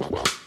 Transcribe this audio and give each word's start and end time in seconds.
The 0.00 0.39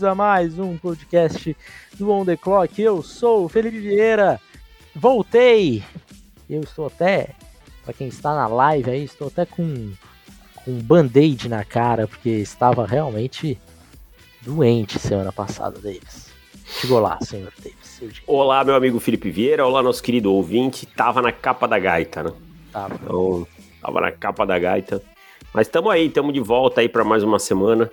bem-vindos 0.00 0.04
a 0.04 0.14
mais 0.14 0.58
um 0.58 0.78
podcast 0.78 1.56
do 1.98 2.10
On 2.10 2.24
The 2.24 2.36
Clock. 2.36 2.80
Eu 2.80 3.02
sou 3.02 3.44
o 3.44 3.48
Felipe 3.48 3.78
Vieira. 3.78 4.40
Voltei! 4.94 5.82
Eu 6.48 6.62
estou 6.62 6.86
até, 6.86 7.30
para 7.84 7.92
quem 7.92 8.08
está 8.08 8.34
na 8.34 8.46
live 8.46 8.90
aí, 8.90 9.04
estou 9.04 9.28
até 9.28 9.44
com, 9.44 9.92
com 10.56 10.70
um 10.70 10.80
band-aid 10.80 11.48
na 11.48 11.64
cara, 11.64 12.08
porque 12.08 12.30
estava 12.30 12.86
realmente 12.86 13.58
doente 14.40 14.98
semana 14.98 15.32
passada, 15.32 15.78
Davis. 15.78 16.32
Chegou 16.64 17.00
lá, 17.00 17.18
senhor 17.20 17.52
Davis. 17.62 18.22
Olá, 18.26 18.64
meu 18.64 18.74
amigo 18.74 18.98
Felipe 18.98 19.30
Vieira. 19.30 19.66
Olá, 19.66 19.82
nosso 19.82 20.02
querido 20.02 20.32
ouvinte. 20.32 20.86
Tava 20.86 21.20
na 21.20 21.32
capa 21.32 21.68
da 21.68 21.78
gaita, 21.78 22.22
né? 22.22 22.32
Tava. 22.72 22.94
Então, 22.94 23.46
tava 23.82 24.00
na 24.00 24.12
capa 24.12 24.46
da 24.46 24.58
gaita. 24.58 25.02
Mas 25.52 25.66
estamos 25.66 25.92
aí, 25.92 26.06
estamos 26.06 26.32
de 26.32 26.40
volta 26.40 26.80
aí 26.80 26.88
para 26.88 27.04
mais 27.04 27.22
uma 27.22 27.38
semana 27.38 27.90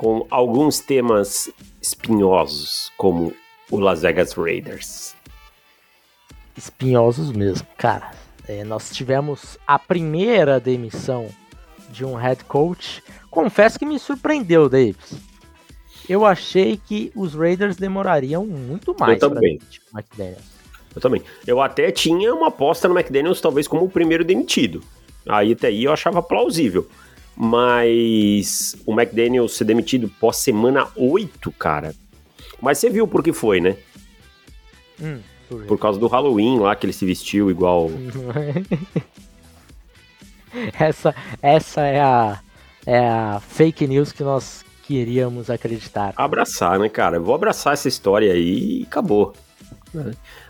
com 0.00 0.26
alguns 0.30 0.80
temas 0.80 1.50
espinhosos, 1.78 2.90
como 2.96 3.34
o 3.70 3.78
Las 3.78 4.00
Vegas 4.00 4.32
Raiders. 4.32 5.14
espinhosos 6.56 7.30
mesmo. 7.30 7.66
Cara, 7.76 8.10
é, 8.48 8.64
nós 8.64 8.88
tivemos 8.92 9.58
a 9.66 9.78
primeira 9.78 10.58
demissão 10.58 11.28
de 11.90 12.02
um 12.02 12.14
head 12.14 12.42
coach. 12.44 13.02
Confesso 13.30 13.78
que 13.78 13.84
me 13.84 13.98
surpreendeu, 13.98 14.70
Davis. 14.70 15.20
Eu 16.08 16.24
achei 16.24 16.78
que 16.78 17.12
os 17.14 17.34
Raiders 17.34 17.76
demorariam 17.76 18.46
muito 18.46 18.96
mais 18.98 19.18
também. 19.18 19.58
demitir 19.58 19.82
o 19.92 19.98
McDaniels. 19.98 20.50
Eu 20.96 21.00
também. 21.02 21.22
Eu 21.46 21.60
até 21.60 21.92
tinha 21.92 22.34
uma 22.34 22.48
aposta 22.48 22.88
no 22.88 22.98
McDaniels, 22.98 23.42
talvez 23.42 23.68
como 23.68 23.84
o 23.84 23.90
primeiro 23.90 24.24
demitido. 24.24 24.82
Aí 25.28 25.52
até 25.52 25.66
aí 25.66 25.84
eu 25.84 25.92
achava 25.92 26.22
plausível. 26.22 26.88
Mas 27.42 28.76
o 28.84 28.92
McDaniels 28.92 29.56
ser 29.56 29.64
demitido 29.64 30.10
pós 30.20 30.36
semana 30.36 30.86
8, 30.94 31.50
cara. 31.52 31.94
Mas 32.60 32.76
você 32.76 32.90
viu 32.90 33.08
por 33.08 33.22
que 33.22 33.32
foi, 33.32 33.62
né? 33.62 33.78
Hum, 35.00 35.20
por 35.48 35.64
Por 35.64 35.78
causa 35.78 35.98
do 35.98 36.06
Halloween 36.06 36.58
lá, 36.58 36.76
que 36.76 36.84
ele 36.84 36.92
se 36.92 37.06
vestiu 37.06 37.50
igual. 37.50 37.90
essa, 40.78 41.14
essa 41.40 41.80
é 41.80 42.02
a, 42.02 42.40
é 42.84 43.08
a 43.08 43.40
fake 43.40 43.86
news 43.86 44.12
que 44.12 44.22
nós 44.22 44.62
queríamos 44.82 45.48
acreditar. 45.48 46.12
Abraçar, 46.18 46.78
né, 46.78 46.90
cara? 46.90 47.16
Eu 47.16 47.24
vou 47.24 47.34
abraçar 47.34 47.72
essa 47.72 47.88
história 47.88 48.34
aí 48.34 48.80
e 48.80 48.82
acabou. 48.82 49.32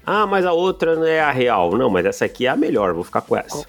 Ah, 0.05 0.27
mas 0.27 0.45
a 0.45 0.53
outra 0.53 0.97
não 0.97 1.07
é 1.07 1.21
a 1.21 1.31
real. 1.31 1.71
Não, 1.79 1.89
mas 1.89 2.05
essa 2.05 2.25
aqui 2.25 2.47
é 2.47 2.49
a 2.49 2.57
melhor, 2.57 2.93
vou 2.95 3.05
ficar 3.05 3.21
com 3.21 3.37
essa. 3.37 3.65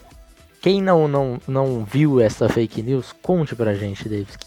Quem 0.62 0.82
não, 0.82 1.08
não, 1.08 1.40
não 1.48 1.84
viu 1.84 2.20
essa 2.22 2.48
fake 2.48 2.82
news, 2.84 3.12
conte 3.22 3.56
pra 3.56 3.74
gente, 3.74 4.08
Davis. 4.08 4.38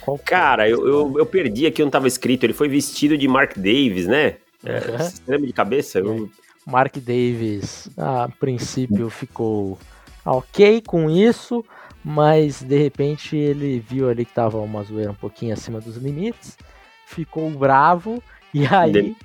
Qual 0.00 0.16
é 0.16 0.18
Cara, 0.18 0.68
eu, 0.68 0.86
eu, 0.86 1.14
eu 1.18 1.26
perdi 1.26 1.66
aqui 1.66 1.82
onde 1.82 1.92
tava 1.92 2.08
escrito. 2.08 2.44
Ele 2.44 2.52
foi 2.52 2.68
vestido 2.68 3.16
de 3.16 3.26
Mark 3.28 3.56
Davis, 3.56 4.06
né? 4.06 4.36
É, 4.64 4.80
lembra 5.26 5.46
de 5.46 5.52
cabeça? 5.52 6.00
Eu- 6.00 6.28
Mark 6.66 6.96
Davis, 6.98 7.88
a 7.96 8.28
princípio, 8.38 9.08
ficou 9.08 9.78
ok 10.24 10.82
com 10.82 11.08
isso, 11.08 11.64
mas 12.04 12.62
de 12.62 12.76
repente 12.76 13.34
ele 13.36 13.80
viu 13.80 14.08
ali 14.10 14.24
que 14.24 14.34
tava 14.34 14.58
uma 14.58 14.82
zoeira 14.82 15.10
um 15.10 15.14
pouquinho 15.14 15.54
acima 15.54 15.80
dos 15.80 15.96
limites, 15.96 16.58
ficou 17.06 17.48
bravo 17.50 18.22
e 18.52 18.66
aí 18.66 18.92
Dem- 18.92 19.16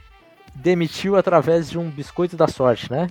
demitiu 0.55 1.17
através 1.17 1.69
de 1.69 1.77
um 1.77 1.89
biscoito 1.89 2.37
da 2.37 2.47
sorte, 2.47 2.89
né? 2.89 3.07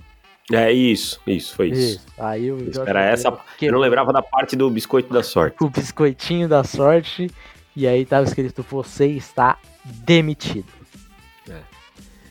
É 0.51 0.71
isso, 0.71 1.19
isso, 1.25 1.55
foi 1.55 1.69
isso. 1.69 2.05
Aí 2.19 2.51
o 2.51 2.57
Josh 2.69 2.87
Era 2.87 3.03
essa. 3.03 3.29
McDaniels 3.29 3.61
Eu 3.61 3.71
não 3.71 3.79
lembrava 3.79 4.13
da 4.13 4.21
parte 4.21 4.55
do 4.55 4.69
biscoito 4.69 5.11
da 5.11 5.23
sorte. 5.23 5.57
o 5.59 5.69
biscoitinho 5.69 6.47
da 6.47 6.63
sorte 6.63 7.31
e 7.75 7.87
aí 7.87 8.05
tava 8.05 8.25
escrito: 8.25 8.63
Você 8.69 9.07
está 9.07 9.57
demitido. 9.83 10.75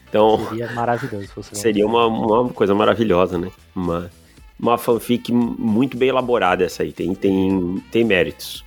Então, 0.09 0.47
Seria 0.49 0.71
maravilhoso 0.71 1.27
se 1.27 1.33
fosse 1.33 1.57
seria 1.59 1.85
uma, 1.85 2.07
uma 2.07 2.49
coisa 2.51 2.73
maravilhosa, 2.73 3.37
né? 3.37 3.51
Uma, 3.75 4.09
uma 4.61 4.79
fanfic 4.79 5.33
muito 5.33 5.97
bem 5.97 6.09
elaborada 6.09 6.65
essa 6.65 6.85
aí. 6.85 6.93
Tem, 6.93 7.13
tem, 7.17 7.83
tem 7.91 8.05
méritos. 8.05 8.65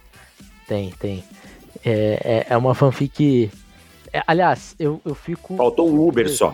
Tem, 0.67 0.91
tem. 0.99 1.23
É, 1.85 2.45
é, 2.49 2.53
é 2.53 2.57
uma 2.57 2.75
fanfic. 2.75 3.49
é, 4.11 4.21
aliás, 4.27 4.75
eu, 4.77 4.99
eu 5.05 5.15
fico. 5.15 5.55
Faltou 5.55 5.89
um 5.89 6.05
Uber 6.05 6.29
só. 6.29 6.53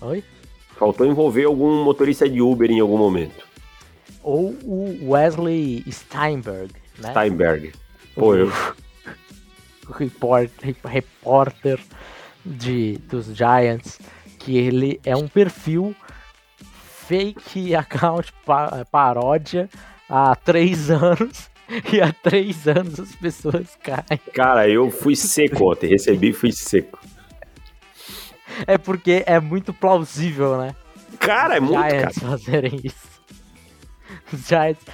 Oi? 0.00 0.24
Faltou 0.78 1.06
envolver 1.06 1.44
algum 1.44 1.82
motorista 1.82 2.28
de 2.28 2.40
Uber 2.40 2.70
em 2.70 2.80
algum 2.80 2.96
momento. 2.96 3.46
Ou 4.22 4.50
o 4.64 5.10
Wesley 5.10 5.84
Steinberg, 5.90 6.72
né? 6.98 7.10
Steinberg. 7.10 7.72
Pô, 8.14 8.34
eu, 8.34 8.52
O 9.88 9.92
report- 9.92 10.50
repórter 10.84 11.80
de, 12.44 12.98
dos 13.08 13.26
Giants, 13.26 13.98
que 14.38 14.56
ele 14.56 15.00
é 15.04 15.16
um 15.16 15.26
perfil 15.26 15.94
fake 17.06 17.74
account 17.74 18.32
pa- 18.44 18.84
paródia 18.90 19.68
há 20.08 20.34
três 20.36 20.90
anos. 20.90 21.48
E 21.92 22.00
há 22.00 22.10
três 22.14 22.66
anos 22.66 22.98
as 22.98 23.14
pessoas 23.16 23.76
caem. 23.82 24.18
cara, 24.32 24.66
eu 24.66 24.90
fui 24.90 25.14
seco 25.14 25.70
ontem. 25.70 25.86
Recebi 25.90 26.28
e 26.30 26.32
fui 26.32 26.50
seco. 26.50 26.98
É 28.66 28.78
porque 28.78 29.22
é 29.26 29.40
muito 29.40 29.72
plausível, 29.72 30.58
né? 30.58 30.74
Cara, 31.18 31.56
é 31.56 31.60
muito, 31.60 31.74
cara. 31.74 31.90
Giants 31.90 32.18
fazerem 32.18 32.80
isso. 32.82 33.08
Os 34.32 34.46
Giants. 34.46 34.84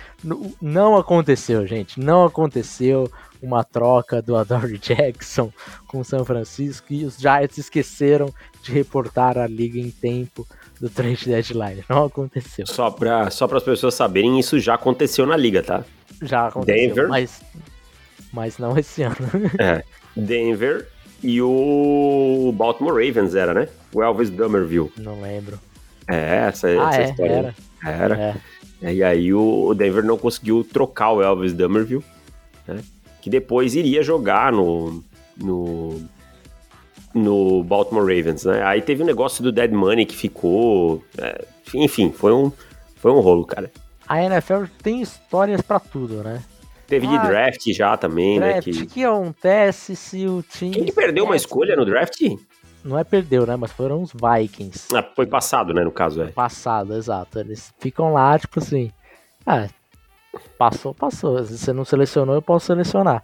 Não 0.61 0.97
aconteceu, 0.97 1.67
gente. 1.67 2.01
Não 2.01 2.25
aconteceu 2.25 3.11
uma 3.43 3.63
troca 3.63 4.23
do 4.23 4.37
Adore 4.37 4.79
Jackson 4.79 5.53
com 5.87 6.01
o 6.01 6.05
São 6.05 6.25
Francisco 6.25 6.87
e 6.91 7.05
os 7.05 7.17
Giants 7.19 7.59
esqueceram 7.59 8.33
de 8.63 8.73
reportar 8.73 9.37
a 9.37 9.47
liga 9.47 9.79
em 9.79 9.91
tempo 9.91 10.47
do 10.81 10.89
trade 10.89 11.27
deadline. 11.27 11.85
Não 11.89 12.05
aconteceu. 12.05 12.67
Só 12.67 12.91
para 12.91 13.31
só 13.31 13.45
as 13.45 13.63
pessoas 13.63 13.95
saberem, 13.95 14.41
isso 14.41 14.59
já 14.59 14.75
aconteceu 14.75 15.27
na 15.27 15.37
liga, 15.37 15.63
tá? 15.63 15.85
Já 16.23 16.47
aconteceu, 16.49 16.89
Denver. 16.89 17.09
mas 17.09 17.43
mas 18.33 18.59
não 18.59 18.77
esse 18.77 19.03
ano. 19.03 19.17
É. 19.61 19.85
Denver 20.17 20.89
e 21.25 21.41
o 21.41 22.53
Baltimore 22.55 22.93
Ravens 22.95 23.35
era, 23.35 23.55
né? 23.55 23.69
O 23.93 24.03
Elvis 24.03 24.29
Dummerville. 24.31 24.93
não 24.99 25.21
lembro. 25.21 25.59
É, 26.07 26.47
essa, 26.49 26.69
Ah, 26.69 26.91
essa 26.91 27.01
é, 27.01 27.05
história. 27.11 27.33
era. 27.33 27.55
Era. 28.05 28.37
É. 28.83 28.93
E 28.93 29.03
aí 29.03 29.33
o 29.33 29.73
Denver 29.75 30.05
não 30.05 30.19
conseguiu 30.19 30.63
trocar 30.63 31.13
o 31.13 31.23
Elvis 31.23 31.55
Dummerville, 31.55 32.05
né? 32.69 32.83
Que 33.23 33.31
depois 33.31 33.75
iria 33.75 34.03
jogar 34.03 34.53
no, 34.53 35.03
no, 35.37 36.03
no 37.15 37.65
Baltimore 37.65 38.03
Ravens, 38.05 38.45
né? 38.45 38.63
Aí 38.63 38.83
teve 38.83 39.03
o 39.03 39.07
negócio 39.07 39.43
do 39.43 39.51
Dead 39.51 39.71
Money 39.73 40.05
que 40.05 40.15
ficou... 40.15 41.03
é, 41.17 41.43
enfim, 41.75 42.13
foi 42.13 42.35
um, 42.35 42.53
foi 42.97 43.11
um 43.11 43.21
rolo, 43.21 43.47
cara. 43.47 43.73
A 44.07 44.23
NFL 44.23 44.65
tem 44.83 45.01
histórias 45.01 45.63
pra 45.63 45.81
tudo, 45.81 46.23
né? 46.23 46.43
Teve 46.87 47.07
de 47.07 47.17
Ah, 47.17 47.27
draft 47.27 47.67
já 47.73 47.97
também, 47.97 48.39
né? 48.39 48.53
Draft, 48.55 48.65
Que... 48.65 48.83
o 48.83 48.87
que 48.87 49.05
acontece 49.05 49.97
se 49.97 50.27
o 50.27 50.43
time. 50.43 50.73
Quem 50.73 50.85
que 50.85 50.93
perdeu 50.93 51.25
uma 51.25 51.37
escolha 51.37 51.75
no 51.75 51.85
draft? 51.85 52.21
Não 52.85 52.99
é 52.99 53.05
perdeu, 53.05 53.47
né? 53.47 53.57
Mas 53.57 53.73
foram 53.73 54.03
os 54.03 54.13
Vikings. 54.13 54.95
Ah, 54.95 55.03
foi 55.03 55.27
passado, 55.27 55.73
né, 55.73 55.83
no 55.83 55.91
caso, 55.91 56.21
é. 56.23 56.27
Passado, 56.27 56.95
exato. 56.95 57.39
Eles 57.39 57.73
ficam 57.79 58.13
lá, 58.13 58.39
tipo 58.39 58.59
assim. 58.59 58.93
Ah, 59.47 59.67
passou, 60.59 60.93
passou. 60.95 61.43
Se 61.45 61.57
você 61.57 61.73
não 61.73 61.85
selecionou, 61.85 62.35
eu 62.35 62.43
posso 62.43 62.67
selecionar. 62.67 63.23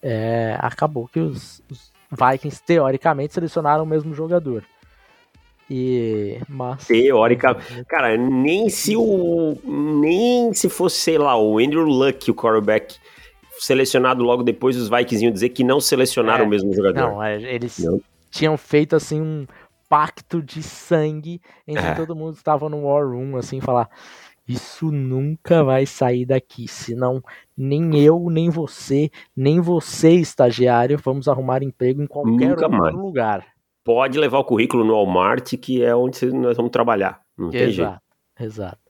É, 0.00 0.56
acabou 0.60 1.08
que 1.08 1.18
os, 1.18 1.60
os 1.68 1.92
Vikings, 2.12 2.62
teoricamente, 2.62 3.34
selecionaram 3.34 3.82
o 3.82 3.86
mesmo 3.86 4.14
jogador. 4.14 4.62
E. 5.70 6.38
Mas. 6.48 6.86
Teórica. 6.86 7.56
Cara, 7.88 8.16
nem 8.16 8.68
se 8.68 8.96
o. 8.96 9.56
Nem 9.64 10.52
se 10.54 10.68
fosse, 10.68 10.96
sei 10.98 11.18
lá, 11.18 11.36
o 11.38 11.58
Andrew 11.58 11.84
Luck, 11.84 12.30
o 12.30 12.34
quarterback, 12.34 12.96
selecionado 13.58 14.22
logo 14.22 14.42
depois, 14.42 14.76
os 14.76 14.88
Vikings 14.88 15.24
iam 15.24 15.32
dizer 15.32 15.48
que 15.50 15.64
não 15.64 15.80
selecionaram 15.80 16.44
É, 16.44 16.46
o 16.46 16.50
mesmo 16.50 16.72
jogador. 16.72 17.00
Não, 17.00 17.22
é, 17.22 17.40
eles 17.42 17.78
Não. 17.78 18.00
tinham 18.30 18.56
feito 18.56 18.94
assim 18.94 19.20
um 19.20 19.46
pacto 19.88 20.42
de 20.42 20.62
sangue 20.62 21.40
entre 21.66 21.86
É. 21.86 21.94
todo 21.94 22.14
mundo 22.16 22.34
estava 22.34 22.68
no 22.68 22.84
War 22.86 23.06
Room, 23.08 23.36
assim, 23.36 23.60
falar. 23.60 23.88
Isso 24.48 24.92
nunca 24.92 25.64
vai 25.64 25.86
sair 25.86 26.24
daqui, 26.24 26.68
senão 26.68 27.20
nem 27.56 27.98
eu, 27.98 28.28
nem 28.30 28.48
você, 28.48 29.10
nem 29.36 29.60
você, 29.60 30.10
estagiário, 30.12 30.96
vamos 31.02 31.26
arrumar 31.26 31.64
emprego 31.64 32.00
em 32.00 32.06
qualquer 32.06 32.30
nunca 32.50 32.66
outro 32.66 32.70
mais. 32.70 32.94
lugar. 32.94 33.44
Pode 33.86 34.18
levar 34.18 34.40
o 34.40 34.44
currículo 34.44 34.84
no 34.84 34.94
Walmart, 34.94 35.54
que 35.58 35.84
é 35.84 35.94
onde 35.94 36.26
nós 36.32 36.56
vamos 36.56 36.72
trabalhar. 36.72 37.22
Não 37.38 37.50
exato, 37.50 37.64
tem 37.64 37.72
jeito. 37.72 38.00
Exato. 38.40 38.80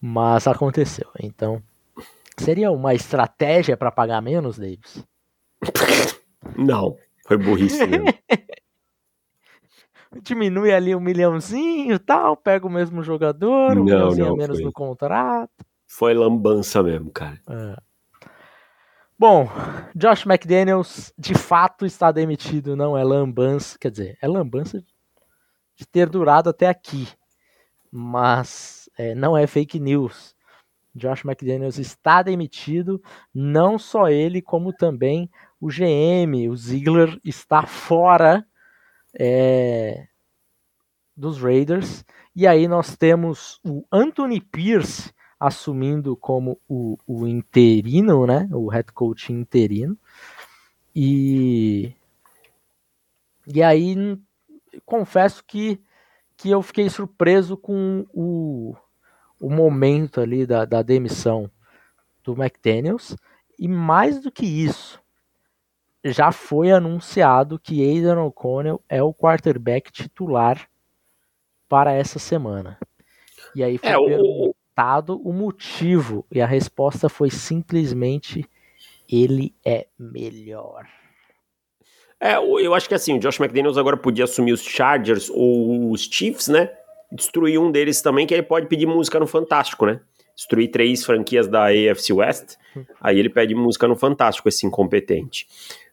Mas 0.00 0.48
aconteceu. 0.48 1.08
Então, 1.22 1.62
seria 2.36 2.72
uma 2.72 2.94
estratégia 2.94 3.76
para 3.76 3.92
pagar 3.92 4.20
menos, 4.20 4.58
Davis? 4.58 5.06
Não, 6.58 6.96
foi 7.28 7.36
burrice 7.36 7.86
mesmo. 7.86 8.08
Diminui 10.20 10.72
ali 10.72 10.96
um 10.96 11.00
milhãozinho 11.00 11.94
e 11.94 11.98
tal, 12.00 12.36
pega 12.36 12.66
o 12.66 12.70
mesmo 12.70 13.04
jogador, 13.04 13.72
um 13.72 13.76
não, 13.76 13.84
milhãozinho 13.84 14.26
não, 14.26 14.34
a 14.34 14.38
menos 14.38 14.56
foi. 14.56 14.64
no 14.64 14.72
contrato. 14.72 15.64
Foi 15.86 16.14
lambança 16.14 16.82
mesmo, 16.82 17.10
cara. 17.10 17.38
É. 17.48 17.76
Bom, 19.20 19.48
Josh 19.96 20.24
McDaniels 20.24 21.12
de 21.18 21.34
fato 21.34 21.84
está 21.84 22.12
demitido, 22.12 22.76
não 22.76 22.96
é 22.96 23.02
lambança, 23.02 23.76
quer 23.76 23.90
dizer, 23.90 24.16
é 24.22 24.28
lambança 24.28 24.80
de 25.74 25.84
ter 25.84 26.08
durado 26.08 26.48
até 26.48 26.68
aqui, 26.68 27.08
mas 27.90 28.88
é, 28.96 29.16
não 29.16 29.36
é 29.36 29.44
fake 29.48 29.80
news. 29.80 30.36
Josh 30.94 31.24
McDaniels 31.24 31.78
está 31.78 32.22
demitido, 32.22 33.02
não 33.34 33.76
só 33.76 34.08
ele, 34.08 34.40
como 34.40 34.72
também 34.72 35.28
o 35.60 35.66
GM, 35.66 36.48
o 36.48 36.56
Ziegler, 36.56 37.18
está 37.24 37.66
fora 37.66 38.46
é, 39.18 40.06
dos 41.16 41.42
Raiders. 41.42 42.04
E 42.36 42.46
aí 42.46 42.68
nós 42.68 42.96
temos 42.96 43.58
o 43.64 43.84
Anthony 43.90 44.40
Pierce 44.40 45.12
assumindo 45.38 46.16
como 46.16 46.58
o, 46.68 46.98
o 47.06 47.26
interino, 47.26 48.26
né? 48.26 48.48
O 48.52 48.68
head 48.68 48.92
coach 48.92 49.32
interino. 49.32 49.96
E, 50.94 51.92
e 53.46 53.62
aí 53.62 54.18
confesso 54.84 55.44
que, 55.44 55.80
que 56.36 56.50
eu 56.50 56.60
fiquei 56.62 56.88
surpreso 56.88 57.56
com 57.56 58.04
o, 58.12 58.74
o 59.40 59.48
momento 59.48 60.20
ali 60.20 60.44
da, 60.44 60.64
da 60.64 60.82
demissão 60.82 61.50
do 62.24 62.32
McDaniels. 62.32 63.16
E 63.58 63.68
mais 63.68 64.20
do 64.20 64.30
que 64.30 64.46
isso, 64.46 65.00
já 66.04 66.30
foi 66.32 66.70
anunciado 66.70 67.58
que 67.58 67.82
Aidan 67.82 68.22
O'Connell 68.22 68.82
é 68.88 69.02
o 69.02 69.14
quarterback 69.14 69.90
titular 69.90 70.68
para 71.68 71.92
essa 71.92 72.18
semana. 72.18 72.78
E 73.54 73.62
aí 73.62 73.78
foi 73.78 73.90
é, 73.90 73.96
perguntado 74.78 75.20
o... 75.24 75.32
motivo 75.32 76.24
e 76.30 76.40
a 76.40 76.46
resposta 76.46 77.08
foi 77.08 77.30
simplesmente 77.30 78.48
ele 79.10 79.52
é 79.64 79.86
melhor. 79.98 80.86
É, 82.20 82.36
eu 82.36 82.74
acho 82.74 82.88
que 82.88 82.94
assim, 82.94 83.16
o 83.16 83.18
Josh 83.18 83.40
McDaniels 83.40 83.78
agora 83.78 83.96
podia 83.96 84.24
assumir 84.24 84.52
os 84.52 84.62
Chargers 84.62 85.30
ou 85.30 85.90
os 85.90 86.02
Chiefs, 86.02 86.48
né? 86.48 86.70
Destruir 87.10 87.58
um 87.58 87.70
deles 87.70 88.02
também, 88.02 88.26
que 88.26 88.34
ele 88.34 88.42
pode 88.42 88.66
pedir 88.66 88.86
música 88.86 89.18
no 89.18 89.26
Fantástico, 89.26 89.86
né? 89.86 90.00
Destruir 90.36 90.70
três 90.70 91.04
franquias 91.04 91.48
da 91.48 91.66
AFC 91.66 92.12
West, 92.12 92.56
hum. 92.76 92.84
aí 93.00 93.18
ele 93.18 93.28
pede 93.28 93.54
música 93.54 93.88
no 93.88 93.96
Fantástico, 93.96 94.48
esse 94.48 94.66
incompetente. 94.66 95.46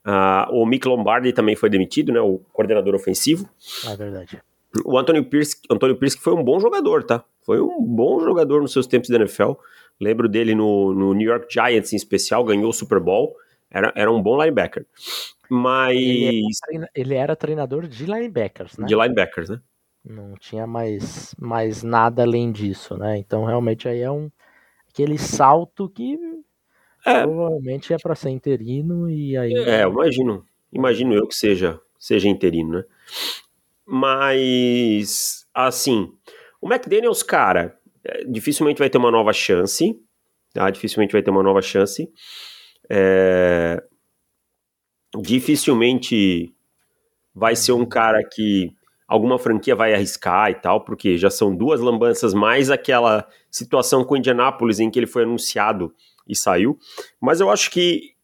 Uh, 0.05 0.53
o 0.53 0.65
Mick 0.65 0.87
Lombardi 0.87 1.31
também 1.31 1.55
foi 1.55 1.69
demitido, 1.69 2.11
né? 2.11 2.19
O 2.19 2.39
coordenador 2.53 2.93
ofensivo. 2.93 3.49
É 3.87 3.95
verdade. 3.95 4.41
O 4.83 4.97
Anthony 4.97 5.23
Pierce, 5.23 5.57
Anthony 5.69 5.95
Pierce 5.95 6.17
que 6.17 6.23
foi 6.23 6.33
um 6.33 6.43
bom 6.43 6.59
jogador, 6.59 7.03
tá? 7.03 7.23
Foi 7.45 7.61
um 7.61 7.81
bom 7.81 8.19
jogador 8.19 8.61
nos 8.61 8.73
seus 8.73 8.87
tempos 8.87 9.09
da 9.09 9.17
NFL. 9.17 9.51
Lembro 9.99 10.27
dele 10.27 10.55
no, 10.55 10.93
no 10.93 11.13
New 11.13 11.29
York 11.29 11.47
Giants 11.51 11.93
em 11.93 11.95
especial, 11.95 12.43
ganhou 12.43 12.69
o 12.69 12.73
Super 12.73 12.99
Bowl. 12.99 13.35
Era, 13.69 13.93
era 13.95 14.11
um 14.11 14.21
bom 14.21 14.41
linebacker. 14.41 14.85
Mas. 15.49 15.95
Ele 15.97 16.43
era, 16.73 16.89
ele 16.95 17.13
era 17.13 17.35
treinador 17.35 17.87
de 17.87 18.05
linebackers, 18.05 18.77
né? 18.77 18.85
De 18.85 18.95
linebackers, 18.95 19.49
né? 19.49 19.61
Não 20.03 20.33
tinha 20.35 20.67
mais, 20.67 21.33
mais 21.39 21.81
nada 21.81 22.23
além 22.23 22.51
disso, 22.51 22.97
né? 22.97 23.17
Então 23.17 23.45
realmente 23.45 23.87
aí 23.87 24.01
é 24.01 24.11
um 24.11 24.29
aquele 24.87 25.17
salto 25.17 25.89
que 25.89 26.17
é. 27.05 27.21
Provavelmente 27.21 27.93
é 27.93 27.97
para 27.97 28.15
ser 28.15 28.31
interino 28.31 29.07
e 29.07 29.37
aí. 29.37 29.53
É, 29.53 29.83
imagino. 29.83 30.43
Imagino 30.73 31.13
eu 31.13 31.27
que 31.27 31.35
seja, 31.35 31.79
seja 31.99 32.27
interino, 32.27 32.79
né? 32.79 32.83
Mas, 33.85 35.45
assim, 35.53 36.11
o 36.65 36.73
McDaniels, 36.73 37.21
cara, 37.21 37.77
é, 38.03 38.23
dificilmente 38.23 38.79
vai 38.79 38.89
ter 38.89 38.97
uma 38.97 39.11
nova 39.11 39.31
chance. 39.31 40.01
Tá? 40.51 40.67
Dificilmente 40.71 41.11
vai 41.11 41.21
ter 41.21 41.29
uma 41.29 41.43
nova 41.43 41.61
chance. 41.61 42.11
É... 42.89 43.83
Dificilmente 45.21 46.51
vai 47.35 47.55
ser 47.55 47.73
um 47.73 47.85
cara 47.85 48.19
que 48.27 48.75
alguma 49.07 49.37
franquia 49.37 49.75
vai 49.75 49.93
arriscar 49.93 50.49
e 50.49 50.55
tal, 50.55 50.83
porque 50.83 51.19
já 51.19 51.29
são 51.29 51.55
duas 51.55 51.79
lambanças, 51.79 52.33
mais 52.33 52.71
aquela 52.71 53.27
situação 53.51 54.03
com 54.03 54.15
o 54.15 54.17
Indianapolis 54.17 54.79
em 54.79 54.89
que 54.89 54.97
ele 54.97 55.05
foi 55.05 55.21
anunciado 55.21 55.93
e 56.27 56.35
saiu. 56.35 56.79
Mas 57.21 57.41
eu 57.41 57.51
acho 57.51 57.69
que 57.69 58.15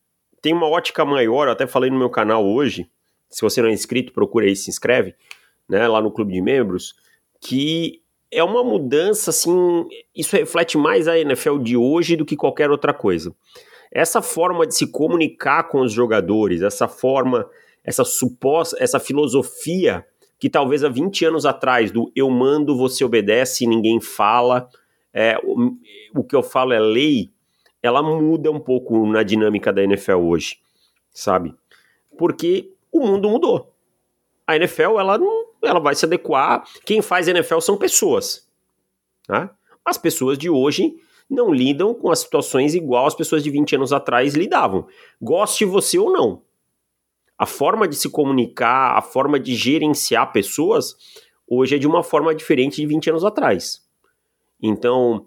tem 0.42 0.52
uma 0.52 0.68
ótica 0.68 1.06
maior, 1.06 1.48
eu 1.48 1.52
até 1.52 1.68
falei 1.68 1.92
no 1.92 2.00
meu 2.00 2.10
canal 2.10 2.44
hoje, 2.44 2.90
se 3.30 3.44
você 3.44 3.62
não 3.62 3.70
é 3.70 3.74
inscrito, 3.74 4.12
procura 4.12 4.48
aí, 4.48 4.56
se 4.56 4.72
inscreve, 4.72 5.14
né, 5.70 5.88
lá 5.88 6.02
no 6.02 6.12
clube 6.12 6.34
de 6.34 6.42
membros, 6.42 6.96
que 7.40 8.01
é 8.32 8.44
uma 8.44 8.64
mudança, 8.64 9.30
assim, 9.30 9.88
isso 10.16 10.36
reflete 10.36 10.78
mais 10.78 11.08
a 11.08 11.20
NFL 11.20 11.58
de 11.58 11.76
hoje 11.76 12.16
do 12.16 12.26
que 12.26 12.38
qualquer 12.38 12.72
outra 12.72 12.94
coisa. 12.94 13.36
Essa 13.92 14.22
forma 14.22 14.66
de 14.66 14.74
se 14.74 14.88
comunicar 14.88 15.64
com 15.64 15.82
os 15.82 15.92
jogadores, 15.92 16.62
essa 16.62 16.88
forma, 16.88 17.50
essa 17.84 18.06
suposta, 18.06 18.78
essa 18.80 19.00
filosofia 19.00 20.06
que 20.40 20.50
talvez 20.50 20.84
há 20.84 20.90
20 20.90 21.26
anos 21.26 21.46
atrás, 21.46 21.92
do 21.92 22.12
eu 22.16 22.30
mando, 22.30 22.76
você 22.76 23.04
obedece, 23.04 23.68
ninguém 23.68 24.00
fala, 24.00 24.68
é, 25.14 25.38
o, 25.44 25.76
o 26.16 26.24
que 26.24 26.36
eu 26.36 26.42
falo 26.42 26.74
é 26.74 26.80
lei, 26.80 27.30
ela 27.84 28.02
muda 28.02 28.50
um 28.50 28.60
pouco 28.60 29.06
na 29.06 29.24
dinâmica 29.24 29.74
da 29.74 29.84
NFL 29.84 30.18
hoje, 30.18 30.58
sabe? 31.14 31.54
Porque 32.18 32.72
o 32.92 33.06
mundo 33.06 33.30
mudou. 33.30 33.72
A 34.48 34.56
NFL, 34.56 35.00
ela 35.00 35.18
não, 35.18 35.41
ela 35.64 35.80
vai 35.80 35.96
se 35.96 36.06
adequar. 36.06 36.64
Quem 36.86 37.02
faz 37.02 37.28
NFL 37.28 37.60
são 37.60 37.78
pessoas, 37.78 38.48
né? 39.28 39.50
As 39.84 39.98
pessoas 39.98 40.38
de 40.38 40.50
hoje 40.50 40.96
não 41.30 41.54
lidam 41.54 41.94
com 41.94 42.12
as 42.12 42.20
situações 42.20 42.76
igual 42.76 43.08
as 43.08 43.16
pessoas 43.16 43.44
de 43.44 43.50
20 43.50 43.78
anos 43.78 43.94
atrás 43.94 44.36
lidavam. 44.36 44.88
Goste 45.22 45.66
você 45.66 45.98
ou 45.98 46.12
não. 46.12 46.44
A 47.38 47.46
forma 47.46 47.88
de 47.88 47.96
se 47.96 48.10
comunicar, 48.10 48.98
a 48.98 49.02
forma 49.02 49.40
de 49.40 49.56
gerenciar 49.56 50.32
pessoas, 50.32 50.96
hoje 51.48 51.76
é 51.76 51.80
de 51.80 51.88
uma 51.88 52.04
forma 52.04 52.36
diferente 52.36 52.76
de 52.76 52.86
20 52.86 53.10
anos 53.10 53.26
atrás. 53.26 53.82
Então, 54.62 55.26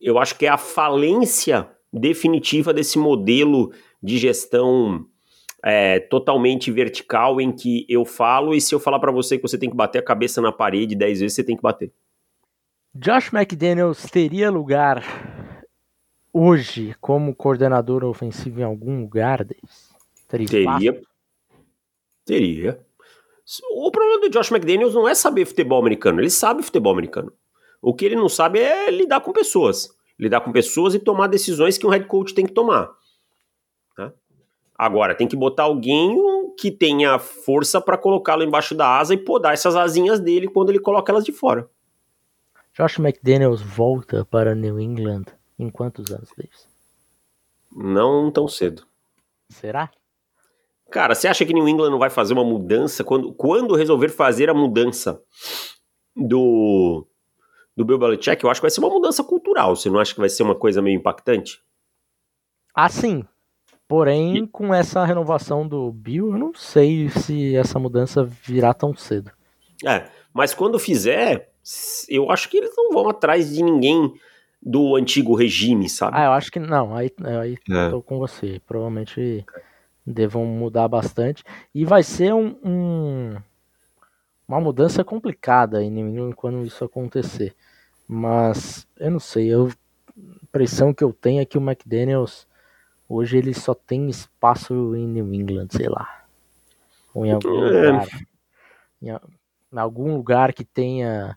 eu 0.00 0.18
acho 0.18 0.36
que 0.36 0.46
é 0.46 0.48
a 0.48 0.58
falência 0.58 1.70
definitiva 1.92 2.72
desse 2.72 2.98
modelo 2.98 3.72
de 4.02 4.18
gestão 4.18 5.06
é, 5.68 5.98
totalmente 5.98 6.70
vertical 6.70 7.40
em 7.40 7.50
que 7.50 7.84
eu 7.88 8.04
falo 8.04 8.54
e 8.54 8.60
se 8.60 8.72
eu 8.72 8.78
falar 8.78 9.00
para 9.00 9.10
você 9.10 9.36
que 9.36 9.42
você 9.42 9.58
tem 9.58 9.68
que 9.68 9.74
bater 9.74 9.98
a 9.98 10.02
cabeça 10.02 10.40
na 10.40 10.52
parede 10.52 10.94
10 10.94 11.18
vezes, 11.18 11.34
você 11.34 11.42
tem 11.42 11.56
que 11.56 11.62
bater. 11.62 11.92
Josh 12.94 13.32
McDaniels 13.32 14.04
teria 14.08 14.48
lugar 14.48 15.02
hoje 16.32 16.94
como 17.00 17.34
coordenador 17.34 18.04
ofensivo 18.04 18.60
em 18.60 18.62
algum 18.62 19.00
lugar 19.00 19.42
deles? 19.42 19.92
Teria. 20.28 20.46
Teria. 20.46 21.02
teria. 22.24 22.80
O 23.72 23.90
problema 23.90 24.20
do 24.20 24.30
Josh 24.30 24.52
McDaniels 24.52 24.94
não 24.94 25.08
é 25.08 25.16
saber 25.16 25.46
futebol 25.46 25.80
americano, 25.80 26.20
ele 26.20 26.30
sabe 26.30 26.62
futebol 26.62 26.92
americano. 26.92 27.32
O 27.82 27.92
que 27.92 28.04
ele 28.04 28.14
não 28.14 28.28
sabe 28.28 28.60
é 28.60 28.88
lidar 28.88 29.20
com 29.20 29.32
pessoas. 29.32 29.92
Lidar 30.16 30.42
com 30.42 30.52
pessoas 30.52 30.94
e 30.94 31.00
tomar 31.00 31.26
decisões 31.26 31.76
que 31.76 31.84
um 31.84 31.90
head 31.90 32.06
coach 32.06 32.32
tem 32.34 32.46
que 32.46 32.52
tomar. 32.52 32.88
Tá? 33.96 34.12
Agora, 34.78 35.14
tem 35.14 35.26
que 35.26 35.36
botar 35.36 35.64
alguém 35.64 36.16
que 36.58 36.70
tenha 36.70 37.18
força 37.18 37.80
para 37.80 37.96
colocá-lo 37.96 38.42
embaixo 38.42 38.74
da 38.74 38.98
asa 38.98 39.14
e 39.14 39.18
podar 39.18 39.54
essas 39.54 39.76
asinhas 39.76 40.20
dele 40.20 40.48
quando 40.48 40.70
ele 40.70 40.78
coloca 40.78 41.12
elas 41.12 41.24
de 41.24 41.32
fora. 41.32 41.68
Josh 42.74 42.98
McDaniels 42.98 43.62
volta 43.62 44.24
para 44.24 44.54
New 44.54 44.78
England 44.78 45.24
em 45.58 45.70
quantos 45.70 46.10
anos, 46.10 46.28
Davis? 46.36 46.68
Não 47.74 48.30
tão 48.30 48.46
cedo. 48.46 48.86
Será? 49.48 49.90
Cara, 50.90 51.14
você 51.14 51.26
acha 51.26 51.44
que 51.44 51.54
New 51.54 51.68
England 51.68 51.90
não 51.90 51.98
vai 51.98 52.10
fazer 52.10 52.32
uma 52.34 52.44
mudança 52.44 53.02
quando, 53.02 53.32
quando 53.32 53.74
resolver 53.74 54.08
fazer 54.08 54.48
a 54.48 54.54
mudança 54.54 55.20
do 56.14 57.06
do 57.76 57.84
Bill 57.84 57.98
Belichick, 57.98 58.42
eu 58.42 58.50
acho 58.50 58.60
que 58.60 58.64
vai 58.64 58.70
ser 58.70 58.80
uma 58.80 58.88
mudança 58.88 59.22
cultural. 59.22 59.76
Você 59.76 59.90
não 59.90 59.98
acha 59.98 60.14
que 60.14 60.20
vai 60.20 60.30
ser 60.30 60.42
uma 60.42 60.54
coisa 60.54 60.80
meio 60.80 60.96
impactante? 60.96 61.62
Ah, 62.74 62.88
sim. 62.88 63.22
Porém, 63.88 64.36
e... 64.36 64.46
com 64.46 64.74
essa 64.74 65.04
renovação 65.04 65.66
do 65.66 65.92
Bill, 65.92 66.32
eu 66.32 66.38
não 66.38 66.54
sei 66.54 67.08
se 67.08 67.54
essa 67.54 67.78
mudança 67.78 68.24
virá 68.24 68.74
tão 68.74 68.94
cedo. 68.96 69.30
É, 69.84 70.06
mas 70.32 70.54
quando 70.54 70.78
fizer, 70.78 71.50
eu 72.08 72.30
acho 72.30 72.48
que 72.48 72.56
eles 72.56 72.72
não 72.76 72.92
vão 72.92 73.08
atrás 73.08 73.54
de 73.54 73.62
ninguém 73.62 74.12
do 74.60 74.96
antigo 74.96 75.34
regime, 75.34 75.88
sabe? 75.88 76.16
Ah, 76.16 76.24
eu 76.24 76.32
acho 76.32 76.50
que 76.50 76.58
não. 76.58 76.94
Aí, 76.94 77.12
aí 77.40 77.56
é. 77.70 77.90
tô 77.90 78.02
com 78.02 78.18
você. 78.18 78.60
Provavelmente 78.66 79.44
devam 80.04 80.44
mudar 80.44 80.88
bastante. 80.88 81.44
E 81.74 81.84
vai 81.84 82.02
ser 82.02 82.32
um, 82.32 82.56
um 82.64 83.36
uma 84.48 84.60
mudança 84.60 85.02
complicada 85.02 85.82
em 85.82 85.90
New 85.90 86.08
England 86.08 86.32
quando 86.32 86.64
isso 86.64 86.84
acontecer. 86.84 87.54
Mas 88.06 88.86
eu 88.98 89.10
não 89.10 89.18
sei, 89.18 89.52
eu, 89.52 89.68
a 90.16 90.44
impressão 90.44 90.94
que 90.94 91.02
eu 91.02 91.12
tenho 91.12 91.40
é 91.40 91.44
que 91.44 91.58
o 91.58 91.60
McDaniels 91.60 92.45
hoje 93.08 93.38
ele 93.38 93.54
só 93.54 93.74
tem 93.74 94.08
espaço 94.08 94.94
em 94.94 95.06
New 95.06 95.32
England, 95.32 95.68
sei 95.70 95.88
lá. 95.88 96.24
Ou 97.14 97.24
em 97.24 97.32
algum 97.32 97.64
é. 97.66 97.90
lugar. 97.90 98.08
Em, 99.02 99.08
em, 99.08 99.78
algum 99.78 100.14
lugar 100.16 100.52
que 100.52 100.64
tenha 100.64 101.36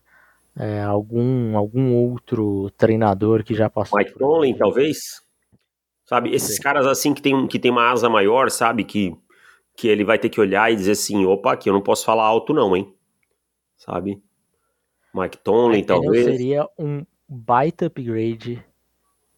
é, 0.56 0.82
algum, 0.82 1.56
algum 1.56 1.94
outro 1.94 2.70
treinador 2.76 3.42
que 3.42 3.54
já 3.54 3.70
passou. 3.70 3.98
Mike 3.98 4.18
Tomlin, 4.18 4.56
talvez? 4.56 5.22
Sabe, 6.04 6.34
esses 6.34 6.58
caras 6.58 6.86
assim 6.86 7.14
que 7.14 7.22
tem, 7.22 7.46
que 7.46 7.58
tem 7.58 7.70
uma 7.70 7.90
asa 7.90 8.08
maior, 8.08 8.50
sabe? 8.50 8.82
Que, 8.84 9.16
que 9.76 9.86
ele 9.86 10.04
vai 10.04 10.18
ter 10.18 10.28
que 10.28 10.40
olhar 10.40 10.70
e 10.70 10.76
dizer 10.76 10.92
assim: 10.92 11.24
opa, 11.24 11.52
aqui 11.52 11.68
eu 11.68 11.72
não 11.72 11.80
posso 11.80 12.04
falar 12.04 12.24
alto, 12.24 12.52
não, 12.52 12.76
hein? 12.76 12.92
Sabe? 13.76 14.22
Mike 15.14 15.38
Tomlin, 15.38 15.84
talvez. 15.84 16.24
Seria 16.24 16.68
um 16.78 17.04
baita 17.28 17.86
upgrade. 17.86 18.62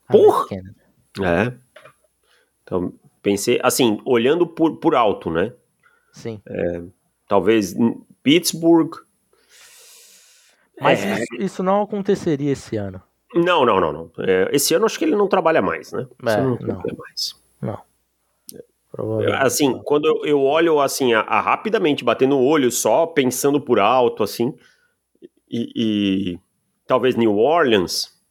Porra! 0.09 0.47
É. 1.21 1.53
Então, 2.73 2.91
pensei, 3.21 3.61
assim, 3.63 4.01
olhando 4.03 4.47
por, 4.47 4.77
por 4.79 4.95
alto, 4.95 5.31
né? 5.31 5.53
Sim. 6.11 6.41
É, 6.47 6.83
talvez 7.29 7.75
Pittsburgh. 8.23 8.95
Mas 10.81 11.05
é... 11.05 11.15
isso, 11.15 11.35
isso, 11.39 11.63
não 11.63 11.83
aconteceria 11.83 12.51
esse 12.51 12.77
ano. 12.77 13.03
Não, 13.35 13.67
não, 13.67 13.79
não, 13.79 13.93
não. 13.93 14.11
É, 14.21 14.49
esse 14.53 14.75
ano 14.75 14.87
acho 14.87 14.99
que 14.99 15.05
ele 15.05 15.15
não 15.15 15.29
trabalha 15.29 15.61
mais, 15.61 15.93
né? 15.93 16.07
É, 16.27 16.37
não, 16.41 16.57
não. 16.57 16.83
mais. 16.97 17.43
Não. 17.61 17.79
Assim, 19.39 19.79
quando 19.85 20.07
eu, 20.07 20.25
eu 20.25 20.43
olho 20.43 20.81
assim, 20.81 21.13
a, 21.13 21.21
a, 21.21 21.41
rapidamente 21.41 22.05
batendo 22.05 22.37
o 22.37 22.45
olho 22.45 22.71
só, 22.71 23.07
pensando 23.07 23.61
por 23.61 23.79
alto, 23.79 24.23
assim, 24.23 24.55
e, 25.51 25.73
e 25.75 26.41
talvez 26.87 27.17
New 27.17 27.37
Orleans. 27.37 28.22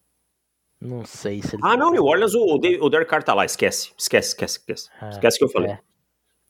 Não 0.81 1.05
sei 1.05 1.43
se 1.43 1.55
ele 1.55 1.61
Ah, 1.63 1.77
não, 1.77 1.91
New 1.91 2.03
Orleans, 2.03 2.33
o, 2.33 2.55
o 2.55 2.89
Derek 2.89 3.09
Carr 3.09 3.23
tá 3.23 3.35
lá, 3.35 3.45
esquece, 3.45 3.91
esquece, 3.95 4.29
esquece, 4.29 4.57
esquece. 4.57 4.89
É, 4.99 5.09
esquece 5.09 5.37
que 5.37 5.45
eu 5.45 5.49
falei. 5.49 5.71
É. 5.71 5.79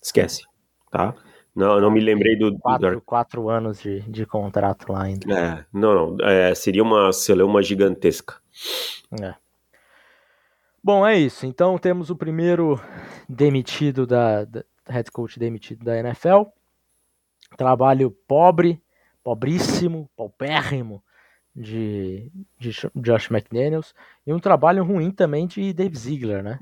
Esquece, 0.02 0.44
tá? 0.90 1.14
Não, 1.54 1.82
não 1.82 1.92
me 1.92 2.00
lembrei 2.00 2.38
do. 2.38 2.58
Quatro, 2.58 2.92
do... 2.92 3.02
quatro 3.02 3.50
anos 3.50 3.82
de, 3.82 4.00
de 4.10 4.26
contrato 4.26 4.90
lá 4.90 5.04
ainda. 5.04 5.38
É, 5.38 5.66
não, 5.74 6.16
não. 6.16 6.26
É, 6.26 6.56
seria 6.56 6.82
uma 6.82 7.12
celeuma 7.12 7.62
gigantesca. 7.62 8.36
É. 9.22 9.36
Bom, 10.82 11.06
é 11.06 11.20
isso. 11.20 11.46
Então 11.46 11.78
temos 11.78 12.10
o 12.10 12.16
primeiro 12.16 12.80
demitido 13.28 14.08
da, 14.08 14.46
da 14.46 14.64
head 14.88 15.12
coach 15.12 15.38
demitido 15.38 15.84
da 15.84 16.00
NFL. 16.00 16.44
Trabalho 17.58 18.12
pobre, 18.26 18.82
pobríssimo, 19.22 20.10
paupérrimo 20.16 21.04
de, 21.56 22.32
de 22.58 22.72
Josh 22.96 23.30
McDaniels 23.30 23.94
e 24.26 24.34
um 24.34 24.40
trabalho 24.40 24.84
ruim 24.84 25.12
também 25.12 25.48
de 25.48 25.74
Dave 25.74 25.98
Ziegler, 25.98 26.44
né? 26.44 26.60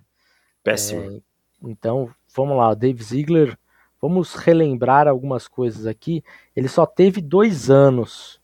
Péssimo. 0.63 1.01
É, 1.01 1.21
então, 1.69 2.09
vamos 2.35 2.57
lá, 2.57 2.73
Dave 2.73 3.03
Ziegler, 3.03 3.57
vamos 4.01 4.35
relembrar 4.35 5.07
algumas 5.07 5.47
coisas 5.47 5.85
aqui. 5.85 6.23
Ele 6.55 6.67
só 6.67 6.85
teve 6.85 7.21
dois 7.21 7.69
anos 7.69 8.41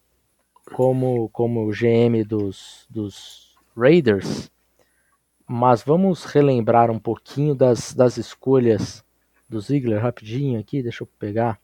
como, 0.73 1.29
como 1.29 1.71
GM 1.71 2.23
dos, 2.25 2.85
dos 2.89 3.55
Raiders 3.75 4.51
mas 5.47 5.83
vamos 5.83 6.25
relembrar 6.25 6.89
um 6.89 6.99
pouquinho 6.99 7.53
das, 7.53 7.93
das 7.93 8.17
escolhas 8.17 9.05
do 9.47 9.59
Ziggler 9.59 10.01
rapidinho 10.01 10.59
aqui, 10.59 10.81
deixa 10.81 11.03
eu 11.03 11.07
pegar. 11.19 11.59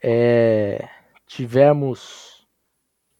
É, 0.00 0.88
tivemos 1.26 2.37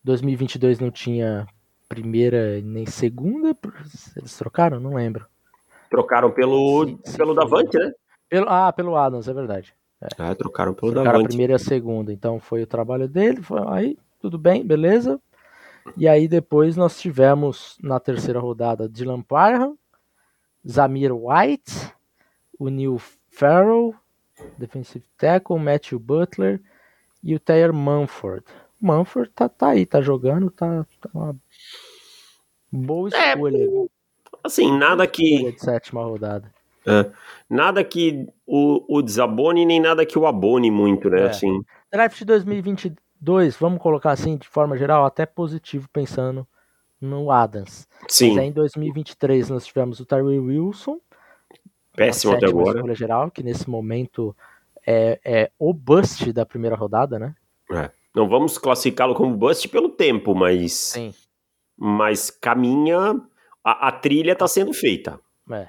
2022 0.08 0.80
não 0.80 0.90
tinha 0.90 1.46
primeira 1.86 2.62
nem 2.62 2.86
segunda, 2.86 3.54
eles 4.16 4.38
trocaram, 4.38 4.80
não 4.80 4.94
lembro. 4.94 5.26
Trocaram 5.90 6.30
pelo 6.30 6.86
sim, 6.86 7.16
pelo 7.16 7.34
Davante, 7.34 7.76
né? 7.76 7.92
Pelo, 8.26 8.48
ah, 8.48 8.72
pelo 8.72 8.96
Adams, 8.96 9.28
é 9.28 9.34
verdade. 9.34 9.74
É. 10.00 10.08
Ah, 10.18 10.34
trocaram 10.34 10.72
pelo 10.72 10.92
trocaram 10.92 11.12
Davante. 11.12 11.26
a 11.26 11.28
primeira 11.28 11.52
e 11.52 11.56
a 11.56 11.58
segunda, 11.58 12.10
então 12.10 12.40
foi 12.40 12.62
o 12.62 12.66
trabalho 12.66 13.06
dele, 13.06 13.42
foi, 13.42 13.60
aí 13.68 13.98
tudo 14.18 14.38
bem, 14.38 14.66
beleza. 14.66 15.20
E 15.94 16.08
aí 16.08 16.26
depois 16.26 16.74
nós 16.74 16.98
tivemos 16.98 17.76
na 17.82 18.00
terceira 18.00 18.40
rodada 18.40 18.88
Dylan 18.88 19.20
Parham, 19.20 19.76
Zamir 20.66 21.12
White, 21.14 21.92
o 22.58 22.70
Neil 22.70 22.98
Farrell, 23.30 23.94
defensive 24.56 25.04
tackle, 25.18 25.58
Matthew 25.58 25.98
Butler 25.98 26.62
e 27.22 27.34
o 27.34 27.40
Taylor 27.40 27.74
Manford. 27.74 28.44
Manford 28.80 29.30
tá, 29.30 29.48
tá 29.48 29.68
aí, 29.68 29.86
tá 29.86 30.00
jogando, 30.00 30.50
tá, 30.50 30.86
tá 31.00 31.10
uma 31.14 31.36
boa 32.70 33.10
é, 33.14 33.32
escolha. 33.32 33.58
É, 33.58 33.86
assim, 34.44 34.76
nada 34.76 35.06
que... 35.06 35.52
De 35.52 35.60
sétima 35.60 36.04
rodada. 36.04 36.52
É, 36.86 37.10
nada 37.50 37.84
que 37.84 38.26
o, 38.46 38.96
o 38.96 39.02
desabone, 39.02 39.66
nem 39.66 39.80
nada 39.80 40.06
que 40.06 40.18
o 40.18 40.26
abone 40.26 40.70
muito, 40.70 41.10
né? 41.10 41.22
É. 41.22 41.28
Assim. 41.28 41.62
Draft 41.92 42.24
2022 42.24 43.08
dois, 43.20 43.56
vamos 43.56 43.80
colocar 43.80 44.12
assim, 44.12 44.36
de 44.36 44.48
forma 44.48 44.76
geral, 44.76 45.04
até 45.04 45.26
positivo 45.26 45.88
pensando 45.92 46.46
no 47.00 47.30
Adams. 47.30 47.88
Sim. 48.08 48.30
Mas 48.30 48.38
aí 48.38 48.48
em 48.48 48.52
2023 48.52 49.50
nós 49.50 49.66
tivemos 49.66 50.00
o 50.00 50.06
Tyree 50.06 50.38
Wilson. 50.38 51.00
Péssimo 51.94 52.34
até 52.34 52.46
agora. 52.46 52.94
Geral, 52.94 53.30
que 53.30 53.42
nesse 53.42 53.68
momento 53.68 54.34
é, 54.86 55.20
é 55.24 55.50
o 55.58 55.72
bust 55.72 56.32
da 56.32 56.46
primeira 56.46 56.76
rodada, 56.76 57.18
né? 57.18 57.34
É. 57.72 57.90
Não 58.14 58.28
vamos 58.28 58.58
classificá-lo 58.58 59.14
como 59.14 59.36
bust 59.36 59.68
pelo 59.68 59.88
tempo, 59.88 60.34
mas. 60.34 60.72
Sim. 60.72 61.14
Mas 61.76 62.30
caminha. 62.30 63.20
A, 63.64 63.88
a 63.88 63.92
trilha 63.92 64.32
está 64.32 64.48
sendo 64.48 64.72
feita. 64.72 65.20
É. 65.50 65.68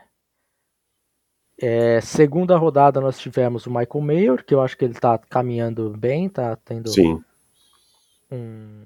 É, 1.62 2.01
segunda 2.01 2.58
rodada 2.58 3.01
nós 3.01 3.19
tivemos 3.19 3.65
o 3.65 3.69
Michael 3.69 4.01
Mayer, 4.01 4.46
que 4.46 4.53
eu 4.53 4.62
acho 4.62 4.77
que 4.77 4.86
ele 4.86 4.93
está 4.93 5.17
caminhando 5.17 5.89
bem, 5.98 6.27
está 6.27 6.55
tendo 6.55 6.88
Sim 6.89 7.22
um, 8.31 8.86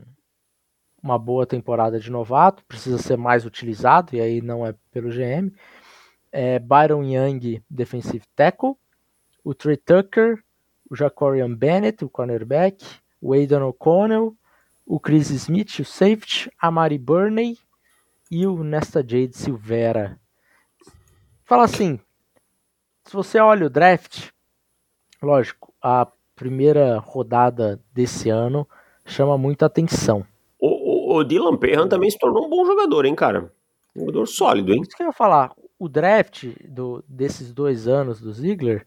uma 1.01 1.17
boa 1.17 1.45
temporada 1.45 1.99
de 1.99 2.09
novato, 2.09 2.63
precisa 2.65 2.97
ser 2.97 3.17
mais 3.17 3.45
utilizado, 3.45 4.15
e 4.15 4.21
aí 4.21 4.41
não 4.41 4.65
é 4.65 4.73
pelo 4.91 5.09
GM. 5.09 5.51
É, 6.31 6.59
Byron 6.59 7.03
Young, 7.03 7.61
defensive 7.69 8.25
tackle. 8.35 8.75
O 9.43 9.53
Trey 9.53 9.77
Tucker, 9.77 10.41
o 10.89 10.95
Jacorian 10.95 11.53
Bennett, 11.53 12.03
o 12.03 12.09
cornerback. 12.09 12.83
O 13.23 13.31
Aidan 13.31 13.65
O'Connell, 13.65 14.35
o 14.85 14.99
Chris 14.99 15.29
Smith, 15.29 15.79
o 15.79 15.85
safety. 15.85 16.51
A 16.59 16.69
Mari 16.69 16.97
Burney 16.97 17.57
e 18.29 18.45
o 18.45 18.61
Nesta 18.65 18.99
Jade 18.99 19.37
Silvera. 19.37 20.19
Fala 21.45 21.63
assim, 21.63 21.97
se 23.05 23.13
você 23.13 23.39
olha 23.39 23.67
o 23.67 23.69
draft, 23.69 24.29
lógico, 25.21 25.73
a 25.81 26.05
primeira 26.35 26.97
rodada 26.97 27.81
desse 27.93 28.29
ano 28.29 28.67
chama 29.05 29.37
muita 29.37 29.67
atenção. 29.67 30.25
O, 30.59 31.13
o, 31.13 31.17
o 31.17 31.23
Dylan 31.23 31.55
Perran 31.55 31.87
também 31.87 32.11
se 32.11 32.19
tornou 32.19 32.45
um 32.45 32.49
bom 32.49 32.65
jogador, 32.65 33.05
hein, 33.05 33.15
cara? 33.15 33.53
Um 33.95 34.01
jogador 34.01 34.25
sólido, 34.27 34.73
hein? 34.73 34.81
Isso 34.81 34.97
que 34.97 35.01
eu 35.01 35.07
ia 35.07 35.13
falar. 35.13 35.55
O 35.79 35.87
draft 35.87 36.47
do, 36.67 37.01
desses 37.07 37.53
dois 37.53 37.87
anos 37.87 38.19
do 38.19 38.33
Ziegler 38.33 38.85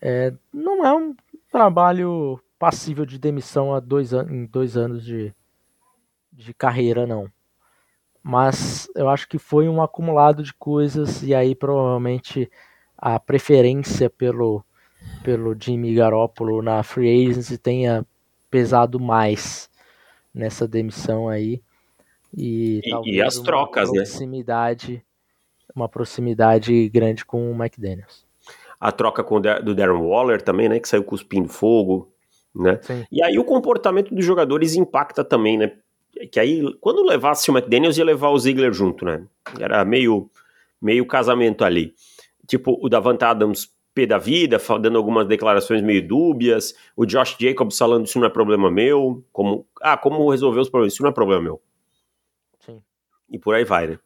é, 0.00 0.32
não 0.52 0.86
é 0.86 0.94
um 0.94 1.16
trabalho 1.50 2.40
passível 2.58 3.06
de 3.06 3.18
demissão 3.18 3.72
há 3.72 3.80
dois 3.80 4.12
em 4.12 4.46
dois 4.46 4.76
anos 4.76 5.04
de, 5.04 5.32
de 6.32 6.52
carreira, 6.52 7.06
não. 7.06 7.30
Mas 8.22 8.90
eu 8.94 9.08
acho 9.08 9.28
que 9.28 9.38
foi 9.38 9.68
um 9.68 9.80
acumulado 9.80 10.42
de 10.42 10.52
coisas 10.52 11.22
e 11.22 11.34
aí 11.34 11.54
provavelmente 11.54 12.50
a 12.96 13.18
preferência 13.18 14.10
pelo, 14.10 14.64
pelo 15.22 15.56
Jimmy 15.58 15.94
Garoppolo 15.94 16.60
na 16.60 16.82
free 16.82 17.28
agency 17.28 17.56
tenha 17.56 18.04
pesado 18.50 18.98
mais 18.98 19.70
nessa 20.34 20.66
demissão 20.66 21.28
aí. 21.28 21.62
E, 22.36 22.82
e, 22.84 23.14
e 23.14 23.22
as 23.22 23.38
trocas, 23.38 23.90
né? 23.90 23.96
proximidade, 23.96 24.94
né? 24.94 25.02
Uma 25.74 25.88
proximidade 25.88 26.88
grande 26.88 27.24
com 27.24 27.50
o 27.50 27.54
McDaniels. 27.54 28.26
A 28.80 28.90
troca 28.90 29.22
com 29.22 29.36
o 29.36 29.40
do 29.40 29.74
Darren 29.74 30.02
Waller 30.02 30.42
também, 30.42 30.68
né? 30.68 30.80
Que 30.80 30.88
saiu 30.88 31.04
cuspindo 31.04 31.48
fogo, 31.48 32.12
né? 32.58 32.78
Sim. 32.82 33.04
E 33.10 33.22
aí 33.22 33.38
o 33.38 33.44
comportamento 33.44 34.14
dos 34.14 34.24
jogadores 34.24 34.74
impacta 34.74 35.24
também, 35.24 35.56
né? 35.56 35.72
Que 36.32 36.40
aí, 36.40 36.62
quando 36.80 37.04
levasse 37.04 37.50
o 37.50 37.56
McDaniels, 37.56 37.96
ia 37.96 38.04
levar 38.04 38.30
o 38.30 38.38
Ziegler 38.38 38.72
junto, 38.72 39.04
né? 39.04 39.24
Era 39.58 39.84
meio, 39.84 40.28
meio 40.80 41.06
casamento 41.06 41.64
ali. 41.64 41.94
Tipo, 42.46 42.78
o 42.82 42.88
Davant 42.88 43.22
Adams 43.22 43.70
pé 43.94 44.06
da 44.06 44.18
vida, 44.18 44.58
dando 44.80 44.96
algumas 44.96 45.26
declarações 45.26 45.82
meio 45.82 46.06
dúbias. 46.06 46.74
O 46.96 47.04
Josh 47.04 47.36
Jacobs 47.38 47.76
falando 47.76 48.06
isso 48.06 48.18
não 48.18 48.26
é 48.26 48.30
problema 48.30 48.70
meu. 48.70 49.24
Como, 49.32 49.66
ah, 49.80 49.96
como 49.96 50.30
resolver 50.30 50.60
os 50.60 50.68
problemas? 50.68 50.94
Isso 50.94 51.02
não 51.02 51.10
é 51.10 51.12
problema 51.12 51.42
meu. 51.42 51.60
Sim. 52.60 52.80
E 53.28 53.38
por 53.38 53.54
aí 53.54 53.64
vai, 53.64 53.88
né? 53.88 53.98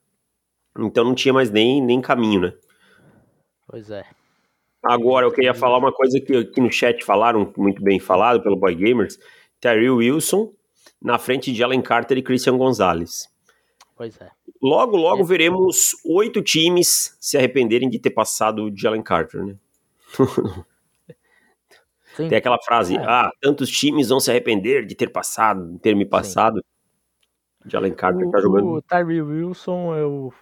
Então 0.79 1.05
não 1.05 1.15
tinha 1.15 1.35
mais 1.35 1.51
nem, 1.51 1.83
nem 1.83 2.01
caminho, 2.01 2.41
né? 2.41 2.55
Pois 3.67 3.91
é. 3.91 4.05
Agora, 4.83 5.27
eu 5.27 5.33
queria 5.33 5.55
falar 5.55 5.79
uma 5.79 5.93
coisa 5.93 6.21
que 6.21 6.37
aqui 6.37 6.61
no 6.61 6.71
chat 6.71 7.05
falaram, 7.05 7.53
muito 7.57 7.83
bem 7.83 8.01
falado 8.01 8.43
pelo 8.43 8.57
Boy 8.57 8.75
Gamers. 8.75 9.19
Terry 9.61 9.89
Wilson 9.89 10.53
na 11.01 11.19
frente 11.19 11.53
de 11.53 11.63
Allen 11.63 11.81
Carter 11.81 12.19
e 12.19 12.23
Christian 12.23 12.57
Gonzalez. 12.59 13.29
Pois 13.97 14.21
é. 14.21 14.31
Logo, 14.61 14.97
logo 14.97 15.23
é. 15.23 15.27
veremos 15.27 15.93
oito 16.05 16.43
times 16.43 17.17
se 17.21 17.37
arrependerem 17.39 17.89
de 17.89 17.99
ter 17.99 18.11
passado 18.11 18.71
de 18.71 18.87
Allen 18.87 19.03
Carter, 19.03 19.45
né? 19.45 19.57
Sim. 22.17 22.29
Tem 22.29 22.37
aquela 22.39 22.59
frase, 22.63 22.97
é. 22.97 23.03
ah, 23.03 23.31
tantos 23.41 23.71
times 23.71 24.09
vão 24.11 24.21
se 24.21 24.31
arrepender 24.31 24.85
de 24.85 24.95
ter 24.95 25.09
passado, 25.09 25.73
de 25.73 25.79
ter 25.79 25.97
me 25.97 26.05
passado. 26.05 26.57
Sim. 26.57 27.69
De 27.69 27.77
Allen 27.77 27.95
Carter 27.95 28.27
o, 28.27 28.31
tá 28.31 28.41
jogando. 28.41 28.67
O 28.67 28.83
Tyree 28.83 29.23
Wilson, 29.23 29.95
eu 29.95 30.35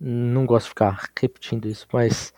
não 0.00 0.46
gosto 0.46 0.66
de 0.66 0.68
ficar 0.70 1.10
repetindo 1.18 1.66
isso, 1.66 1.86
mas 1.92 2.32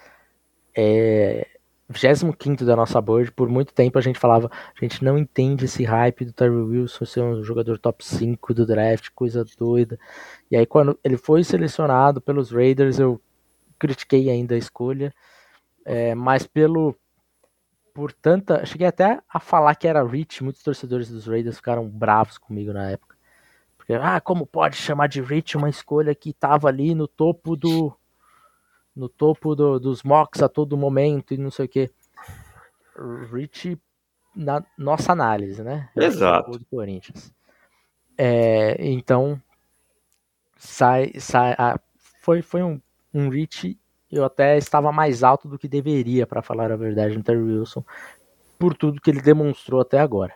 é, 0.76 1.46
25 1.88 2.64
da 2.64 2.74
nossa 2.74 3.00
board, 3.00 3.30
por 3.32 3.48
muito 3.48 3.72
tempo 3.72 3.98
a 3.98 4.02
gente 4.02 4.18
falava, 4.18 4.50
a 4.50 4.84
gente 4.84 5.04
não 5.04 5.16
entende 5.16 5.64
esse 5.64 5.84
hype 5.84 6.24
do 6.24 6.32
Terry 6.32 6.50
Wilson 6.50 7.04
ser 7.04 7.22
um 7.22 7.42
jogador 7.42 7.78
top 7.78 8.04
5 8.04 8.52
do 8.52 8.66
draft, 8.66 9.08
coisa 9.14 9.44
doida. 9.56 9.98
E 10.50 10.56
aí 10.56 10.66
quando 10.66 10.98
ele 11.02 11.16
foi 11.16 11.44
selecionado 11.44 12.20
pelos 12.20 12.50
Raiders, 12.50 12.98
eu 12.98 13.20
critiquei 13.78 14.28
ainda 14.30 14.54
a 14.54 14.58
escolha, 14.58 15.12
é, 15.84 16.14
mas 16.14 16.46
pelo 16.46 16.94
por 17.94 18.12
tanta, 18.12 18.66
cheguei 18.66 18.86
até 18.86 19.22
a 19.26 19.40
falar 19.40 19.74
que 19.74 19.88
era 19.88 20.06
Rich, 20.06 20.44
muitos 20.44 20.62
torcedores 20.62 21.08
dos 21.08 21.26
Raiders 21.26 21.56
ficaram 21.56 21.88
bravos 21.88 22.36
comigo 22.36 22.70
na 22.70 22.90
época. 22.90 23.16
Porque, 23.78 23.94
ah, 23.94 24.20
como 24.20 24.44
pode 24.44 24.76
chamar 24.76 25.06
de 25.06 25.22
Rich 25.22 25.56
uma 25.56 25.70
escolha 25.70 26.14
que 26.14 26.28
estava 26.28 26.68
ali 26.68 26.94
no 26.94 27.08
topo 27.08 27.56
do 27.56 27.96
no 28.96 29.08
topo 29.08 29.54
do, 29.54 29.78
dos 29.78 30.02
mocks 30.02 30.42
a 30.42 30.48
todo 30.48 30.76
momento 30.76 31.34
e 31.34 31.36
não 31.36 31.50
sei 31.50 31.66
o 31.66 31.68
que. 31.68 31.90
Rich, 33.30 33.78
na 34.34 34.64
nossa 34.78 35.12
análise, 35.12 35.62
né? 35.62 35.90
Exato. 35.94 36.52
Do 36.52 36.64
Corinthians. 36.64 37.32
É, 38.16 38.76
então, 38.80 39.40
sai, 40.56 41.12
sai, 41.20 41.54
ah, 41.58 41.78
foi, 42.22 42.40
foi 42.40 42.62
um, 42.62 42.80
um 43.12 43.28
Rich, 43.28 43.78
eu 44.10 44.24
até 44.24 44.56
estava 44.56 44.90
mais 44.90 45.22
alto 45.22 45.46
do 45.46 45.58
que 45.58 45.68
deveria, 45.68 46.26
para 46.26 46.40
falar 46.40 46.72
a 46.72 46.76
verdade, 46.76 47.16
no 47.16 47.22
Terry 47.22 47.42
Wilson, 47.42 47.84
por 48.58 48.74
tudo 48.74 49.00
que 49.00 49.10
ele 49.10 49.20
demonstrou 49.20 49.80
até 49.80 49.98
agora. 49.98 50.34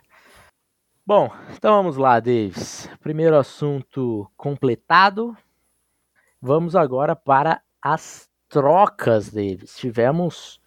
Bom, 1.07 1.31
então 1.57 1.75
vamos 1.75 1.97
lá, 1.97 2.21
Davis. 2.21 2.89
Primeiro 3.01 3.37
assunto 3.37 4.31
completado. 4.37 5.37
Vamos 6.41 6.77
agora 6.77 7.17
para 7.17 7.63
as 7.83 8.30
trocas, 8.51 9.31
Davis. 9.31 9.77
Tivemos 9.77 10.61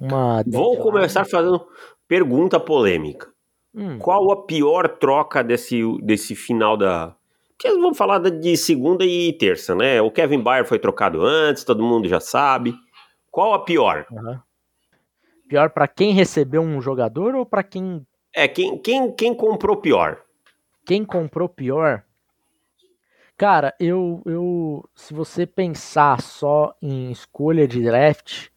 uma. 0.00 0.42
Vou 0.46 0.78
começar 0.78 1.26
fazendo 1.26 1.66
pergunta 2.08 2.58
polêmica. 2.58 3.28
Hum. 3.74 3.98
Qual 3.98 4.30
a 4.30 4.46
pior 4.46 4.88
troca 4.88 5.42
desse, 5.42 5.82
desse 6.00 6.34
final 6.34 6.76
da. 6.76 7.14
Porque 7.48 7.68
vamos 7.70 7.98
falar 7.98 8.18
de 8.18 8.56
segunda 8.56 9.04
e 9.04 9.32
terça, 9.32 9.74
né? 9.74 10.00
O 10.00 10.10
Kevin 10.10 10.40
Bayer 10.40 10.64
foi 10.64 10.78
trocado 10.78 11.22
antes, 11.22 11.64
todo 11.64 11.82
mundo 11.82 12.08
já 12.08 12.20
sabe. 12.20 12.74
Qual 13.30 13.52
a 13.52 13.64
pior? 13.64 14.06
Uhum. 14.10 14.38
Pior 15.48 15.70
para 15.70 15.88
quem 15.88 16.12
recebeu 16.12 16.62
um 16.62 16.80
jogador 16.80 17.34
ou 17.34 17.44
para 17.44 17.62
quem. 17.62 18.06
É, 18.34 18.48
quem, 18.48 18.78
quem, 18.78 19.12
quem 19.12 19.34
comprou 19.34 19.76
pior? 19.76 20.20
Quem 20.86 21.04
comprou 21.04 21.48
pior? 21.48 22.04
Cara, 23.36 23.74
eu, 23.80 24.22
eu, 24.26 24.88
se 24.94 25.12
você 25.12 25.44
pensar 25.44 26.20
só 26.20 26.72
em 26.80 27.10
escolha 27.10 27.66
de 27.66 27.82
draft, 27.82 28.48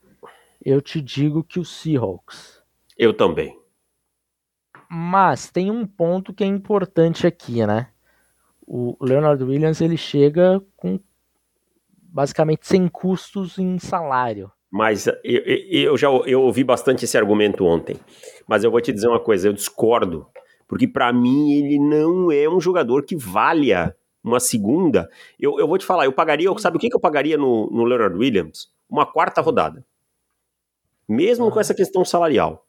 eu 0.63 0.81
te 0.81 1.01
digo 1.01 1.43
que 1.43 1.59
o 1.59 1.65
Seahawks. 1.65 2.61
Eu 2.95 3.11
também. 3.11 3.57
Mas 4.89 5.49
tem 5.49 5.71
um 5.71 5.85
ponto 5.85 6.33
que 6.33 6.43
é 6.43 6.47
importante 6.47 7.25
aqui, 7.25 7.65
né? 7.65 7.89
O 8.65 8.95
Leonard 9.01 9.43
Williams 9.43 9.81
ele 9.81 9.97
chega 9.97 10.61
com 10.75 10.99
basicamente 11.89 12.67
sem 12.67 12.87
custos 12.87 13.57
em 13.57 13.79
salário. 13.79 14.51
Mas 14.69 15.07
eu, 15.07 15.15
eu 15.23 15.97
já 15.97 16.07
eu 16.07 16.41
ouvi 16.41 16.63
bastante 16.63 17.05
esse 17.05 17.17
argumento 17.17 17.65
ontem. 17.65 17.97
Mas 18.47 18.63
eu 18.63 18.69
vou 18.69 18.81
te 18.81 18.91
dizer 18.91 19.07
uma 19.07 19.19
coisa, 19.19 19.47
eu 19.47 19.53
discordo. 19.53 20.27
Porque 20.67 20.87
para 20.87 21.11
mim 21.11 21.53
ele 21.53 21.79
não 21.79 22.31
é 22.31 22.47
um 22.47 22.59
jogador 22.59 23.03
que 23.03 23.15
valha 23.15 23.95
uma 24.23 24.39
segunda, 24.39 25.09
eu, 25.39 25.59
eu 25.59 25.67
vou 25.67 25.77
te 25.77 25.85
falar, 25.85 26.05
eu 26.05 26.11
pagaria, 26.11 26.49
sabe 26.57 26.77
o 26.77 26.79
que, 26.79 26.89
que 26.89 26.95
eu 26.95 26.99
pagaria 26.99 27.37
no, 27.37 27.69
no 27.71 27.83
Leonard 27.83 28.17
Williams? 28.17 28.69
Uma 28.89 29.05
quarta 29.05 29.41
rodada. 29.41 29.85
Mesmo 31.07 31.49
com 31.49 31.59
essa 31.59 31.73
questão 31.73 32.03
salarial, 32.03 32.65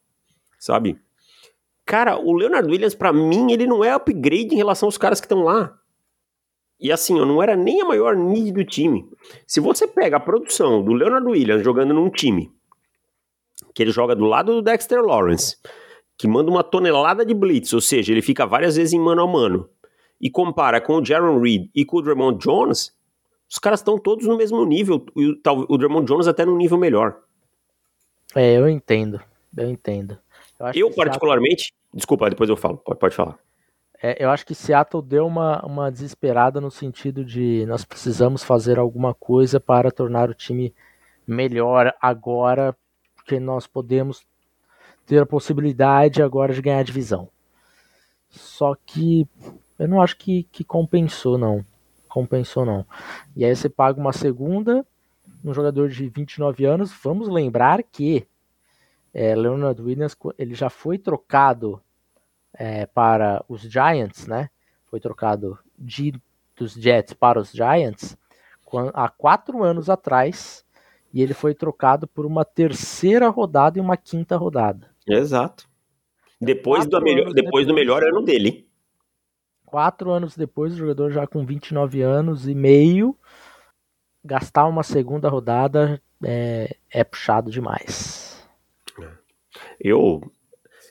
sabe? 0.58 1.00
Cara, 1.84 2.18
o 2.18 2.32
Leonard 2.34 2.70
Williams, 2.70 2.94
para 2.94 3.12
mim, 3.12 3.50
ele 3.50 3.66
não 3.66 3.82
é 3.82 3.92
upgrade 3.92 4.54
em 4.54 4.56
relação 4.56 4.86
aos 4.86 4.98
caras 4.98 5.20
que 5.20 5.24
estão 5.24 5.42
lá. 5.42 5.76
E 6.80 6.92
assim, 6.92 7.18
eu 7.18 7.26
não 7.26 7.42
era 7.42 7.56
nem 7.56 7.80
a 7.80 7.84
maior 7.84 8.14
need 8.14 8.52
do 8.52 8.64
time. 8.64 9.10
Se 9.46 9.58
você 9.58 9.88
pega 9.88 10.18
a 10.18 10.20
produção 10.20 10.82
do 10.84 10.92
Leonard 10.92 11.26
Williams 11.26 11.64
jogando 11.64 11.92
num 11.92 12.08
time 12.08 12.52
que 13.74 13.82
ele 13.82 13.90
joga 13.90 14.14
do 14.14 14.24
lado 14.24 14.54
do 14.54 14.62
Dexter 14.62 15.00
Lawrence, 15.02 15.56
que 16.16 16.28
manda 16.28 16.50
uma 16.50 16.62
tonelada 16.62 17.24
de 17.24 17.34
blitz, 17.34 17.72
ou 17.72 17.80
seja, 17.80 18.12
ele 18.12 18.22
fica 18.22 18.46
várias 18.46 18.76
vezes 18.76 18.92
em 18.92 19.00
mano 19.00 19.22
a 19.22 19.26
mano, 19.26 19.68
e 20.20 20.30
compara 20.30 20.80
com 20.80 20.94
o 20.94 21.04
Jaron 21.04 21.40
Reed 21.40 21.70
e 21.74 21.84
com 21.84 21.98
o 21.98 22.02
Draymond 22.02 22.38
Jones, 22.38 22.96
os 23.48 23.58
caras 23.58 23.80
estão 23.80 23.98
todos 23.98 24.26
no 24.26 24.36
mesmo 24.36 24.64
nível, 24.64 25.04
e 25.16 25.40
o, 25.68 25.78
Draymond 25.78 26.06
Jones 26.06 26.26
até 26.26 26.44
no 26.44 26.56
nível 26.56 26.76
melhor. 26.76 27.20
É, 28.34 28.58
eu 28.58 28.68
entendo, 28.68 29.20
eu 29.56 29.70
entendo. 29.70 30.18
Eu, 30.60 30.88
eu 30.88 30.90
particularmente, 30.90 31.64
Seattle... 31.64 31.88
desculpa, 31.94 32.30
depois 32.30 32.50
eu 32.50 32.56
falo, 32.56 32.78
pode, 32.78 32.98
pode 32.98 33.14
falar. 33.14 33.38
É, 34.00 34.22
eu 34.22 34.30
acho 34.30 34.46
que 34.46 34.54
Seattle 34.54 35.02
deu 35.02 35.26
uma, 35.26 35.64
uma 35.64 35.90
desesperada 35.90 36.60
no 36.60 36.70
sentido 36.70 37.24
de 37.24 37.64
nós 37.66 37.84
precisamos 37.84 38.44
fazer 38.44 38.78
alguma 38.78 39.12
coisa 39.12 39.58
para 39.58 39.90
tornar 39.90 40.30
o 40.30 40.34
time 40.34 40.72
melhor 41.26 41.92
agora, 42.00 42.76
porque 43.16 43.40
nós 43.40 43.66
podemos 43.66 44.24
ter 45.04 45.20
a 45.20 45.26
possibilidade 45.26 46.22
agora 46.22 46.54
de 46.54 46.62
ganhar 46.62 46.78
a 46.78 46.84
divisão. 46.84 47.28
Só 48.28 48.76
que 48.86 49.26
eu 49.78 49.88
não 49.88 50.02
acho 50.02 50.16
que, 50.16 50.44
que 50.44 50.64
compensou, 50.64 51.38
não. 51.38 51.64
Compensou, 52.08 52.64
não. 52.64 52.84
E 53.36 53.44
aí 53.44 53.54
você 53.54 53.68
paga 53.68 54.00
uma 54.00 54.12
segunda, 54.12 54.84
um 55.44 55.54
jogador 55.54 55.88
de 55.88 56.08
29 56.08 56.64
anos. 56.64 56.92
Vamos 57.02 57.28
lembrar 57.28 57.82
que 57.82 58.26
é, 59.14 59.34
Leonard 59.34 59.80
Williams 59.80 60.16
ele 60.38 60.54
já 60.54 60.68
foi 60.68 60.98
trocado 60.98 61.80
é, 62.52 62.86
para 62.86 63.44
os 63.48 63.62
Giants, 63.62 64.26
né? 64.26 64.50
Foi 64.86 64.98
trocado 64.98 65.58
de, 65.78 66.14
dos 66.56 66.72
Jets 66.72 67.12
para 67.12 67.38
os 67.38 67.50
Giants 67.50 68.16
há 68.94 69.08
quatro 69.08 69.62
anos 69.62 69.88
atrás 69.88 70.64
e 71.12 71.22
ele 71.22 71.34
foi 71.34 71.54
trocado 71.54 72.06
por 72.06 72.26
uma 72.26 72.44
terceira 72.44 73.28
rodada 73.28 73.78
e 73.78 73.80
uma 73.80 73.96
quinta 73.96 74.36
rodada. 74.36 74.90
Exato. 75.06 75.66
Depois, 76.40 76.86
do 76.86 77.00
melhor, 77.00 77.26
depois, 77.26 77.34
depois 77.34 77.66
do 77.66 77.74
melhor 77.74 78.04
ano 78.04 78.22
dele. 78.22 78.67
Quatro 79.68 80.10
anos 80.10 80.34
depois, 80.34 80.72
o 80.72 80.78
jogador 80.78 81.10
já 81.10 81.26
com 81.26 81.44
29 81.44 82.00
anos 82.00 82.48
e 82.48 82.54
meio, 82.54 83.14
gastar 84.24 84.66
uma 84.66 84.82
segunda 84.82 85.28
rodada 85.28 86.00
é, 86.24 86.74
é 86.90 87.04
puxado 87.04 87.50
demais. 87.50 88.42
Eu, 89.78 90.22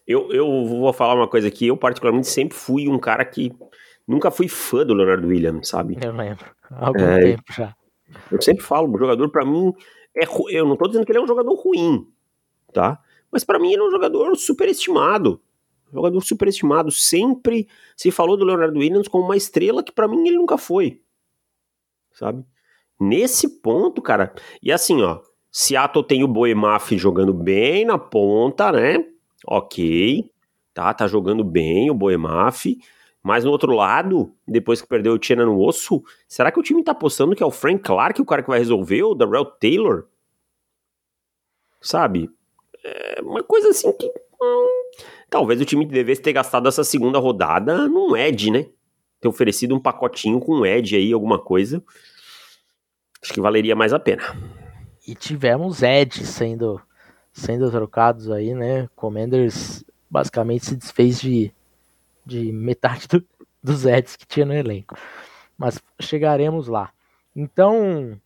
eu, 0.06 0.32
eu 0.32 0.46
vou 0.68 0.94
falar 0.94 1.16
uma 1.16 1.28
coisa 1.28 1.48
aqui. 1.48 1.66
Eu, 1.66 1.76
particularmente, 1.76 2.28
sempre 2.28 2.56
fui 2.56 2.88
um 2.88 3.00
cara 3.00 3.26
que 3.26 3.52
nunca 4.08 4.30
fui 4.30 4.48
fã 4.48 4.86
do 4.86 4.94
Leonardo 4.94 5.28
Williams, 5.28 5.70
sabe? 5.70 5.98
Eu 6.00 6.12
lembro. 6.12 6.46
Há 6.70 6.86
algum 6.86 7.02
é, 7.02 7.20
tempo 7.20 7.52
já. 7.52 7.76
Eu 8.32 8.40
sempre 8.40 8.64
falo, 8.64 8.94
o 8.94 9.00
jogador, 9.00 9.28
para 9.32 9.44
mim, 9.44 9.74
é. 10.16 10.26
Eu 10.50 10.68
não 10.68 10.78
tô 10.78 10.86
dizendo 10.86 11.04
que 11.04 11.12
ele 11.12 11.18
é 11.18 11.24
um 11.24 11.28
jogador 11.28 11.56
ruim, 11.56 12.08
tá? 12.72 13.02
Mas 13.32 13.44
para 13.44 13.58
mim, 13.58 13.74
ele 13.74 13.82
é 13.82 13.86
um 13.86 13.92
jogador 13.92 14.36
superestimado. 14.36 15.42
Jogador 15.92 16.22
superestimado. 16.22 16.92
Sempre 16.92 17.68
se 17.96 18.12
falou 18.12 18.38
do 18.38 18.46
Leonardo 18.46 18.80
Williams 18.80 19.08
como 19.08 19.26
uma 19.26 19.38
estrela 19.38 19.84
que 19.84 19.92
para 19.92 20.08
mim 20.08 20.28
ele 20.28 20.38
nunca 20.38 20.58
foi. 20.58 21.02
Sabe? 22.12 22.44
Nesse 23.00 23.62
ponto, 23.62 24.02
cara. 24.02 24.34
E 24.62 24.72
assim, 24.72 25.02
ó. 25.02 25.22
Seattle 25.52 26.04
tem 26.06 26.24
o 26.24 26.28
Boemaf 26.28 26.96
jogando 26.98 27.34
bem 27.34 27.86
na 27.86 27.98
ponta, 27.98 28.72
né? 28.72 29.06
Ok. 29.46 30.30
Tá, 30.74 30.94
tá 30.94 31.08
jogando 31.08 31.44
bem 31.44 31.90
o 31.90 31.96
Boemaf. 31.96 32.78
Mas 33.24 33.44
no 33.44 33.52
outro 33.52 33.74
lado, 33.74 34.34
depois 34.48 34.82
que 34.82 34.88
perdeu 34.88 35.14
o 35.14 35.20
Tiana 35.20 35.46
no 35.46 35.60
osso, 35.60 36.04
será 36.28 36.52
que 36.52 36.60
o 36.60 36.64
time 36.64 36.84
tá 36.84 36.92
apostando 36.92 37.36
que 37.36 37.44
é 37.44 37.46
o 37.46 37.52
Frank 37.52 37.84
Clark 37.84 38.22
o 38.22 38.26
cara 38.26 38.44
que 38.44 38.50
vai 38.50 38.60
resolver, 38.60 39.04
o 39.04 39.16
Darrell 39.16 39.46
Taylor? 39.46 40.08
sabe? 41.82 42.30
É 42.84 43.22
uma 43.22 43.44
coisa 43.44 43.70
assim 43.70 43.92
que. 43.94 44.12
Hum, 44.42 44.92
talvez 45.30 45.60
o 45.62 45.66
time 45.66 45.86
devesse 45.86 46.22
ter 46.22 46.34
gastado 46.34 46.68
essa 46.68 46.84
segunda 46.84 47.20
rodada 47.20 47.88
num 47.88 48.16
Ed, 48.16 48.52
né? 48.52 48.68
Ter 49.20 49.28
oferecido 49.28 49.76
um 49.76 49.80
pacotinho 49.80 50.40
com 50.40 50.56
um 50.56 50.66
Ed 50.66 50.96
aí, 50.96 51.12
alguma 51.12 51.40
coisa. 51.40 51.84
Acho 53.22 53.34
que 53.34 53.42
valeria 53.42 53.76
mais 53.76 53.94
a 53.94 54.00
pena. 54.00 54.24
E 55.08 55.16
tivemos 55.16 55.82
Ed 55.82 56.26
sendo, 56.26 56.82
sendo 57.32 57.70
trocados 57.72 58.30
aí, 58.30 58.54
né? 58.54 58.88
Commanders 58.96 59.84
basicamente 60.10 60.66
se 60.66 60.76
desfez 60.76 61.20
de, 61.20 61.54
de 62.26 62.52
metade 62.52 63.08
do, 63.08 63.24
dos 63.62 63.86
Eds 63.86 64.16
que 64.16 64.26
tinha 64.26 64.46
no 64.46 64.54
elenco. 64.54 64.98
Mas 65.58 65.80
chegaremos 66.00 66.68
lá. 66.68 66.92
Então, 67.36 68.20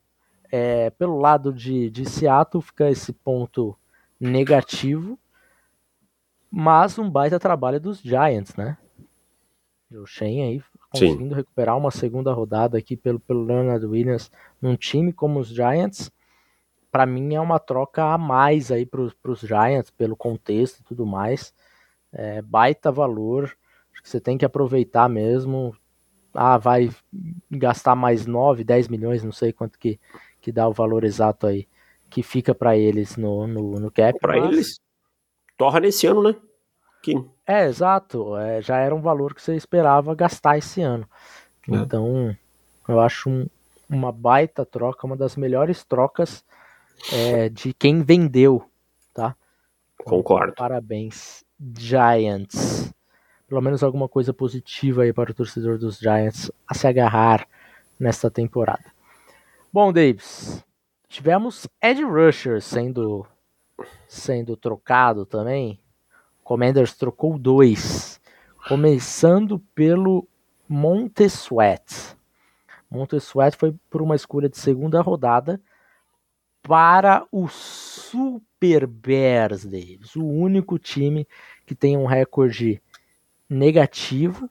é, 0.52 0.90
pelo 0.92 1.20
lado 1.20 1.54
de, 1.54 1.90
de 1.90 2.08
Seattle 2.08 2.62
fica 2.62 2.90
esse 2.90 3.14
ponto 3.14 3.76
negativo, 4.20 5.18
mas 6.52 7.00
um 7.00 7.10
baita 7.10 7.40
trabalho 7.40 7.80
dos 7.80 8.02
Giants, 8.02 8.56
né? 8.56 8.78
O 9.92 10.06
Shen 10.06 10.44
aí 10.44 10.64
conseguindo 10.90 11.30
Sim. 11.30 11.36
recuperar 11.36 11.78
uma 11.78 11.92
segunda 11.92 12.34
rodada 12.34 12.78
aqui 12.78 12.98
pelo, 12.98 13.20
pelo 13.20 13.46
Leonard 13.46 13.86
Williams 13.86 14.30
num 14.62 14.76
time 14.76 15.14
como 15.14 15.40
os 15.40 15.48
Giants, 15.48 16.12
para 16.92 17.06
mim 17.06 17.34
é 17.34 17.40
uma 17.40 17.58
troca 17.58 18.04
a 18.04 18.18
mais 18.18 18.72
aí 18.72 18.86
para 18.86 19.02
os 19.02 19.40
Giants, 19.40 19.90
pelo 19.90 20.16
contexto 20.16 20.80
e 20.80 20.84
tudo 20.84 21.06
mais. 21.06 21.54
É, 22.12 22.42
baita 22.42 22.92
valor, 22.92 23.46
acho 23.94 24.04
que 24.04 24.10
você 24.10 24.20
tem 24.20 24.38
que 24.38 24.44
aproveitar 24.44 25.08
mesmo. 25.08 25.74
Ah, 26.34 26.58
vai 26.58 26.90
gastar 27.50 27.96
mais 27.96 28.26
9, 28.26 28.64
10 28.66 28.90
milhões, 28.90 29.24
não 29.24 29.32
sei 29.32 29.54
quanto 29.54 29.80
que, 29.80 29.98
que 30.42 30.52
dá 30.52 30.68
o 30.68 30.74
valor 30.74 31.06
exato 31.06 31.48
aí, 31.48 31.68
que 32.10 32.22
fica 32.22 32.54
para 32.54 32.76
eles 32.78 33.16
no, 33.16 33.48
no, 33.48 33.80
no 33.80 33.92
cap. 33.92 34.20
Para 34.20 34.40
mas... 34.40 34.54
eles, 34.54 34.82
torra 35.62 35.80
nesse 35.80 36.08
ano, 36.08 36.24
né? 36.24 36.36
Que... 37.04 37.24
É, 37.46 37.68
exato. 37.68 38.36
É, 38.36 38.64
já 38.64 38.78
era 38.78 38.96
um 38.96 39.02
valor 39.02 39.36
que 39.36 39.42
você 39.44 39.56
esperava 39.56 40.16
gastar 40.16 40.58
esse 40.58 40.82
ano. 40.82 41.08
É. 41.70 41.76
Então, 41.76 42.36
eu 42.88 43.00
acho 43.00 43.30
um, 43.30 43.46
uma 43.88 44.12
baita 44.12 44.66
troca, 44.66 45.06
uma 45.06 45.16
das 45.16 45.36
melhores 45.36 45.84
trocas 45.84 46.44
é, 47.14 47.48
de 47.48 47.76
quem 47.76 48.02
vendeu, 48.02 48.68
tá? 49.14 49.36
Concordo. 50.04 50.56
Parabéns, 50.56 51.46
Giants. 51.78 52.92
Pelo 53.48 53.62
menos 53.62 53.84
alguma 53.84 54.10
coisa 54.10 54.34
positiva 54.34 55.04
aí 55.04 55.14
para 55.14 55.30
o 55.30 55.36
torcedor 55.36 55.78
dos 55.78 56.00
Giants 56.00 56.52
a 56.68 56.74
se 56.74 56.88
agarrar 56.88 57.48
nesta 58.00 58.32
temporada. 58.32 58.86
Bom, 59.72 59.94
Davis, 59.94 60.66
tivemos 61.08 61.68
Ed 61.80 62.04
Rusher 62.04 62.64
sendo 62.64 63.28
sendo 64.12 64.58
trocado 64.58 65.26
também. 65.26 65.80
Commanders 66.44 66.94
trocou 66.94 67.40
dois, 67.40 68.20
começando 68.68 69.58
pelo 69.74 70.28
Montesuet. 70.68 72.18
Montesuet 72.90 73.56
foi 73.56 73.74
por 73.90 74.02
uma 74.02 74.14
escolha 74.14 74.50
de 74.50 74.58
segunda 74.58 75.00
rodada 75.00 75.62
para 76.62 77.26
o 77.32 77.48
Super 77.48 78.86
Bears, 78.86 79.64
Davis, 79.64 80.14
o 80.18 80.26
único 80.26 80.78
time 80.78 81.26
que 81.66 81.74
tem 81.74 81.96
um 81.96 82.06
recorde 82.06 82.82
negativo 83.50 84.50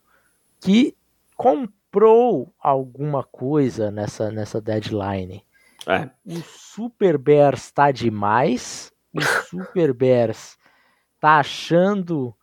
que 0.58 0.96
comprou 1.36 2.50
alguma 2.58 3.22
coisa 3.22 3.90
nessa, 3.90 4.30
nessa 4.30 4.58
deadline. 4.58 5.44
É. 5.86 6.08
O 6.24 6.40
Super 6.40 7.18
Bears 7.18 7.64
está 7.64 7.92
demais. 7.92 8.90
O 9.14 9.20
Super 9.20 9.92
Bears 9.92 10.56
tá 11.20 11.38
achando 11.38 12.34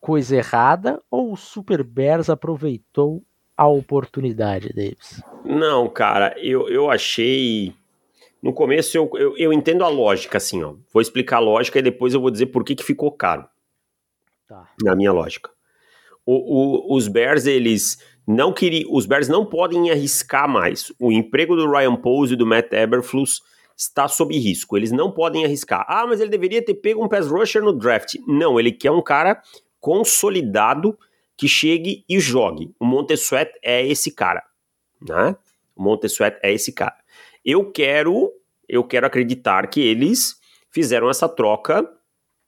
coisa 0.00 0.36
errada 0.36 1.02
ou 1.10 1.32
o 1.32 1.36
Super 1.36 1.82
Bears 1.82 2.30
aproveitou 2.30 3.22
a 3.56 3.66
oportunidade, 3.66 4.72
Davis? 4.72 5.20
Não, 5.44 5.88
cara, 5.88 6.34
eu, 6.38 6.68
eu 6.68 6.90
achei. 6.90 7.74
No 8.40 8.52
começo 8.52 8.96
eu, 8.96 9.10
eu, 9.14 9.36
eu, 9.36 9.52
entendo 9.52 9.84
a 9.84 9.88
lógica, 9.88 10.38
assim, 10.38 10.62
ó. 10.62 10.74
Vou 10.92 11.02
explicar 11.02 11.38
a 11.38 11.40
lógica 11.40 11.78
e 11.78 11.82
depois 11.82 12.14
eu 12.14 12.20
vou 12.20 12.30
dizer 12.30 12.46
por 12.46 12.64
que, 12.64 12.76
que 12.76 12.84
ficou 12.84 13.10
caro. 13.10 13.48
Tá. 14.46 14.68
Na 14.82 14.94
minha 14.94 15.12
lógica. 15.12 15.50
O, 16.24 16.92
o, 16.92 16.96
os 16.96 17.08
Bears, 17.08 17.46
eles 17.46 17.98
não 18.26 18.52
queriam. 18.52 18.88
Os 18.92 19.06
Bears 19.06 19.28
não 19.28 19.44
podem 19.44 19.90
arriscar 19.90 20.48
mais. 20.48 20.92
O 21.00 21.10
emprego 21.10 21.56
do 21.56 21.68
Ryan 21.68 21.96
Pose 21.96 22.34
e 22.34 22.36
do 22.36 22.46
Matt 22.46 22.72
Eberflus 22.72 23.42
está 23.78 24.08
sob 24.08 24.36
risco. 24.36 24.76
Eles 24.76 24.90
não 24.90 25.12
podem 25.12 25.44
arriscar. 25.44 25.86
Ah, 25.88 26.04
mas 26.04 26.20
ele 26.20 26.30
deveria 26.30 26.60
ter 26.60 26.74
pego 26.74 27.04
um 27.04 27.08
pass 27.08 27.28
rusher 27.28 27.62
no 27.62 27.72
draft. 27.72 28.16
Não, 28.26 28.58
ele 28.58 28.72
quer 28.72 28.90
um 28.90 29.00
cara 29.00 29.40
consolidado 29.80 30.98
que 31.36 31.46
chegue 31.46 32.04
e 32.08 32.18
jogue. 32.18 32.74
O 32.80 32.84
Montesuet 32.84 33.52
é 33.62 33.86
esse 33.86 34.10
cara, 34.10 34.42
né? 35.00 35.36
O 35.76 35.82
Montesuet 35.82 36.36
é 36.42 36.52
esse 36.52 36.72
cara. 36.72 36.96
Eu 37.44 37.70
quero, 37.70 38.32
eu 38.68 38.82
quero 38.82 39.06
acreditar 39.06 39.68
que 39.68 39.80
eles 39.80 40.40
fizeram 40.70 41.08
essa 41.08 41.28
troca, 41.28 41.88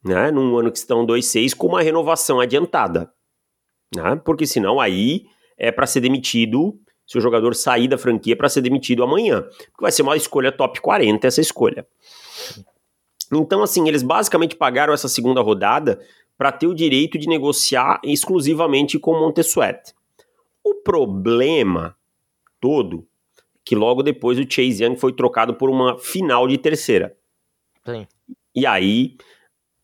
né, 0.04 0.30
num 0.30 0.58
ano 0.58 0.72
que 0.72 0.78
estão 0.78 1.06
2-6 1.06 1.54
com 1.54 1.68
uma 1.68 1.82
renovação 1.82 2.40
adiantada, 2.40 3.12
né? 3.94 4.20
Porque 4.24 4.46
senão 4.46 4.80
aí 4.80 5.26
é 5.56 5.70
para 5.70 5.86
ser 5.86 6.00
demitido 6.00 6.78
se 7.10 7.18
o 7.18 7.20
jogador 7.20 7.56
sair 7.56 7.88
da 7.88 7.98
franquia 7.98 8.36
para 8.36 8.48
ser 8.48 8.60
demitido 8.60 9.02
amanhã. 9.02 9.42
Porque 9.42 9.82
vai 9.82 9.90
ser 9.90 10.02
uma 10.02 10.16
escolha 10.16 10.52
top 10.52 10.80
40 10.80 11.26
essa 11.26 11.40
escolha. 11.40 11.84
Então, 13.32 13.64
assim, 13.64 13.88
eles 13.88 14.04
basicamente 14.04 14.54
pagaram 14.54 14.94
essa 14.94 15.08
segunda 15.08 15.40
rodada 15.40 16.00
para 16.38 16.52
ter 16.52 16.68
o 16.68 16.74
direito 16.74 17.18
de 17.18 17.26
negociar 17.26 18.00
exclusivamente 18.04 18.96
com 18.96 19.10
o 19.10 19.18
Montesuet. 19.18 19.92
O 20.62 20.76
problema 20.76 21.96
todo 22.60 23.04
que 23.64 23.74
logo 23.74 24.04
depois 24.04 24.38
o 24.38 24.48
Chase 24.48 24.84
Young 24.84 24.94
foi 24.94 25.12
trocado 25.12 25.54
por 25.54 25.68
uma 25.68 25.98
final 25.98 26.46
de 26.46 26.58
terceira. 26.58 27.16
Sim. 27.84 28.06
E 28.54 28.64
aí 28.64 29.16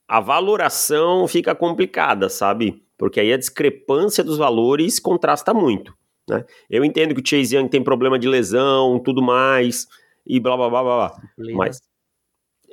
a 0.07 0.21
valoração 0.21 1.27
fica 1.27 1.57
complicada, 1.57 2.29
sabe? 2.29 2.85
Porque 2.97 3.19
aí 3.19 3.33
a 3.33 3.37
discrepância 3.37 4.23
dos 4.23 4.39
valores 4.39 5.01
contrasta 5.01 5.53
muito. 5.53 5.93
Né? 6.29 6.45
Eu 6.69 6.85
entendo 6.85 7.15
que 7.15 7.21
o 7.21 7.27
Chase 7.27 7.57
Young 7.57 7.69
tem 7.69 7.83
problema 7.83 8.19
de 8.19 8.29
lesão, 8.29 8.99
tudo 8.99 9.23
mais, 9.23 9.87
e 10.27 10.41
blá 10.41 10.57
blá 10.57 10.69
blá 10.69 10.83
blá. 10.83 10.95
blá. 11.09 11.21
Mas, 11.55 11.81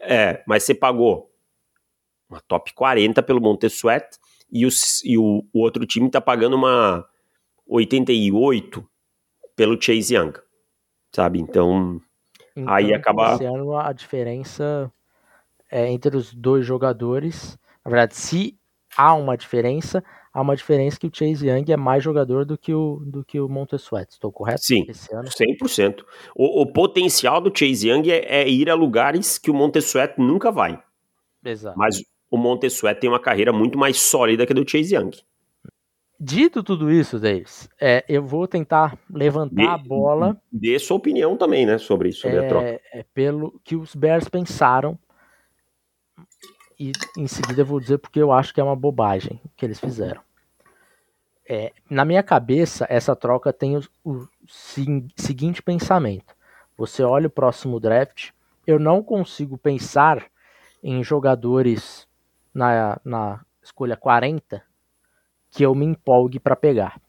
é, 0.02 0.44
mas 0.48 0.63
você 0.63 0.74
pagou 0.74 1.32
uma 2.30 2.42
top 2.42 2.74
40 2.74 3.22
pelo 3.22 3.39
Montesuet 3.42 4.06
e, 4.52 4.66
o, 4.66 4.70
e 5.04 5.18
o, 5.18 5.46
o 5.54 5.60
outro 5.62 5.86
time 5.86 6.10
tá 6.10 6.20
pagando 6.20 6.56
uma 6.56 7.08
88 7.68 8.88
pelo 9.56 9.80
Chase 9.80 10.16
Young, 10.16 10.34
sabe? 11.12 11.39
Então, 11.39 12.02
então 12.56 12.74
aí 12.74 12.94
acaba. 12.94 13.36
Esse 13.36 13.46
ano 13.46 13.78
a 13.78 13.94
diferença 13.94 14.92
é 15.72 15.89
entre 15.92 16.18
os 16.18 16.34
dois 16.34 16.66
jogadores. 16.66 17.58
Na 17.86 17.92
verdade, 17.92 18.16
se 18.16 18.58
há 18.96 19.13
uma 19.13 19.38
diferença, 19.38 20.04
há 20.34 20.41
uma 20.41 20.56
diferença 20.56 21.00
que 21.00 21.06
o 21.06 21.12
Chase 21.13 21.48
Young 21.48 21.72
é 21.72 21.78
mais 21.78 22.04
jogador 22.04 22.43
do 22.43 22.58
que 22.58 22.74
o, 22.74 23.02
do 23.06 23.24
que 23.24 23.39
o 23.39 23.48
Montesuet. 23.48 24.10
Estou 24.10 24.32
correto? 24.32 24.62
Sim, 24.63 24.86
esse 24.89 25.13
ano? 25.13 25.30
100%. 25.30 26.04
O, 26.36 26.62
o 26.62 26.65
potencial 26.65 27.39
do 27.39 27.56
Chase 27.56 27.88
Young 27.88 28.10
é, 28.10 28.41
é, 28.41 28.50
ir 28.50 28.69
a 28.69 28.74
lugares 28.74 29.38
que 29.38 29.52
o 29.52 29.54
Montesuet 29.54 30.15
nunca 30.17 30.52
vai. 30.52 30.82
Exato. 31.46 31.78
Mas 31.78 32.02
o 32.32 32.38
Montesuet 32.38 33.00
tem 33.00 33.10
uma 33.10 33.19
carreira 33.19 33.54
muito 33.54 33.78
mais 33.78 34.02
sólida 34.02 34.46
que 34.46 34.54
a 34.54 34.56
do 34.56 34.67
Chase 34.67 34.96
Young. 34.96 35.12
Dito 36.19 36.63
tudo 36.63 36.89
isso, 36.89 37.19
Davis, 37.19 37.67
é, 37.82 38.06
eu 38.08 38.24
vou 38.24 38.48
tentar 38.48 38.98
levantar 39.12 39.74
a 39.74 39.78
bola. 39.78 40.41
Dê 40.50 40.80
sua 40.80 40.96
opinião 40.96 41.36
também, 41.36 41.65
né, 41.65 41.78
sobre 41.78 42.10
isso, 42.10 42.22
sobre 42.22 42.38
é, 42.38 42.46
a 42.46 42.48
troca. 42.48 42.82
É 42.93 43.06
pelo 43.13 43.60
que 43.62 43.76
os 43.76 43.93
Bears 43.93 44.30
pensaram 44.30 44.98
e 46.80 46.92
em 47.18 47.28
seguida 47.28 47.62
eu 47.62 47.66
vou 47.66 47.80
dizer 47.80 47.98
porque 47.98 48.20
eu 48.20 48.32
acho 48.32 48.54
que 48.54 48.60
é 48.60 48.64
uma 48.64 48.76
bobagem 48.76 49.42
que 49.56 49.66
eles 49.66 49.80
fizeram. 49.80 50.22
É, 51.48 51.74
na 51.90 52.06
minha 52.06 52.24
cabeça, 52.24 52.86
essa 52.90 53.16
troca 53.16 53.52
tem 53.52 53.78
o, 53.78 53.84
o 54.04 54.28
seguinte 54.48 55.62
pensamento: 55.62 56.34
você 56.78 57.04
olha 57.04 57.28
o 57.28 57.32
próximo 57.32 57.80
draft, 57.80 58.32
eu 58.66 58.80
não 58.80 59.04
consigo 59.04 59.58
pensar 59.58 60.26
em 60.82 61.04
jogadores 61.04 62.08
na, 62.54 63.00
na 63.04 63.42
escolha 63.62 63.98
40 63.98 64.62
que 65.50 65.64
eu 65.64 65.76
me 65.76 65.86
empolgue 65.86 66.40
para 66.40 66.56
pegar, 66.56 67.00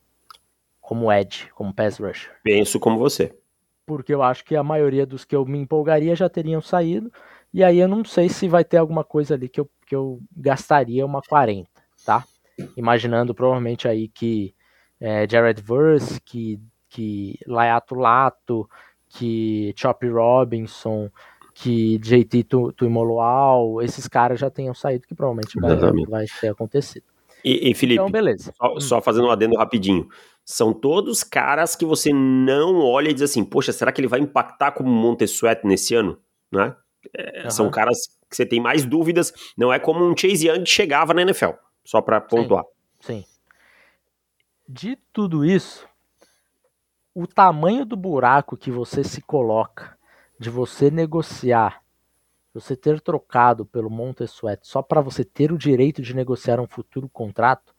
como 0.80 1.10
Edge, 1.10 1.48
como 1.54 1.72
Pass 1.72 1.98
Rusher. 1.98 2.32
Penso 2.42 2.78
como 2.78 2.98
você. 2.98 3.36
Porque 3.86 4.12
eu 4.12 4.22
acho 4.22 4.44
que 4.44 4.56
a 4.56 4.62
maioria 4.62 5.06
dos 5.06 5.24
que 5.24 5.34
eu 5.34 5.44
me 5.44 5.58
empolgaria 5.58 6.14
já 6.14 6.28
teriam 6.28 6.60
saído 6.60 7.12
e 7.54 7.62
aí 7.62 7.78
eu 7.78 7.86
não 7.86 8.04
sei 8.04 8.28
se 8.28 8.48
vai 8.48 8.64
ter 8.64 8.78
alguma 8.78 9.04
coisa 9.04 9.34
ali 9.34 9.48
que 9.48 9.60
eu, 9.60 9.70
que 9.86 9.94
eu 9.94 10.20
gastaria 10.36 11.06
uma 11.06 11.22
40, 11.22 11.70
tá? 12.04 12.24
Imaginando 12.76 13.32
provavelmente 13.32 13.86
aí 13.86 14.08
que 14.08 14.52
é, 15.00 15.24
Jared 15.30 15.62
Verse, 15.62 16.20
que, 16.20 16.58
que 16.88 17.38
Lato 17.46 17.94
Lato, 17.94 18.68
que 19.08 19.72
Chop 19.76 20.04
Robinson, 20.08 21.08
que 21.54 21.96
JT 21.98 22.44
Tuimoloau, 22.76 23.80
esses 23.80 24.08
caras 24.08 24.40
já 24.40 24.50
tenham 24.50 24.74
saído, 24.74 25.06
que 25.06 25.14
provavelmente 25.14 25.58
vai, 25.60 25.76
vai 26.08 26.26
ter 26.40 26.48
acontecido. 26.48 27.04
E, 27.44 27.70
e 27.70 27.74
Felipe, 27.74 28.00
então, 28.00 28.10
beleza. 28.10 28.52
Só, 28.56 28.80
só, 28.80 29.00
fazendo 29.00 29.28
um 29.28 29.30
adendo 29.30 29.56
rapidinho. 29.56 30.08
São 30.44 30.72
todos 30.72 31.22
caras 31.22 31.76
que 31.76 31.84
você 31.84 32.12
não 32.12 32.80
olha 32.80 33.10
e 33.10 33.14
diz 33.14 33.22
assim, 33.22 33.44
poxa, 33.44 33.72
será 33.72 33.92
que 33.92 34.00
ele 34.00 34.08
vai 34.08 34.18
impactar 34.18 34.72
como 34.72 34.90
Montesuet 34.90 35.60
nesse 35.64 35.94
ano? 35.94 36.18
Né? 36.50 36.74
É, 37.12 37.44
uhum. 37.44 37.50
São 37.50 37.70
caras 37.70 37.98
que 38.28 38.36
você 38.36 38.46
tem 38.46 38.60
mais 38.60 38.84
dúvidas. 38.84 39.32
Não 39.56 39.72
é 39.72 39.78
como 39.78 40.04
um 40.04 40.16
Chase 40.16 40.48
Young 40.48 40.64
que 40.64 40.70
chegava 40.70 41.12
na 41.12 41.22
NFL, 41.22 41.50
só 41.84 42.00
para 42.00 42.20
pontuar. 42.20 42.64
Sim, 43.00 43.20
sim. 43.20 43.24
De 44.66 44.96
tudo 45.12 45.44
isso, 45.44 45.86
o 47.14 47.26
tamanho 47.26 47.84
do 47.84 47.96
buraco 47.96 48.56
que 48.56 48.70
você 48.70 49.04
se 49.04 49.20
coloca 49.20 49.96
de 50.38 50.50
você 50.50 50.90
negociar, 50.90 51.82
você 52.52 52.74
ter 52.74 53.00
trocado 53.00 53.64
pelo 53.64 53.90
Montesuet 53.90 54.60
só 54.62 54.82
para 54.82 55.00
você 55.00 55.24
ter 55.24 55.52
o 55.52 55.58
direito 55.58 56.02
de 56.02 56.14
negociar 56.14 56.60
um 56.60 56.66
futuro 56.66 57.08
contrato. 57.08 57.74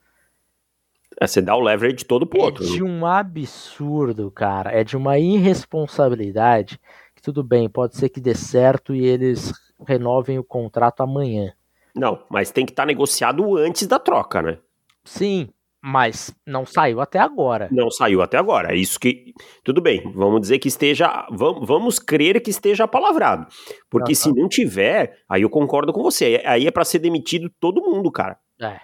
É, 1.20 1.28
você 1.28 1.42
dá 1.42 1.56
o 1.56 1.62
leverage 1.62 2.06
todo 2.06 2.28
pro 2.28 2.40
é 2.40 2.44
outro. 2.44 2.64
É 2.64 2.68
de 2.68 2.84
um 2.84 3.06
absurdo, 3.06 4.30
cara. 4.32 4.72
É 4.72 4.84
de 4.84 4.98
uma 4.98 5.18
irresponsabilidade 5.18 6.80
tudo 7.26 7.44
bem, 7.44 7.68
pode 7.68 7.98
ser 7.98 8.10
que 8.10 8.22
dê 8.22 8.36
certo 8.36 8.94
e 8.94 9.04
eles 9.04 9.52
renovem 9.88 10.38
o 10.38 10.44
contrato 10.44 11.02
amanhã. 11.02 11.52
Não, 11.96 12.24
mas 12.30 12.52
tem 12.52 12.68
que 12.68 12.72
estar 12.72 12.84
tá 12.84 12.88
negociado 12.88 13.58
antes 13.58 13.88
da 13.88 13.98
troca, 13.98 14.44
né? 14.44 14.60
Sim, 15.04 15.50
mas 15.84 16.36
não 16.46 16.68
saiu 16.68 17.02
até 17.02 17.18
agora. 17.18 17.68
Não 17.72 17.90
saiu 17.90 18.22
até 18.22 18.38
agora. 18.38 18.74
É 18.74 18.76
isso 18.76 19.00
que. 19.00 19.34
Tudo 19.64 19.82
bem, 19.82 20.04
vamos 20.14 20.40
dizer 20.42 20.60
que 20.60 20.68
esteja. 20.68 21.26
Vamos, 21.32 21.68
vamos 21.68 21.98
crer 21.98 22.40
que 22.44 22.52
esteja 22.52 22.88
palavrado. 22.88 23.48
Porque 23.90 24.12
uhum. 24.12 24.16
se 24.16 24.32
não 24.32 24.48
tiver, 24.48 25.18
aí 25.28 25.42
eu 25.42 25.50
concordo 25.50 25.92
com 25.92 26.04
você. 26.04 26.44
Aí 26.46 26.68
é 26.68 26.72
para 26.72 26.86
ser 26.86 27.00
demitido 27.00 27.50
todo 27.60 27.82
mundo, 27.82 28.12
cara. 28.12 28.38
É. 28.62 28.80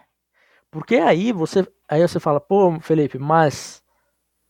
Porque 0.71 0.95
aí 0.95 1.31
você. 1.31 1.67
Aí 1.87 2.01
você 2.01 2.19
fala, 2.19 2.39
pô, 2.39 2.79
Felipe, 2.79 3.19
mas. 3.19 3.83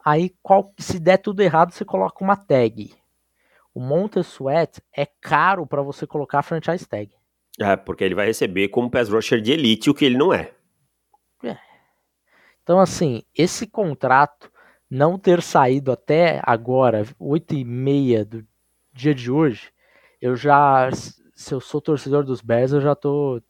Aí 0.05 0.33
qual, 0.41 0.73
se 0.79 0.97
der 0.97 1.17
tudo 1.17 1.41
errado, 1.41 1.71
você 1.71 1.83
coloca 1.83 2.23
uma 2.23 2.37
tag. 2.37 3.00
O 3.73 3.79
Montesuet 3.79 4.81
é 4.95 5.05
caro 5.05 5.65
para 5.65 5.81
você 5.81 6.05
colocar 6.05 6.39
a 6.39 6.43
franchise 6.43 6.87
tag. 6.87 7.11
É, 7.59 7.75
porque 7.75 8.03
ele 8.03 8.15
vai 8.15 8.25
receber 8.25 8.69
como 8.69 8.89
pass 8.89 9.09
rusher 9.09 9.41
de 9.41 9.51
elite 9.51 9.89
o 9.89 9.93
que 9.93 10.05
ele 10.05 10.17
não 10.17 10.33
é. 10.33 10.53
Então, 12.63 12.79
assim, 12.79 13.23
esse 13.35 13.67
contrato 13.67 14.51
não 14.89 15.17
ter 15.17 15.41
saído 15.41 15.91
até 15.91 16.41
agora, 16.43 17.05
8 17.19 17.55
e 17.55 17.65
meia 17.65 18.23
do 18.23 18.45
dia 18.93 19.15
de 19.15 19.31
hoje, 19.31 19.71
eu 20.21 20.35
já, 20.35 20.89
se 21.33 21.53
eu 21.53 21.59
sou 21.59 21.81
torcedor 21.81 22.23
dos 22.23 22.41
Bears, 22.41 22.71
eu 22.71 22.81
já 22.81 22.95
tô 22.95 23.41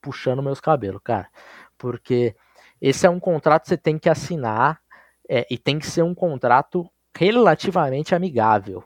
puxando 0.00 0.42
meus 0.42 0.60
cabelos, 0.60 1.00
cara. 1.04 1.28
Porque 1.76 2.34
esse 2.80 3.06
é 3.06 3.10
um 3.10 3.20
contrato 3.20 3.62
que 3.62 3.68
você 3.68 3.76
tem 3.76 3.98
que 3.98 4.08
assinar 4.08 4.80
é, 5.28 5.46
e 5.50 5.58
tem 5.58 5.78
que 5.78 5.86
ser 5.86 6.02
um 6.02 6.14
contrato 6.14 6.90
relativamente 7.16 8.14
amigável. 8.14 8.82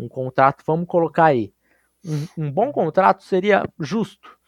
Um 0.00 0.08
contrato, 0.08 0.64
vamos 0.66 0.86
colocar 0.86 1.26
aí, 1.26 1.52
um, 2.04 2.44
um 2.46 2.50
bom 2.50 2.72
contrato 2.72 3.22
seria 3.22 3.64
justo. 3.78 4.38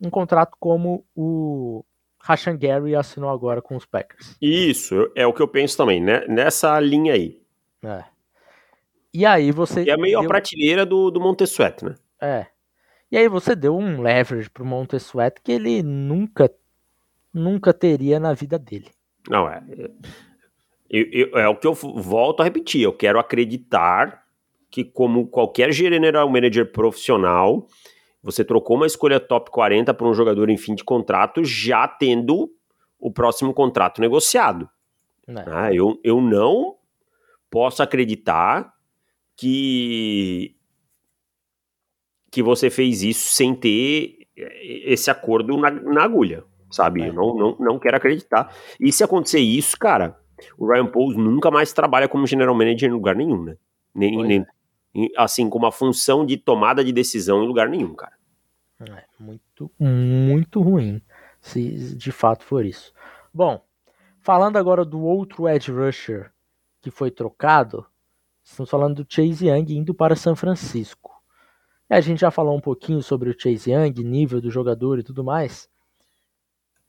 Um 0.00 0.10
contrato 0.10 0.56
como 0.60 1.04
o 1.14 1.84
Rashan 2.20 2.56
Gary 2.56 2.94
assinou 2.94 3.30
agora 3.30 3.62
com 3.62 3.76
os 3.76 3.86
Packers. 3.86 4.36
Isso, 4.40 5.10
é 5.14 5.26
o 5.26 5.32
que 5.32 5.40
eu 5.40 5.48
penso 5.48 5.76
também, 5.76 6.00
né? 6.00 6.24
Nessa 6.28 6.78
linha 6.78 7.14
aí. 7.14 7.42
É. 7.82 8.04
E 9.12 9.24
aí 9.24 9.50
você. 9.50 9.84
E 9.84 9.90
é 9.90 9.96
meio 9.96 10.20
deu... 10.20 10.28
a 10.28 10.28
prateleira 10.28 10.84
do, 10.84 11.10
do 11.10 11.20
Montesuet, 11.20 11.84
né? 11.84 11.94
É. 12.20 12.46
E 13.10 13.16
aí 13.16 13.26
você 13.28 13.56
deu 13.56 13.76
um 13.76 14.02
leverage 14.02 14.50
pro 14.50 14.66
Montesuet 14.66 15.40
que 15.42 15.50
ele 15.50 15.82
nunca, 15.82 16.52
nunca 17.32 17.72
teria 17.72 18.20
na 18.20 18.34
vida 18.34 18.58
dele. 18.58 18.90
Não, 19.28 19.48
é. 19.48 19.62
Eu, 20.90 21.06
eu, 21.10 21.38
é 21.38 21.48
o 21.48 21.56
que 21.56 21.66
eu 21.66 21.72
volto 21.72 22.40
a 22.40 22.44
repetir. 22.44 22.82
Eu 22.82 22.92
quero 22.92 23.18
acreditar 23.18 24.27
que, 24.70 24.84
como 24.84 25.28
qualquer 25.28 25.72
general 25.72 26.28
manager 26.28 26.70
profissional, 26.70 27.66
você 28.22 28.44
trocou 28.44 28.76
uma 28.76 28.86
escolha 28.86 29.18
top 29.20 29.50
40 29.50 29.94
para 29.94 30.06
um 30.06 30.14
jogador 30.14 30.50
em 30.50 30.56
fim 30.56 30.74
de 30.74 30.84
contrato, 30.84 31.44
já 31.44 31.86
tendo 31.86 32.50
o 32.98 33.10
próximo 33.10 33.54
contrato 33.54 34.00
negociado. 34.00 34.68
É. 35.26 35.44
Ah, 35.46 35.72
eu, 35.72 35.98
eu 36.02 36.20
não 36.20 36.76
posso 37.50 37.82
acreditar 37.82 38.72
que 39.36 40.54
que 42.30 42.42
você 42.42 42.68
fez 42.68 43.02
isso 43.02 43.34
sem 43.34 43.54
ter 43.54 44.26
esse 44.36 45.10
acordo 45.10 45.56
na, 45.56 45.70
na 45.70 46.04
agulha, 46.04 46.44
sabe? 46.70 47.02
É. 47.02 47.08
Eu 47.08 47.14
não, 47.14 47.34
não, 47.34 47.56
não 47.58 47.78
quero 47.78 47.96
acreditar. 47.96 48.54
E 48.78 48.92
se 48.92 49.02
acontecer 49.02 49.40
isso, 49.40 49.78
cara, 49.78 50.16
o 50.56 50.70
Ryan 50.70 50.86
Pauls 50.86 51.16
nunca 51.16 51.50
mais 51.50 51.72
trabalha 51.72 52.08
como 52.08 52.26
general 52.26 52.54
manager 52.54 52.88
em 52.88 52.92
lugar 52.92 53.16
nenhum, 53.16 53.42
né? 53.42 53.56
Nem, 53.94 54.22
nem, 54.22 54.46
assim, 55.16 55.48
com 55.48 55.58
uma 55.58 55.72
função 55.72 56.24
de 56.24 56.36
tomada 56.36 56.84
de 56.84 56.92
decisão 56.92 57.42
em 57.42 57.46
lugar 57.46 57.68
nenhum, 57.68 57.94
cara. 57.94 58.16
É 58.80 59.04
muito, 59.18 59.70
muito 59.78 60.60
ruim, 60.60 61.02
se 61.40 61.96
de 61.96 62.12
fato 62.12 62.44
for 62.44 62.64
isso. 62.64 62.92
Bom, 63.34 63.64
falando 64.20 64.56
agora 64.56 64.84
do 64.84 65.00
outro 65.00 65.48
edge 65.48 65.72
rusher 65.72 66.32
que 66.80 66.90
foi 66.90 67.10
trocado, 67.10 67.84
estamos 68.42 68.70
falando 68.70 69.02
do 69.02 69.06
Chase 69.08 69.48
Young 69.48 69.76
indo 69.76 69.92
para 69.92 70.14
São 70.14 70.36
Francisco. 70.36 71.12
A 71.90 72.00
gente 72.00 72.20
já 72.20 72.30
falou 72.30 72.56
um 72.56 72.60
pouquinho 72.60 73.02
sobre 73.02 73.30
o 73.30 73.38
Chase 73.38 73.72
Young, 73.72 74.04
nível 74.04 74.40
do 74.40 74.50
jogador 74.50 74.98
e 74.98 75.02
tudo 75.02 75.24
mais. 75.24 75.68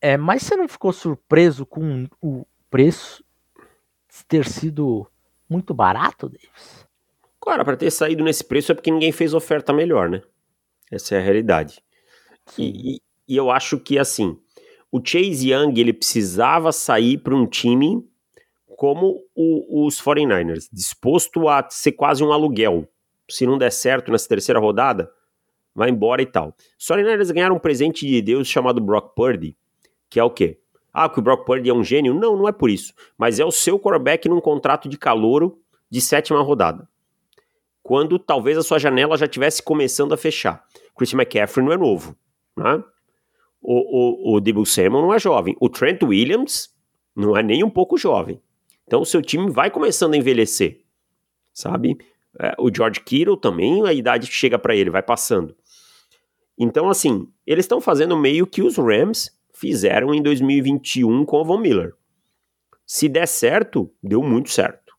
É, 0.01 0.15
mas 0.15 0.43
você 0.43 0.55
não 0.55 0.67
ficou 0.67 0.93
surpreso 0.93 1.65
com 1.65 2.07
o 2.21 2.45
preço 2.69 3.23
ter 4.27 4.47
sido 4.47 5.07
muito 5.49 5.73
barato, 5.73 6.29
Davis? 6.29 6.87
Cara, 7.41 7.63
para 7.63 7.77
ter 7.77 7.89
saído 7.89 8.23
nesse 8.23 8.43
preço 8.43 8.71
é 8.71 8.75
porque 8.75 8.91
ninguém 8.91 9.11
fez 9.11 9.33
oferta 9.33 9.71
melhor, 9.71 10.09
né? 10.09 10.21
Essa 10.91 11.15
é 11.15 11.19
a 11.19 11.21
realidade. 11.21 11.81
E, 12.57 12.95
e, 12.95 13.01
e, 13.27 13.37
eu 13.37 13.49
acho 13.49 13.79
que, 13.79 13.97
assim, 13.97 14.37
o 14.91 14.99
Chase 15.03 15.51
Young, 15.51 15.79
ele 15.79 15.93
precisava 15.93 16.71
sair 16.71 17.17
para 17.17 17.35
um 17.35 17.45
time 17.45 18.03
como 18.75 19.23
o, 19.35 19.85
os 19.85 20.01
49ers, 20.01 20.67
disposto 20.71 21.47
a 21.47 21.65
ser 21.69 21.93
quase 21.93 22.23
um 22.23 22.31
aluguel. 22.31 22.87
Se 23.29 23.45
não 23.45 23.57
der 23.57 23.71
certo 23.71 24.11
nessa 24.11 24.27
terceira 24.27 24.59
rodada, 24.59 25.11
vai 25.75 25.89
embora 25.89 26.21
e 26.21 26.25
tal. 26.25 26.55
Os 26.79 26.85
49ers 26.87 27.31
ganharam 27.31 27.55
um 27.55 27.59
presente 27.59 28.05
de 28.07 28.21
Deus 28.21 28.47
chamado 28.47 28.81
Brock 28.81 29.13
Purdy, 29.15 29.55
que 30.09 30.19
é 30.19 30.23
o 30.23 30.31
quê? 30.31 30.59
Ah, 30.91 31.07
que 31.07 31.19
o 31.19 31.21
Brock 31.21 31.45
Purdy 31.45 31.69
é 31.69 31.73
um 31.73 31.83
gênio? 31.83 32.13
Não, 32.13 32.35
não 32.35 32.47
é 32.47 32.51
por 32.51 32.69
isso. 32.69 32.93
Mas 33.17 33.39
é 33.39 33.45
o 33.45 33.51
seu 33.51 33.79
quarterback 33.79 34.27
num 34.27 34.41
contrato 34.41 34.89
de 34.89 34.97
calouro 34.97 35.61
de 35.89 36.01
sétima 36.01 36.41
rodada 36.41 36.88
quando 37.89 38.19
talvez 38.19 38.55
a 38.55 38.61
sua 38.61 38.77
janela 38.77 39.17
já 39.17 39.25
estivesse 39.25 39.63
começando 39.63 40.13
a 40.13 40.17
fechar. 40.17 40.63
Christian 40.95 41.17
McCaffrey 41.17 41.65
não 41.65 41.73
é 41.73 41.77
novo, 41.77 42.15
né? 42.55 42.83
O, 43.59 44.33
o, 44.33 44.35
o 44.35 44.39
Debo 44.39 44.63
Samuel 44.63 45.01
não 45.01 45.11
é 45.11 45.17
jovem. 45.17 45.57
O 45.59 45.67
Trent 45.67 46.03
Williams 46.03 46.69
não 47.15 47.35
é 47.35 47.41
nem 47.41 47.63
um 47.63 47.69
pouco 47.69 47.97
jovem. 47.97 48.39
Então 48.85 49.01
o 49.01 49.05
seu 49.05 49.23
time 49.23 49.49
vai 49.49 49.71
começando 49.71 50.13
a 50.13 50.17
envelhecer, 50.17 50.85
sabe? 51.51 51.97
É, 52.39 52.53
o 52.59 52.69
George 52.71 52.99
Kittle 52.99 53.37
também, 53.37 53.83
a 53.83 53.91
idade 53.91 54.27
chega 54.27 54.59
para 54.59 54.75
ele, 54.75 54.91
vai 54.91 55.01
passando. 55.01 55.57
Então, 56.59 56.91
assim, 56.91 57.27
eles 57.43 57.65
estão 57.65 57.81
fazendo 57.81 58.15
meio 58.15 58.45
que 58.45 58.61
os 58.61 58.77
Rams 58.77 59.31
fizeram 59.51 60.13
em 60.13 60.21
2021 60.21 61.25
com 61.25 61.37
o 61.37 61.43
Von 61.43 61.57
Miller. 61.57 61.95
Se 62.85 63.09
der 63.09 63.27
certo, 63.27 63.91
deu 64.03 64.21
muito 64.21 64.51
certo. 64.51 64.93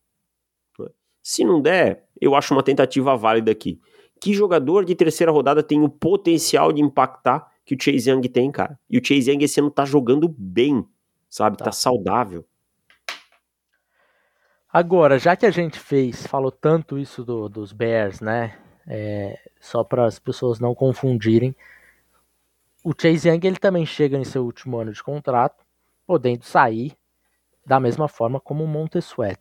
Se 1.22 1.44
não 1.44 1.62
der, 1.62 2.08
eu 2.20 2.34
acho 2.34 2.54
uma 2.54 2.62
tentativa 2.62 3.16
válida 3.16 3.50
aqui. 3.50 3.80
Que 4.20 4.34
jogador 4.34 4.84
de 4.84 4.94
terceira 4.94 5.32
rodada 5.32 5.62
tem 5.62 5.82
o 5.82 5.88
potencial 5.88 6.72
de 6.72 6.82
impactar 6.82 7.50
que 7.64 7.74
o 7.74 7.78
Chase 7.80 8.10
Young 8.10 8.28
tem, 8.28 8.50
cara? 8.50 8.78
E 8.88 8.98
o 8.98 9.04
Chase 9.04 9.30
Young 9.30 9.42
esse 9.44 9.60
ano 9.60 9.70
tá 9.70 9.84
jogando 9.84 10.28
bem, 10.28 10.84
sabe? 11.28 11.56
Tá, 11.56 11.66
tá 11.66 11.72
saudável. 11.72 12.44
Agora, 14.72 15.18
já 15.18 15.34
que 15.34 15.46
a 15.46 15.50
gente 15.50 15.78
fez, 15.78 16.26
falou 16.26 16.52
tanto 16.52 16.98
isso 16.98 17.24
do, 17.24 17.48
dos 17.48 17.72
Bears, 17.72 18.20
né? 18.20 18.58
É, 18.86 19.38
só 19.58 19.82
para 19.82 20.04
as 20.04 20.18
pessoas 20.18 20.60
não 20.60 20.74
confundirem, 20.74 21.54
o 22.84 22.92
Chase 22.96 23.28
Young 23.28 23.46
ele 23.46 23.56
também 23.56 23.86
chega 23.86 24.18
em 24.18 24.24
seu 24.24 24.44
último 24.44 24.78
ano 24.78 24.92
de 24.92 25.02
contrato, 25.02 25.64
podendo 26.06 26.44
sair 26.44 26.96
da 27.64 27.80
mesma 27.80 28.08
forma 28.08 28.40
como 28.40 28.64
o 28.64 28.68
Montesuet. 28.68 29.40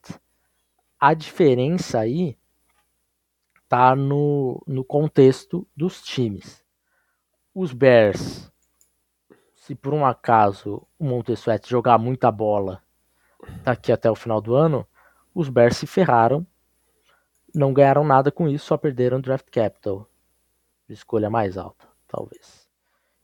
A 1.00 1.13
diferença 1.13 2.00
aí 2.00 2.38
tá 3.69 3.95
no, 3.95 4.62
no 4.67 4.84
contexto 4.84 5.65
dos 5.77 6.01
times. 6.01 6.65
Os 7.53 7.71
Bears, 7.71 8.51
se 9.55 9.75
por 9.75 9.93
um 9.93 10.03
acaso 10.03 10.88
o 10.97 11.05
Montesuet 11.05 11.69
jogar 11.69 11.99
muita 11.99 12.32
bola 12.32 12.82
daqui 13.63 13.91
até 13.91 14.10
o 14.10 14.15
final 14.15 14.41
do 14.41 14.55
ano, 14.55 14.86
os 15.34 15.49
Bears 15.49 15.77
se 15.77 15.86
ferraram, 15.86 16.45
não 17.53 17.71
ganharam 17.71 18.03
nada 18.03 18.32
com 18.32 18.49
isso, 18.49 18.65
só 18.65 18.77
perderam 18.77 19.21
draft 19.21 19.47
capital. 19.51 20.08
escolha 20.89 21.29
mais 21.29 21.55
alta, 21.55 21.88
talvez. 22.08 22.67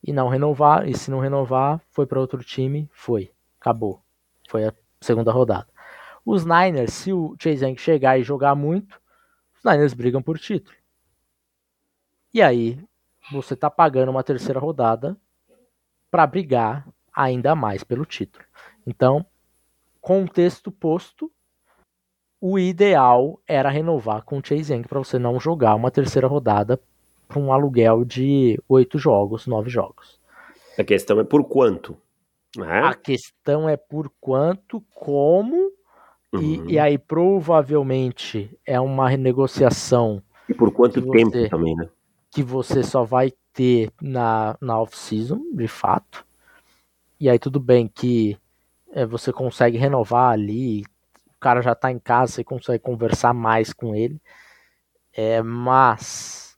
E 0.03 0.13
não 0.13 0.29
renovar, 0.29 0.88
e 0.88 0.95
se 0.95 1.10
não 1.10 1.19
renovar, 1.19 1.81
foi 1.89 2.05
para 2.05 2.19
outro 2.19 2.43
time, 2.43 2.88
foi. 2.93 3.31
Acabou. 3.60 3.99
Foi 4.47 4.65
a 4.65 4.73
segunda 5.01 5.31
rodada. 5.31 5.67
Os 6.23 6.45
Niners, 6.45 6.93
se 6.93 7.12
o 7.12 7.36
Chase 7.39 7.65
Young 7.65 7.77
chegar 7.77 8.19
e 8.19 8.23
jogar 8.23 8.53
muito, 8.53 8.99
Niners 9.65 9.93
brigam 9.93 10.21
por 10.21 10.38
título. 10.38 10.78
E 12.34 12.41
aí, 12.41 12.80
você 13.32 13.56
tá 13.56 13.69
pagando 13.69 14.12
uma 14.12 14.23
terceira 14.23 14.60
rodada 14.60 15.17
para 16.12 16.28
brigar 16.28 16.88
ainda 17.13 17.56
mais 17.56 17.84
pelo 17.84 18.06
título. 18.06 18.45
Então, 18.86 19.25
contexto 19.99 20.71
posto, 20.71 21.32
o 22.39 22.60
ideal 22.60 23.39
era 23.47 23.69
renovar 23.69 24.23
com 24.23 24.38
o 24.38 24.45
Chase 24.45 24.73
Young 24.73 24.84
para 24.84 24.99
você 24.99 25.17
não 25.17 25.39
jogar 25.39 25.73
uma 25.75 25.89
terceira 25.89 26.28
rodada 26.28 26.80
para 27.28 27.39
um 27.39 27.51
aluguel 27.51 28.06
de 28.06 28.62
oito 28.69 28.99
jogos, 28.99 29.47
nove 29.47 29.69
jogos. 29.69 30.19
A 30.78 30.84
questão 30.84 31.19
é 31.19 31.23
por 31.23 31.43
quanto? 31.45 31.97
É? 32.58 32.80
A 32.80 32.93
questão 32.93 33.67
é 33.67 33.75
por 33.75 34.12
quanto, 34.21 34.82
como, 34.93 35.64
uhum. 36.36 36.65
e, 36.67 36.74
e, 36.74 36.80
aí 36.80 36.98
provavelmente 36.98 38.50
é 38.65 38.80
uma 38.80 39.10
renegociação. 39.10 40.21
E 40.48 40.54
por 40.54 40.71
quanto 40.71 41.02
tempo 41.12 41.32
você, 41.32 41.50
também, 41.50 41.76
né? 41.76 41.89
Que 42.32 42.43
você 42.43 42.84
só 42.84 43.04
vai 43.04 43.34
ter 43.54 43.91
na, 44.02 44.58
na 44.62 44.80
off-season, 44.80 45.41
de 45.54 45.67
fato. 45.67 46.26
E 47.19 47.30
aí 47.30 47.39
tudo 47.39 47.60
bem 47.60 47.88
que 47.88 48.38
é, 48.91 49.06
você 49.06 49.32
consegue 49.32 49.78
renovar 49.78 50.32
ali, 50.32 50.84
cara 51.45 51.62
já 51.62 51.76
tá 51.76 51.91
em 51.91 52.00
casa, 52.00 52.34
você 52.34 52.43
consegue 52.43 52.84
conversar 52.84 53.32
mais 53.32 53.71
com 53.71 53.93
ele. 53.93 54.19
É, 55.13 55.43
mas 55.43 56.58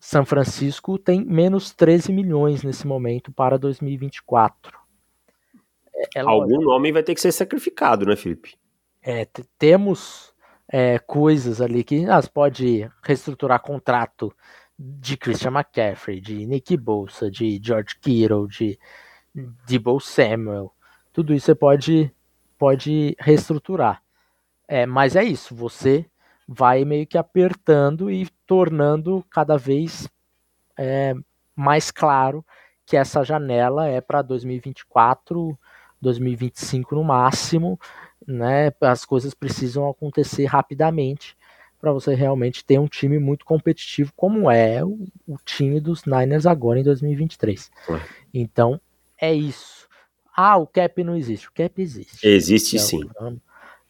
São 0.00 0.24
Francisco 0.24 0.98
tem 0.98 1.22
menos 1.22 1.70
13 1.74 2.10
milhões 2.10 2.62
nesse 2.62 2.86
momento 2.86 3.30
para 3.30 3.58
2024. 3.58 4.78
É, 5.94 6.20
é 6.20 6.20
Algum 6.22 6.62
nome 6.62 6.92
vai 6.92 7.02
ter 7.02 7.14
que 7.14 7.20
ser 7.20 7.30
sacrificado, 7.30 8.06
né, 8.06 8.16
Felipe? 8.16 8.56
É, 9.06 9.26
temos 9.58 10.32
é, 10.66 10.98
coisas 10.98 11.60
ali 11.60 11.84
que 11.84 12.06
as 12.06 12.24
ah, 12.24 12.30
pode 12.32 12.90
reestruturar 13.02 13.60
contrato 13.60 14.34
de 14.78 15.16
Christian 15.16 15.52
McCaffrey, 15.52 16.20
de 16.20 16.46
Nick 16.46 16.76
Bolsa, 16.76 17.30
de 17.30 17.60
George 17.62 17.96
Kittle, 18.00 18.48
de 18.48 18.78
Debo 19.66 20.00
Samuel. 20.00 20.72
Tudo 21.12 21.34
isso 21.34 21.46
você 21.46 21.54
pode 21.54 22.10
pode 22.58 23.14
reestruturar. 23.20 24.02
É, 24.66 24.86
mas 24.86 25.14
é 25.16 25.22
isso, 25.22 25.54
você 25.54 26.06
vai 26.48 26.84
meio 26.84 27.06
que 27.06 27.18
apertando 27.18 28.10
e 28.10 28.26
tornando 28.46 29.24
cada 29.30 29.58
vez 29.58 30.08
é, 30.78 31.14
mais 31.54 31.90
claro 31.90 32.44
que 32.86 32.96
essa 32.96 33.22
janela 33.22 33.86
é 33.86 34.00
para 34.00 34.22
2024, 34.22 35.58
2025 36.00 36.94
no 36.94 37.04
máximo, 37.04 37.78
né? 38.26 38.72
As 38.80 39.04
coisas 39.04 39.34
precisam 39.34 39.88
acontecer 39.88 40.44
rapidamente 40.46 41.36
para 41.80 41.92
você 41.92 42.14
realmente 42.14 42.64
ter 42.64 42.78
um 42.78 42.88
time 42.88 43.18
muito 43.18 43.44
competitivo, 43.44 44.12
como 44.16 44.50
é 44.50 44.82
o, 44.82 45.06
o 45.26 45.36
time 45.44 45.80
dos 45.80 46.04
Niners 46.06 46.46
agora 46.46 46.80
em 46.80 46.82
2023. 46.82 47.70
Então, 48.32 48.80
é 49.20 49.34
isso. 49.34 49.86
Ah, 50.34 50.56
o 50.56 50.66
cap 50.66 51.04
não 51.04 51.14
existe. 51.14 51.48
O 51.48 51.52
cap 51.52 51.80
existe. 51.80 52.26
Existe 52.26 52.78
sim. 52.78 53.00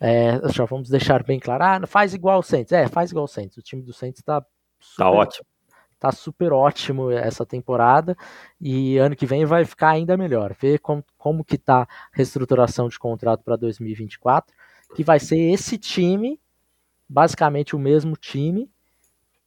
É, 0.00 0.40
já 0.52 0.64
vamos 0.64 0.90
deixar 0.90 1.22
bem 1.22 1.38
claro. 1.38 1.64
Ah, 1.64 1.86
faz 1.86 2.12
igual 2.12 2.40
o 2.40 2.42
Saints. 2.42 2.72
É, 2.72 2.88
faz 2.88 3.10
igual 3.10 3.24
o 3.24 3.28
Saints. 3.28 3.56
O 3.56 3.62
time 3.62 3.80
do 3.80 3.92
Saints 3.92 4.22
tá, 4.22 4.44
tá 4.98 5.10
ótimo. 5.10 5.46
Tá 6.04 6.12
super 6.12 6.52
ótimo 6.52 7.10
essa 7.10 7.46
temporada 7.46 8.14
e 8.60 8.98
ano 8.98 9.16
que 9.16 9.24
vem 9.24 9.46
vai 9.46 9.64
ficar 9.64 9.88
ainda 9.88 10.18
melhor. 10.18 10.52
Ver 10.52 10.78
como, 10.80 11.02
como 11.16 11.42
que 11.42 11.56
tá 11.56 11.84
a 11.84 11.88
reestruturação 12.12 12.90
de 12.90 12.98
contrato 12.98 13.42
para 13.42 13.56
2024, 13.56 14.54
que 14.94 15.02
vai 15.02 15.18
ser 15.18 15.38
esse 15.38 15.78
time, 15.78 16.38
basicamente 17.08 17.74
o 17.74 17.78
mesmo 17.78 18.18
time 18.18 18.70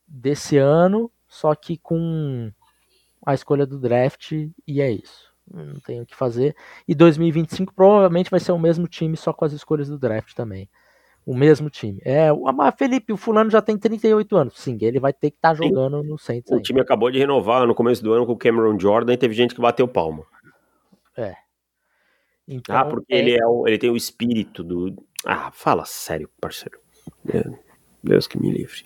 desse 0.08 0.58
ano, 0.58 1.12
só 1.28 1.54
que 1.54 1.78
com 1.78 2.52
a 3.24 3.36
escolha 3.36 3.68
do 3.68 3.78
draft 3.78 4.32
e 4.32 4.82
é 4.82 4.90
isso 4.90 5.32
não 5.54 5.80
tem 5.80 6.02
o 6.02 6.08
que 6.08 6.16
fazer. 6.16 6.56
E 6.88 6.96
2025 6.96 7.72
provavelmente 7.72 8.32
vai 8.32 8.40
ser 8.40 8.52
o 8.52 8.58
mesmo 8.58 8.88
time, 8.88 9.16
só 9.16 9.32
com 9.32 9.46
as 9.46 9.54
escolhas 9.54 9.90
do 9.90 10.00
draft 10.00 10.34
também. 10.34 10.68
O 11.28 11.36
mesmo 11.36 11.70
time. 11.70 12.00
É, 12.06 12.32
o 12.32 12.46
Felipe, 12.78 13.12
o 13.12 13.18
fulano 13.18 13.50
já 13.50 13.62
tem 13.62 13.78
38 13.78 14.38
anos. 14.38 14.54
Sim, 14.58 14.78
ele 14.80 14.98
vai 14.98 15.12
ter 15.12 15.30
que 15.30 15.36
estar 15.36 15.50
tá 15.50 15.56
jogando 15.56 16.02
no 16.02 16.18
Saints. 16.18 16.50
O 16.50 16.54
ainda. 16.54 16.64
time 16.64 16.80
acabou 16.80 17.12
de 17.12 17.20
renovar 17.20 17.68
no 17.68 17.76
começo 17.76 18.02
do 18.02 18.14
ano 18.14 18.26
com 18.26 18.32
o 18.32 18.38
Cameron 18.38 18.80
Jordan 18.80 19.12
e 19.12 19.18
teve 19.18 19.34
gente 19.34 19.54
que 19.54 19.60
bateu 19.60 19.90
palma. 19.90 20.24
É. 21.18 21.36
Então, 22.48 22.78
ah, 22.78 22.86
porque 22.86 23.14
é... 23.14 23.18
Ele, 23.20 23.38
é 23.38 23.46
o, 23.46 23.68
ele 23.68 23.78
tem 23.78 23.90
o 23.90 23.98
espírito 23.98 24.64
do. 24.64 24.96
Ah, 25.26 25.52
fala 25.52 25.84
sério, 25.84 26.30
parceiro. 26.40 26.80
É, 27.28 27.44
Deus 28.02 28.26
que 28.26 28.40
me 28.40 28.50
livre. 28.50 28.86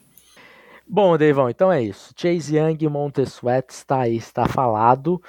Bom, 0.88 1.16
Deivão, 1.20 1.48
então 1.48 1.72
é 1.72 1.84
isso. 1.84 2.12
Chase 2.18 2.58
Young 2.58 2.78
e 2.82 2.90
Montessuet 2.90 3.70
está 3.70 4.00
aí, 4.00 4.18
está 4.18 4.48
falado. 4.48 5.22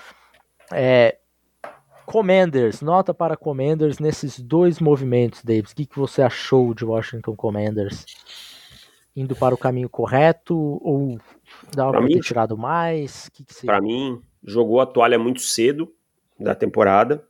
É, 0.72 1.18
Commanders, 2.06 2.80
nota 2.80 3.14
para 3.14 3.36
Commanders 3.36 3.98
nesses 3.98 4.38
dois 4.40 4.80
movimentos, 4.80 5.42
Davis. 5.42 5.72
O 5.72 5.76
que, 5.76 5.86
que 5.86 5.98
você 5.98 6.22
achou 6.22 6.74
de 6.74 6.84
Washington 6.84 7.34
Commanders? 7.36 8.04
Indo 9.14 9.36
para 9.36 9.54
o 9.54 9.58
caminho 9.58 9.88
correto 9.88 10.56
ou 10.56 11.18
dava 11.74 11.92
para 11.92 12.06
ter 12.06 12.20
tirado 12.20 12.56
mais? 12.56 13.28
Que 13.28 13.44
que 13.44 13.66
para 13.66 13.80
mim, 13.80 14.20
jogou 14.42 14.80
a 14.80 14.86
toalha 14.86 15.18
muito 15.18 15.40
cedo 15.40 15.92
da 16.38 16.54
temporada. 16.54 17.26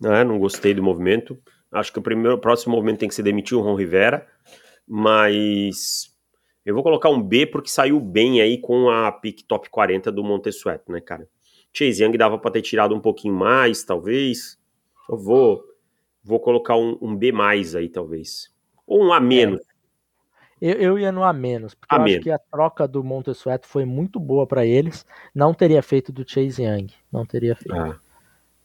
Né? 0.00 0.24
Não 0.24 0.38
gostei 0.38 0.74
do 0.74 0.82
movimento. 0.82 1.38
Acho 1.70 1.92
que 1.92 1.98
o 1.98 2.02
primeiro, 2.02 2.36
o 2.36 2.40
próximo 2.40 2.74
movimento 2.74 2.98
tem 2.98 3.08
que 3.08 3.14
ser 3.14 3.22
demitir 3.22 3.56
o 3.56 3.60
Ron 3.60 3.76
Rivera. 3.76 4.26
Mas 4.86 6.12
eu 6.64 6.74
vou 6.74 6.82
colocar 6.82 7.08
um 7.08 7.22
B 7.22 7.46
porque 7.46 7.68
saiu 7.68 7.98
bem 7.98 8.40
aí 8.40 8.58
com 8.58 8.90
a 8.90 9.10
pick 9.10 9.42
top 9.46 9.70
40 9.70 10.12
do 10.12 10.22
Montesuet, 10.22 10.82
né, 10.88 11.00
cara? 11.00 11.28
Chase 11.72 12.02
Young 12.02 12.16
dava 12.16 12.38
para 12.38 12.50
ter 12.50 12.62
tirado 12.62 12.94
um 12.94 13.00
pouquinho 13.00 13.34
mais, 13.34 13.82
talvez. 13.82 14.58
Eu 15.08 15.16
vou, 15.16 15.64
vou 16.22 16.38
colocar 16.38 16.76
um, 16.76 16.98
um 17.00 17.16
B 17.16 17.32
mais 17.32 17.74
aí, 17.74 17.88
talvez. 17.88 18.52
Ou 18.86 19.04
um 19.04 19.12
A 19.12 19.20
menos. 19.20 19.60
É. 19.60 19.72
Eu, 20.60 20.74
eu, 20.74 20.98
ia 20.98 21.10
no 21.10 21.24
A 21.24 21.32
menos, 21.32 21.74
porque 21.74 21.92
a 21.92 21.98
eu 21.98 22.04
menos. 22.04 22.16
acho 22.18 22.22
que 22.22 22.30
a 22.30 22.38
troca 22.38 22.86
do 22.86 23.02
Montesueto 23.02 23.66
foi 23.66 23.84
muito 23.84 24.20
boa 24.20 24.46
para 24.46 24.64
eles. 24.64 25.04
Não 25.34 25.52
teria 25.52 25.82
feito 25.82 26.12
do 26.12 26.28
Chase 26.28 26.62
Young. 26.62 26.86
Não 27.10 27.26
teria 27.26 27.56
feito. 27.56 27.74
Ah. 27.74 27.98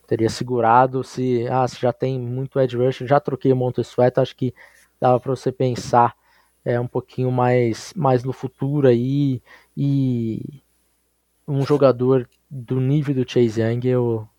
Teria 0.05 0.29
segurado 0.29 1.03
se, 1.03 1.47
ah, 1.49 1.67
se 1.67 1.81
já 1.81 1.91
tem 1.91 2.19
muito 2.19 2.59
edge 2.59 2.77
rush, 2.77 2.99
já 2.99 3.19
troquei 3.19 3.51
o 3.51 3.55
Montesueto, 3.55 4.21
acho 4.21 4.35
que 4.35 4.53
dava 5.01 5.19
para 5.19 5.35
você 5.35 5.51
pensar 5.51 6.15
é, 6.63 6.79
um 6.79 6.87
pouquinho 6.87 7.31
mais, 7.31 7.93
mais 7.95 8.23
no 8.23 8.31
futuro 8.31 8.87
aí 8.87 9.41
e 9.75 10.61
um 11.47 11.65
jogador 11.65 12.27
do 12.49 12.79
nível 12.79 13.15
do 13.15 13.29
Chase 13.29 13.61
Young, 13.61 13.87
eu 13.87 14.29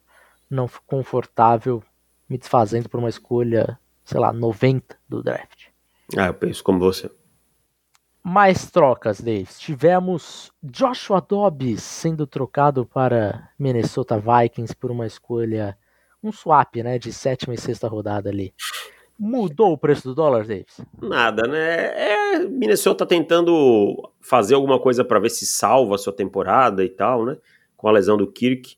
não 0.50 0.68
fico 0.68 0.84
confortável 0.86 1.82
me 2.28 2.36
desfazendo 2.36 2.88
por 2.88 3.00
uma 3.00 3.08
escolha, 3.08 3.78
sei 4.04 4.20
lá, 4.20 4.32
90 4.32 4.96
do 5.08 5.22
draft. 5.22 5.66
Ah, 6.16 6.26
eu 6.26 6.34
penso 6.34 6.62
como 6.62 6.78
você. 6.78 7.10
Mais 8.22 8.70
trocas, 8.70 9.20
Davis. 9.20 9.58
Tivemos 9.58 10.52
Joshua 10.62 11.20
Dobbs 11.20 11.82
sendo 11.82 12.26
trocado 12.26 12.84
para 12.84 13.50
Minnesota 13.58 14.18
Vikings 14.18 14.76
por 14.76 14.90
uma 14.90 15.06
escolha, 15.06 15.78
um 16.22 16.30
swap, 16.30 16.76
né, 16.76 16.98
de 16.98 17.12
sétima 17.12 17.54
e 17.54 17.58
sexta 17.58 17.88
rodada 17.88 18.28
ali. 18.28 18.52
Mudou 19.18 19.72
o 19.72 19.78
preço 19.78 20.08
do 20.08 20.14
dólar, 20.14 20.46
Davis? 20.46 20.80
Nada, 21.02 21.42
né? 21.48 22.36
É, 22.36 22.38
Minnesota 22.38 23.04
tentando 23.04 24.12
fazer 24.20 24.54
alguma 24.54 24.78
coisa 24.78 25.04
para 25.04 25.18
ver 25.18 25.30
se 25.30 25.44
salva 25.44 25.96
a 25.96 25.98
sua 25.98 26.12
temporada 26.12 26.84
e 26.84 26.88
tal, 26.88 27.24
né? 27.24 27.36
Com 27.76 27.88
a 27.88 27.92
lesão 27.92 28.16
do 28.16 28.30
Kirk, 28.30 28.76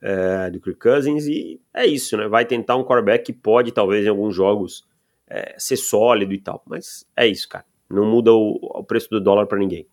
é, 0.00 0.48
do 0.50 0.60
Kirk 0.60 0.78
Cousins, 0.78 1.26
e 1.26 1.60
é 1.74 1.84
isso, 1.84 2.16
né? 2.16 2.26
Vai 2.26 2.46
tentar 2.46 2.76
um 2.76 2.84
quarterback 2.84 3.24
que 3.24 3.32
pode, 3.34 3.70
talvez, 3.70 4.06
em 4.06 4.08
alguns 4.08 4.34
jogos 4.34 4.88
é, 5.28 5.54
ser 5.58 5.76
sólido 5.76 6.32
e 6.32 6.40
tal. 6.40 6.62
Mas 6.66 7.06
é 7.14 7.26
isso, 7.26 7.46
cara. 7.48 7.66
Não 7.90 8.06
muda 8.06 8.32
o, 8.32 8.58
o 8.62 8.84
preço 8.84 9.10
do 9.10 9.20
dólar 9.20 9.46
para 9.46 9.58
ninguém. 9.58 9.86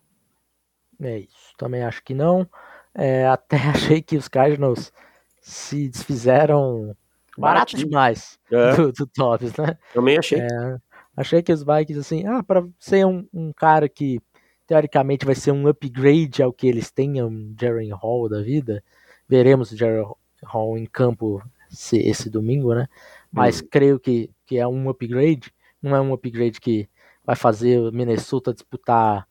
É 0.98 1.18
isso. 1.18 1.54
Também 1.58 1.82
acho 1.82 2.02
que 2.02 2.14
não. 2.14 2.48
É, 2.94 3.26
até 3.26 3.56
achei 3.68 4.00
que 4.00 4.16
os 4.16 4.28
Cardinals 4.28 4.92
se 5.40 5.88
desfizeram 5.88 6.96
Barato 7.40 7.76
demais 7.76 8.38
é. 8.50 8.74
do, 8.76 8.92
do 8.92 9.06
Tops, 9.06 9.56
né? 9.56 9.76
Também 9.92 10.18
achei. 10.18 10.40
É, 10.40 10.76
achei 11.16 11.42
que 11.42 11.52
os 11.52 11.62
Vikings, 11.62 11.98
assim, 11.98 12.26
ah, 12.26 12.42
para 12.42 12.66
ser 12.78 13.06
um, 13.06 13.26
um, 13.32 13.52
cara 13.52 13.88
que 13.88 14.20
teoricamente 14.66 15.26
vai 15.26 15.34
ser 15.34 15.52
um 15.52 15.66
upgrade 15.66 16.42
ao 16.42 16.52
que 16.52 16.66
eles 16.66 16.90
têm, 16.90 17.22
um 17.22 17.54
Jaren 17.58 17.90
Hall 17.92 18.28
da 18.28 18.40
vida. 18.42 18.82
Veremos 19.28 19.72
o 19.72 19.76
Jaren 19.76 20.04
Hall 20.44 20.78
em 20.78 20.86
campo 20.86 21.42
esse, 21.72 21.98
esse 21.98 22.28
domingo, 22.28 22.74
né? 22.74 22.88
Mas 23.32 23.60
hum. 23.60 23.68
creio 23.70 23.98
que, 23.98 24.30
que 24.46 24.58
é 24.58 24.66
um 24.66 24.88
upgrade. 24.88 25.52
Não 25.82 25.96
é 25.96 26.00
um 26.00 26.12
upgrade 26.12 26.60
que 26.60 26.88
vai 27.24 27.36
fazer 27.36 27.78
o 27.78 27.92
Minnesota 27.92 28.52
disputar 28.52 29.26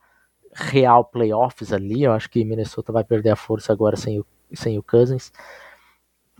real 0.53 1.05
playoffs 1.05 1.71
ali. 1.71 2.03
Eu 2.03 2.13
acho 2.13 2.29
que 2.29 2.43
Minnesota 2.45 2.91
vai 2.91 3.03
perder 3.03 3.31
a 3.31 3.35
força 3.35 3.71
agora 3.71 3.95
sem 3.95 4.19
o, 4.19 4.25
sem 4.53 4.77
o 4.77 4.83
Cousins. 4.83 5.31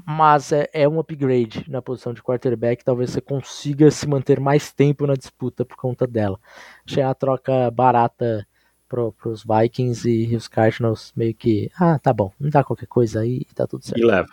Mas 0.05 0.51
é, 0.51 0.69
é 0.73 0.87
um 0.87 0.99
upgrade 0.99 1.65
na 1.67 1.81
posição 1.81 2.13
de 2.13 2.23
quarterback. 2.23 2.83
Talvez 2.83 3.11
você 3.11 3.21
consiga 3.21 3.91
se 3.91 4.07
manter 4.07 4.39
mais 4.39 4.71
tempo 4.71 5.05
na 5.05 5.13
disputa 5.13 5.63
por 5.65 5.77
conta 5.77 6.07
dela. 6.07 6.39
Achei 6.85 7.03
a 7.03 7.13
troca 7.13 7.69
barata 7.71 8.47
para 8.89 9.29
os 9.29 9.43
Vikings 9.43 10.09
e 10.09 10.35
os 10.35 10.47
Cardinals 10.47 11.13
meio 11.15 11.35
que, 11.35 11.71
ah, 11.79 11.99
tá 11.99 12.11
bom, 12.11 12.31
não 12.39 12.49
dá 12.49 12.63
qualquer 12.63 12.87
coisa 12.87 13.21
aí 13.21 13.45
e 13.49 13.53
tá 13.53 13.67
tudo 13.67 13.85
certo. 13.85 14.01
E 14.01 14.03
leva. 14.03 14.27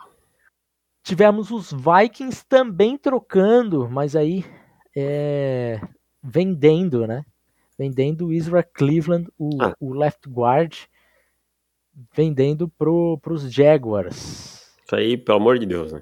Tivemos 1.02 1.50
os 1.50 1.72
Vikings 1.72 2.44
também 2.48 2.96
trocando, 2.96 3.88
mas 3.88 4.16
aí 4.16 4.44
é, 4.96 5.80
vendendo, 6.22 7.06
né? 7.06 7.24
Vendendo 7.78 8.28
o 8.28 8.32
Israel 8.32 8.64
Cleveland, 8.72 9.28
o, 9.38 9.62
ah. 9.62 9.74
o 9.78 9.92
left 9.92 10.26
guard, 10.28 10.74
vendendo 12.14 12.66
pro, 12.66 13.18
pros 13.18 13.52
Jaguars. 13.52 14.55
Isso 14.86 14.94
aí, 14.94 15.16
pelo 15.16 15.38
amor 15.38 15.58
de 15.58 15.66
Deus, 15.66 15.92
né? 15.92 16.00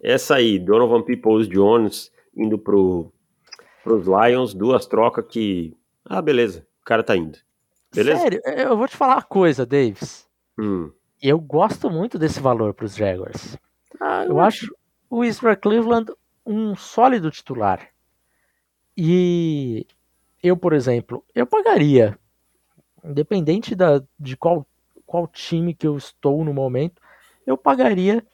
Essa 0.00 0.36
aí, 0.36 0.56
Donovan 0.56 1.02
Peoples 1.02 1.48
Jones 1.48 2.12
indo 2.36 2.56
pro, 2.56 3.12
pros 3.82 4.06
Lions, 4.06 4.54
duas 4.54 4.86
trocas 4.86 5.26
que. 5.28 5.76
Ah, 6.04 6.22
beleza, 6.22 6.64
o 6.80 6.84
cara 6.84 7.02
tá 7.02 7.16
indo. 7.16 7.36
Beleza? 7.92 8.20
Sério, 8.20 8.40
eu 8.44 8.76
vou 8.76 8.86
te 8.86 8.96
falar 8.96 9.16
uma 9.16 9.22
coisa, 9.22 9.66
Davis. 9.66 10.28
Hum. 10.56 10.92
Eu 11.20 11.40
gosto 11.40 11.90
muito 11.90 12.16
desse 12.16 12.38
valor 12.38 12.72
para 12.72 12.86
os 12.86 12.94
Jaguars. 12.94 13.58
Ah, 14.00 14.24
eu, 14.24 14.30
eu 14.30 14.40
acho 14.40 14.72
o 15.10 15.24
Israel 15.24 15.56
Cleveland 15.56 16.12
um 16.46 16.76
sólido 16.76 17.32
titular. 17.32 17.88
E 18.96 19.88
eu, 20.40 20.56
por 20.56 20.72
exemplo, 20.72 21.24
eu 21.34 21.46
pagaria, 21.48 22.16
independente 23.02 23.74
da, 23.74 24.00
de 24.20 24.36
qual, 24.36 24.64
qual 25.04 25.26
time 25.26 25.74
que 25.74 25.86
eu 25.86 25.96
estou 25.96 26.44
no 26.44 26.54
momento, 26.54 27.02
eu 27.46 27.56
pagaria 27.56 28.24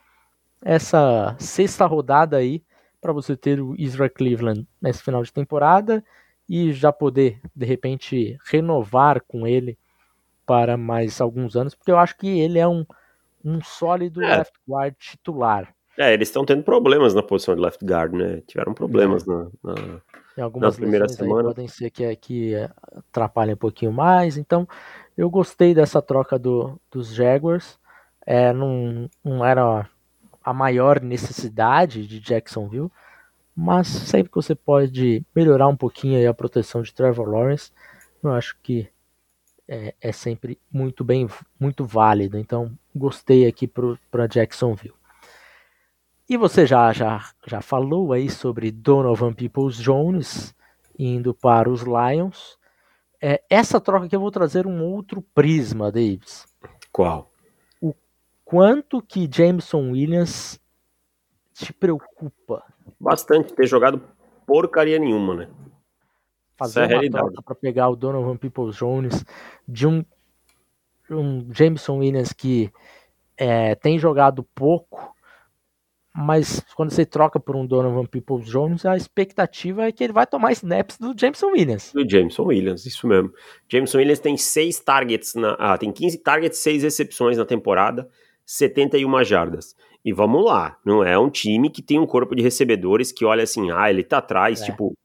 essa 0.62 1.36
sexta 1.38 1.86
rodada 1.86 2.36
aí 2.36 2.62
para 3.00 3.12
você 3.12 3.36
ter 3.36 3.60
o 3.60 3.74
Israel 3.78 4.10
Cleveland 4.10 4.66
nesse 4.80 5.02
final 5.02 5.22
de 5.22 5.32
temporada 5.32 6.04
e 6.48 6.72
já 6.72 6.92
poder, 6.92 7.40
de 7.54 7.64
repente, 7.64 8.36
renovar 8.44 9.22
com 9.22 9.46
ele 9.46 9.78
para 10.44 10.76
mais 10.76 11.20
alguns 11.20 11.56
anos, 11.56 11.74
porque 11.74 11.92
eu 11.92 11.98
acho 11.98 12.16
que 12.16 12.40
ele 12.40 12.58
é 12.58 12.66
um, 12.66 12.84
um 13.44 13.62
sólido 13.62 14.22
é. 14.22 14.38
left 14.38 14.54
guard 14.68 14.94
titular. 14.98 15.72
É, 15.96 16.12
eles 16.12 16.28
estão 16.28 16.44
tendo 16.44 16.62
problemas 16.62 17.14
na 17.14 17.22
posição 17.22 17.54
de 17.54 17.60
left 17.60 17.84
guard, 17.84 18.12
né? 18.14 18.42
Tiveram 18.46 18.74
problemas 18.74 19.26
é. 19.26 19.30
na, 19.30 19.44
na, 19.62 20.00
Em 20.36 20.40
algumas 20.40 20.74
na 20.74 20.80
primeira 20.80 21.08
semana. 21.08 21.48
podem 21.50 21.68
ser 21.68 21.90
que, 21.90 22.16
que 22.16 22.54
atrapalhem 22.96 23.54
um 23.54 23.58
pouquinho 23.58 23.92
mais. 23.92 24.36
Então, 24.36 24.66
eu 25.16 25.28
gostei 25.30 25.74
dessa 25.74 26.00
troca 26.00 26.38
do, 26.38 26.80
dos 26.90 27.14
Jaguars. 27.14 27.78
É, 28.32 28.52
não, 28.52 29.10
não 29.24 29.44
era 29.44 29.90
a 30.44 30.54
maior 30.54 31.00
necessidade 31.00 32.06
de 32.06 32.20
Jacksonville, 32.20 32.88
mas 33.56 33.88
sempre 33.88 34.30
que 34.30 34.36
você 34.36 34.54
pode 34.54 35.26
melhorar 35.34 35.66
um 35.66 35.74
pouquinho 35.74 36.30
a 36.30 36.32
proteção 36.32 36.80
de 36.80 36.94
Trevor 36.94 37.28
Lawrence, 37.28 37.72
eu 38.22 38.30
acho 38.30 38.56
que 38.62 38.88
é, 39.66 39.96
é 40.00 40.12
sempre 40.12 40.60
muito 40.72 41.02
bem, 41.02 41.28
muito 41.58 41.84
válido. 41.84 42.38
Então, 42.38 42.70
gostei 42.94 43.48
aqui 43.48 43.66
para 43.66 44.28
Jacksonville. 44.28 44.94
E 46.28 46.36
você 46.36 46.64
já, 46.68 46.92
já, 46.92 47.30
já 47.44 47.60
falou 47.60 48.12
aí 48.12 48.30
sobre 48.30 48.70
Donovan 48.70 49.32
Peoples 49.32 49.76
Jones 49.76 50.54
indo 50.96 51.34
para 51.34 51.68
os 51.68 51.82
Lions. 51.82 52.56
É, 53.20 53.42
essa 53.50 53.80
troca 53.80 54.06
aqui 54.06 54.14
eu 54.14 54.20
vou 54.20 54.30
trazer 54.30 54.68
um 54.68 54.84
outro 54.84 55.20
prisma, 55.20 55.90
Davis. 55.90 56.46
Qual? 56.92 57.29
Quanto 58.50 59.00
que 59.00 59.28
Jameson 59.32 59.92
Williams 59.92 60.60
te 61.54 61.72
preocupa 61.72 62.64
bastante 62.98 63.52
ter 63.52 63.64
jogado 63.64 64.02
porcaria 64.44 64.98
nenhuma, 64.98 65.36
né? 65.36 65.48
Fazer 66.56 66.82
Essa 66.82 66.94
é 66.94 66.98
uma 66.98 67.10
troca 67.10 67.42
para 67.42 67.54
pegar 67.54 67.88
o 67.90 67.94
Donovan 67.94 68.36
Peoples 68.36 68.74
Jones 68.74 69.24
de 69.68 69.86
um, 69.86 70.04
um 71.08 71.46
Jameson 71.54 71.98
Williams 71.98 72.32
que 72.32 72.72
é, 73.36 73.76
tem 73.76 74.00
jogado 74.00 74.42
pouco, 74.52 75.14
mas 76.12 76.60
quando 76.74 76.90
você 76.90 77.06
troca 77.06 77.38
por 77.38 77.54
um 77.54 77.64
Donovan 77.64 78.04
Peoples 78.04 78.46
Jones, 78.46 78.84
a 78.84 78.96
expectativa 78.96 79.86
é 79.86 79.92
que 79.92 80.02
ele 80.02 80.12
vai 80.12 80.26
tomar 80.26 80.50
snaps 80.50 80.98
do 80.98 81.14
Jameson 81.16 81.52
Williams. 81.52 81.92
Do 81.92 82.10
Jameson 82.10 82.42
Williams, 82.42 82.84
isso 82.84 83.06
mesmo. 83.06 83.32
Jameson 83.68 83.98
Williams 83.98 84.18
tem 84.18 84.36
seis 84.36 84.80
targets, 84.80 85.36
na, 85.36 85.52
ah, 85.52 85.78
tem 85.78 85.92
15 85.92 86.18
targets, 86.18 86.58
seis 86.58 86.82
recepções 86.82 87.38
na 87.38 87.44
temporada, 87.44 88.10
71 88.50 89.22
jardas. 89.22 89.76
E 90.04 90.12
vamos 90.12 90.44
lá, 90.44 90.76
não 90.84 91.04
é 91.04 91.16
um 91.16 91.30
time 91.30 91.70
que 91.70 91.80
tem 91.80 92.00
um 92.00 92.06
corpo 92.06 92.34
de 92.34 92.42
recebedores 92.42 93.12
que 93.12 93.24
olha 93.24 93.44
assim, 93.44 93.70
ah, 93.70 93.88
ele 93.88 94.02
tá 94.02 94.18
atrás, 94.18 94.60
é. 94.60 94.64
tipo, 94.64 94.96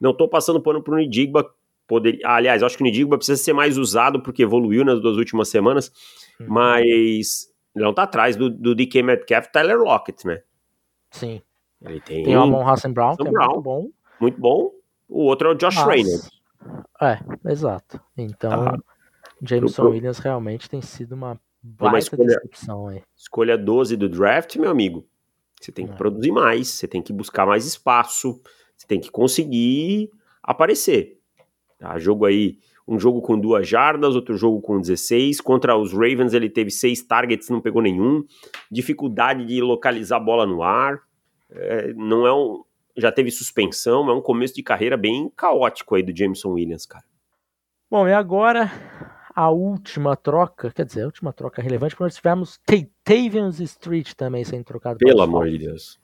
não 0.00 0.12
tô 0.12 0.26
passando 0.26 0.60
pano 0.60 0.82
pro 0.82 0.96
Nidigba, 0.96 1.48
poder, 1.86 2.18
ah, 2.24 2.34
aliás, 2.36 2.60
acho 2.60 2.76
que 2.76 2.82
o 2.82 2.86
Nidigba 2.86 3.16
precisa 3.16 3.40
ser 3.40 3.52
mais 3.52 3.78
usado 3.78 4.20
porque 4.20 4.42
evoluiu 4.42 4.84
nas 4.84 5.00
duas 5.00 5.16
últimas 5.16 5.48
semanas, 5.48 5.92
uhum. 6.40 6.46
mas 6.48 7.48
ele 7.76 7.84
não 7.84 7.94
tá 7.94 8.02
atrás 8.02 8.34
do, 8.34 8.50
do 8.50 8.74
DK 8.74 9.02
Metcalf, 9.02 9.46
Tyler 9.52 9.78
Lockett, 9.78 10.26
né? 10.26 10.42
Sim. 11.12 11.40
Ele 11.80 12.00
tem, 12.00 12.24
tem 12.24 12.36
o 12.36 12.42
Amon 12.42 12.66
Hassan 12.66 12.92
Brown, 12.92 13.14
que 13.14 13.28
é 13.28 13.30
muito 13.30 13.60
bom. 13.60 13.88
Muito 14.18 14.40
bom. 14.40 14.72
O 15.08 15.24
outro 15.24 15.48
é 15.48 15.52
o 15.52 15.54
Josh 15.54 15.76
mas... 15.76 15.86
Reynolds. 15.86 16.30
É, 17.00 17.18
exato. 17.52 18.00
Então, 18.16 18.66
ah, 18.66 18.78
Jameson 19.40 19.82
pro... 19.82 19.92
Williams 19.92 20.18
realmente 20.18 20.68
tem 20.68 20.82
sido 20.82 21.12
uma 21.12 21.38
Baita 21.76 21.98
escolha, 21.98 22.26
decepção, 22.26 22.90
é. 22.90 23.02
Escolha 23.16 23.58
12 23.58 23.96
do 23.96 24.08
draft, 24.08 24.56
meu 24.56 24.70
amigo. 24.70 25.06
Você 25.60 25.72
tem 25.72 25.86
que 25.86 25.92
é. 25.92 25.96
produzir 25.96 26.32
mais, 26.32 26.68
você 26.68 26.86
tem 26.86 27.02
que 27.02 27.12
buscar 27.12 27.46
mais 27.46 27.66
espaço, 27.66 28.40
você 28.76 28.86
tem 28.86 29.00
que 29.00 29.10
conseguir 29.10 30.10
aparecer. 30.42 31.18
Tá? 31.78 31.98
Jogo 31.98 32.24
aí, 32.24 32.58
um 32.86 32.98
jogo 32.98 33.20
com 33.20 33.38
duas 33.38 33.68
jardas, 33.68 34.14
outro 34.14 34.36
jogo 34.36 34.60
com 34.60 34.80
16. 34.80 35.40
Contra 35.40 35.76
os 35.76 35.92
Ravens, 35.92 36.32
ele 36.32 36.48
teve 36.48 36.70
seis 36.70 37.02
targets, 37.02 37.50
não 37.50 37.60
pegou 37.60 37.82
nenhum. 37.82 38.24
Dificuldade 38.70 39.44
de 39.44 39.60
localizar 39.60 40.16
a 40.16 40.20
bola 40.20 40.46
no 40.46 40.62
ar. 40.62 41.00
É, 41.50 41.92
não 41.94 42.26
é 42.26 42.32
um. 42.32 42.64
Já 42.96 43.12
teve 43.12 43.30
suspensão, 43.30 44.08
é 44.10 44.14
um 44.14 44.20
começo 44.20 44.54
de 44.54 44.62
carreira 44.62 44.96
bem 44.96 45.30
caótico 45.36 45.94
aí 45.94 46.02
do 46.02 46.16
Jameson 46.16 46.50
Williams, 46.50 46.84
cara. 46.84 47.04
Bom, 47.88 48.08
e 48.08 48.12
agora 48.12 48.72
a 49.38 49.50
última 49.50 50.16
troca, 50.16 50.68
quer 50.72 50.84
dizer, 50.84 51.02
a 51.02 51.06
última 51.06 51.32
troca 51.32 51.62
relevante, 51.62 51.94
porque 51.94 52.02
nós 52.02 52.16
tivemos 52.16 52.60
Tavians 53.04 53.60
Street 53.60 54.14
também 54.14 54.42
sendo 54.42 54.64
trocado. 54.64 54.98
Pelo 54.98 55.22
amor 55.22 55.48
de 55.48 55.58
Deus. 55.58 55.96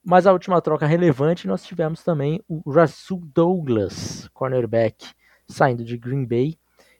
Mas 0.00 0.24
a 0.24 0.32
última 0.32 0.62
troca 0.62 0.86
relevante, 0.86 1.48
nós 1.48 1.64
tivemos 1.64 2.04
também 2.04 2.40
o 2.48 2.70
Rasul 2.70 3.20
Douglas, 3.34 4.28
cornerback, 4.32 5.08
saindo 5.48 5.84
de 5.84 5.98
Green 5.98 6.24
Bay 6.24 6.56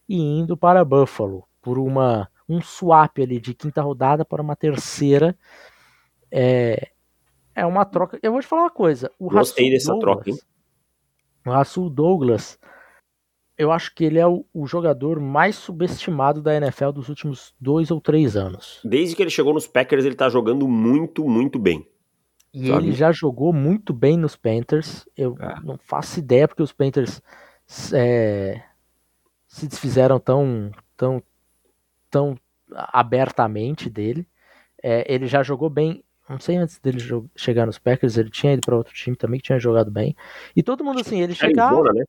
e 0.09 0.21
indo 0.21 0.57
para 0.57 0.85
Buffalo, 0.85 1.47
por 1.63 1.79
uma 1.79 2.29
um 2.49 2.61
swap 2.61 3.17
ali 3.21 3.39
de 3.39 3.55
quinta 3.55 3.81
rodada 3.83 4.25
para 4.25 4.43
uma 4.43 4.57
terceira. 4.57 5.39
É, 6.29 6.89
é 7.55 7.65
uma 7.65 7.85
troca. 7.85 8.19
Eu 8.21 8.33
vou 8.33 8.41
te 8.41 8.49
falar 8.49 8.63
uma 8.63 8.71
coisa. 8.71 9.09
O 9.17 9.31
Gostei 9.31 9.71
dessa 9.71 9.93
Douglas, 9.93 10.15
troca, 10.17 10.31
hein? 10.31 10.39
O 11.47 11.51
Rasul 11.51 11.89
Douglas 11.89 12.59
eu 13.57 13.71
acho 13.71 13.95
que 13.95 14.05
ele 14.05 14.19
é 14.19 14.27
o, 14.27 14.45
o, 14.53 14.67
jogador 14.67 15.21
mais 15.21 15.57
subestimado 15.57 16.43
da 16.43 16.57
NFL 16.57 16.91
dos 16.91 17.09
últimos 17.09 17.55
dois 17.61 17.91
ou 17.91 18.01
três 18.01 18.37
anos. 18.37 18.81
Desde 18.85 19.15
que 19.15 19.23
ele 19.23 19.31
chegou 19.31 19.55
nos 19.55 19.67
Packers, 19.67 20.05
ele 20.05 20.15
tá 20.15 20.29
jogando 20.29 20.67
muito, 20.67 21.29
muito 21.29 21.59
bem. 21.59 21.89
E 22.53 22.69
sabe? 22.69 22.85
ele 22.85 22.93
já 22.93 23.13
jogou 23.13 23.53
muito 23.53 23.93
bem 23.93 24.17
nos 24.17 24.37
Panthers. 24.37 25.09
Eu 25.17 25.37
é. 25.41 25.61
não 25.63 25.79
faço 25.79 26.19
ideia 26.19 26.49
porque 26.49 26.63
os 26.63 26.73
Panthers 26.73 27.21
é, 27.93 28.63
se 29.47 29.67
desfizeram 29.67 30.19
tão, 30.19 30.71
tão, 30.97 31.23
tão 32.11 32.39
abertamente 32.73 33.89
dele. 33.89 34.27
É, 34.83 35.13
ele 35.13 35.27
já 35.27 35.43
jogou 35.43 35.71
bem. 35.71 36.05
Não 36.29 36.41
sei 36.41 36.57
antes 36.57 36.79
dele 36.79 36.99
chegar 37.37 37.67
nos 37.67 37.79
Packers, 37.79 38.17
ele 38.17 38.31
tinha 38.31 38.55
ido 38.55 38.63
para 38.65 38.77
outro 38.77 38.95
time 38.95 39.15
também 39.15 39.39
que 39.39 39.47
tinha 39.47 39.59
jogado 39.59 39.91
bem. 39.91 40.17
E 40.57 40.63
todo 40.63 40.85
mundo 40.85 41.01
assim, 41.01 41.21
ele 41.21 41.35
chegava. 41.35 41.77
Arizona, 41.77 41.93
né? 41.93 42.05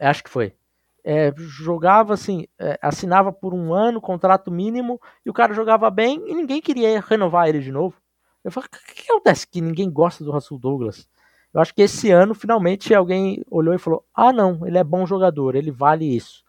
Acho 0.00 0.24
que 0.24 0.30
foi. 0.30 0.54
É, 1.02 1.32
jogava 1.36 2.14
assim, 2.14 2.46
é, 2.58 2.78
assinava 2.82 3.32
por 3.32 3.54
um 3.54 3.72
ano, 3.72 4.00
contrato 4.00 4.50
mínimo, 4.50 5.00
e 5.24 5.30
o 5.30 5.32
cara 5.32 5.54
jogava 5.54 5.90
bem 5.90 6.22
e 6.26 6.34
ninguém 6.34 6.60
queria 6.60 7.00
renovar 7.00 7.48
ele 7.48 7.60
de 7.60 7.72
novo. 7.72 7.96
Eu 8.44 8.50
falei, 8.50 8.68
o 8.72 8.94
que, 8.94 9.10
acontece 9.10 9.46
que 9.46 9.60
ninguém 9.60 9.90
gosta 9.90 10.24
do 10.24 10.30
Russell 10.30 10.58
Douglas? 10.58 11.08
Eu 11.52 11.60
acho 11.60 11.74
que 11.74 11.82
esse 11.82 12.10
ano, 12.10 12.34
finalmente, 12.34 12.94
alguém 12.94 13.42
olhou 13.50 13.74
e 13.74 13.78
falou: 13.78 14.04
ah, 14.14 14.32
não, 14.32 14.66
ele 14.66 14.78
é 14.78 14.84
bom 14.84 15.04
jogador, 15.04 15.54
ele 15.54 15.70
vale 15.70 16.04
isso. 16.04 16.44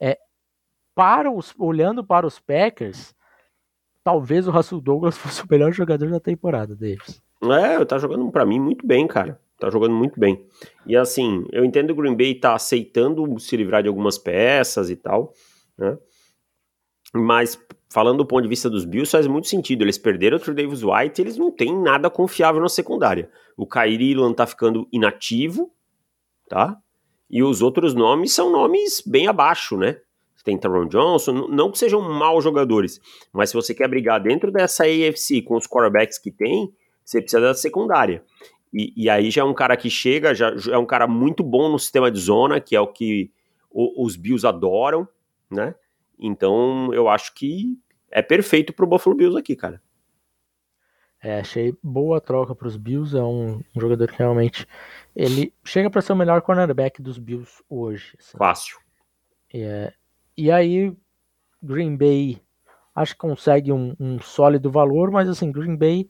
É, 0.00 0.18
para 0.94 1.30
os, 1.30 1.54
olhando 1.58 2.04
para 2.04 2.26
os 2.26 2.40
Packers, 2.40 3.14
talvez 4.02 4.48
o 4.48 4.50
Russell 4.50 4.80
Douglas 4.80 5.16
fosse 5.18 5.42
o 5.42 5.48
melhor 5.48 5.72
jogador 5.72 6.10
da 6.10 6.20
temporada 6.20 6.74
deles. 6.74 7.22
É, 7.42 7.84
tá 7.84 7.98
jogando 7.98 8.30
para 8.30 8.46
mim 8.46 8.60
muito 8.60 8.86
bem, 8.86 9.06
cara. 9.06 9.40
Tá 9.62 9.70
jogando 9.70 9.94
muito 9.94 10.18
bem. 10.18 10.44
E 10.84 10.96
assim, 10.96 11.46
eu 11.52 11.64
entendo 11.64 11.86
que 11.86 11.92
o 11.92 12.02
Green 12.02 12.16
Bay 12.16 12.34
tá 12.34 12.52
aceitando 12.52 13.38
se 13.38 13.56
livrar 13.56 13.80
de 13.80 13.86
algumas 13.88 14.18
peças 14.18 14.90
e 14.90 14.96
tal, 14.96 15.32
né? 15.78 15.96
Mas 17.14 17.56
falando 17.88 18.18
do 18.18 18.26
ponto 18.26 18.42
de 18.42 18.48
vista 18.48 18.68
dos 18.68 18.84
Bills, 18.84 19.12
faz 19.12 19.28
muito 19.28 19.46
sentido. 19.46 19.82
Eles 19.84 19.96
perderam 19.96 20.36
o 20.36 20.52
Davis 20.52 20.82
White, 20.82 21.22
eles 21.22 21.36
não 21.36 21.52
têm 21.52 21.80
nada 21.80 22.10
confiável 22.10 22.60
na 22.60 22.68
secundária. 22.68 23.30
O 23.56 23.64
Kyrie 23.64 24.10
Ilan 24.10 24.32
tá 24.32 24.48
ficando 24.48 24.88
inativo, 24.90 25.72
tá? 26.48 26.76
E 27.30 27.40
os 27.40 27.62
outros 27.62 27.94
nomes 27.94 28.32
são 28.32 28.50
nomes 28.50 29.00
bem 29.06 29.28
abaixo, 29.28 29.76
né? 29.76 30.00
Tem 30.42 30.58
Taron 30.58 30.88
Johnson, 30.88 31.46
não 31.46 31.70
que 31.70 31.78
sejam 31.78 32.00
maus 32.00 32.42
jogadores, 32.42 33.00
mas 33.32 33.50
se 33.50 33.54
você 33.54 33.72
quer 33.72 33.86
brigar 33.86 34.20
dentro 34.20 34.50
dessa 34.50 34.82
AFC 34.82 35.40
com 35.40 35.56
os 35.56 35.68
quarterbacks 35.68 36.18
que 36.18 36.32
tem, 36.32 36.74
você 37.04 37.20
precisa 37.20 37.40
da 37.40 37.54
secundária. 37.54 38.24
E, 38.72 38.92
e 38.96 39.10
aí 39.10 39.30
já 39.30 39.42
é 39.42 39.44
um 39.44 39.54
cara 39.54 39.76
que 39.76 39.90
chega, 39.90 40.34
já, 40.34 40.54
é 40.70 40.78
um 40.78 40.86
cara 40.86 41.06
muito 41.06 41.42
bom 41.42 41.68
no 41.68 41.78
sistema 41.78 42.10
de 42.10 42.18
zona, 42.18 42.60
que 42.60 42.74
é 42.74 42.80
o 42.80 42.86
que 42.86 43.30
o, 43.70 44.04
os 44.04 44.16
Bills 44.16 44.46
adoram, 44.46 45.06
né? 45.50 45.74
Então 46.18 46.92
eu 46.94 47.08
acho 47.08 47.34
que 47.34 47.78
é 48.10 48.22
perfeito 48.22 48.72
pro 48.72 48.86
Buffalo 48.86 49.16
Bills 49.16 49.38
aqui, 49.38 49.54
cara. 49.56 49.82
É, 51.22 51.38
achei 51.38 51.76
boa 51.82 52.20
troca 52.20 52.54
para 52.54 52.66
os 52.66 52.76
Bills. 52.76 53.16
É 53.16 53.22
um, 53.22 53.62
um, 53.76 53.80
jogador 53.80 54.08
que 54.08 54.18
realmente 54.18 54.66
ele 55.14 55.54
chega 55.62 55.88
para 55.88 56.02
ser 56.02 56.12
o 56.12 56.16
melhor 56.16 56.42
cornerback 56.42 57.00
dos 57.00 57.16
Bills 57.16 57.62
hoje. 57.68 58.16
Assim. 58.18 58.36
Fácil. 58.36 58.78
É, 59.54 59.92
e 60.36 60.50
aí, 60.50 60.96
Green 61.62 61.96
Bay 61.96 62.42
acho 62.94 63.14
que 63.14 63.20
consegue 63.20 63.72
um, 63.72 63.94
um, 63.98 64.20
sólido 64.20 64.70
valor, 64.70 65.10
mas 65.10 65.28
assim, 65.28 65.50
Green 65.50 65.76
Bay, 65.76 66.08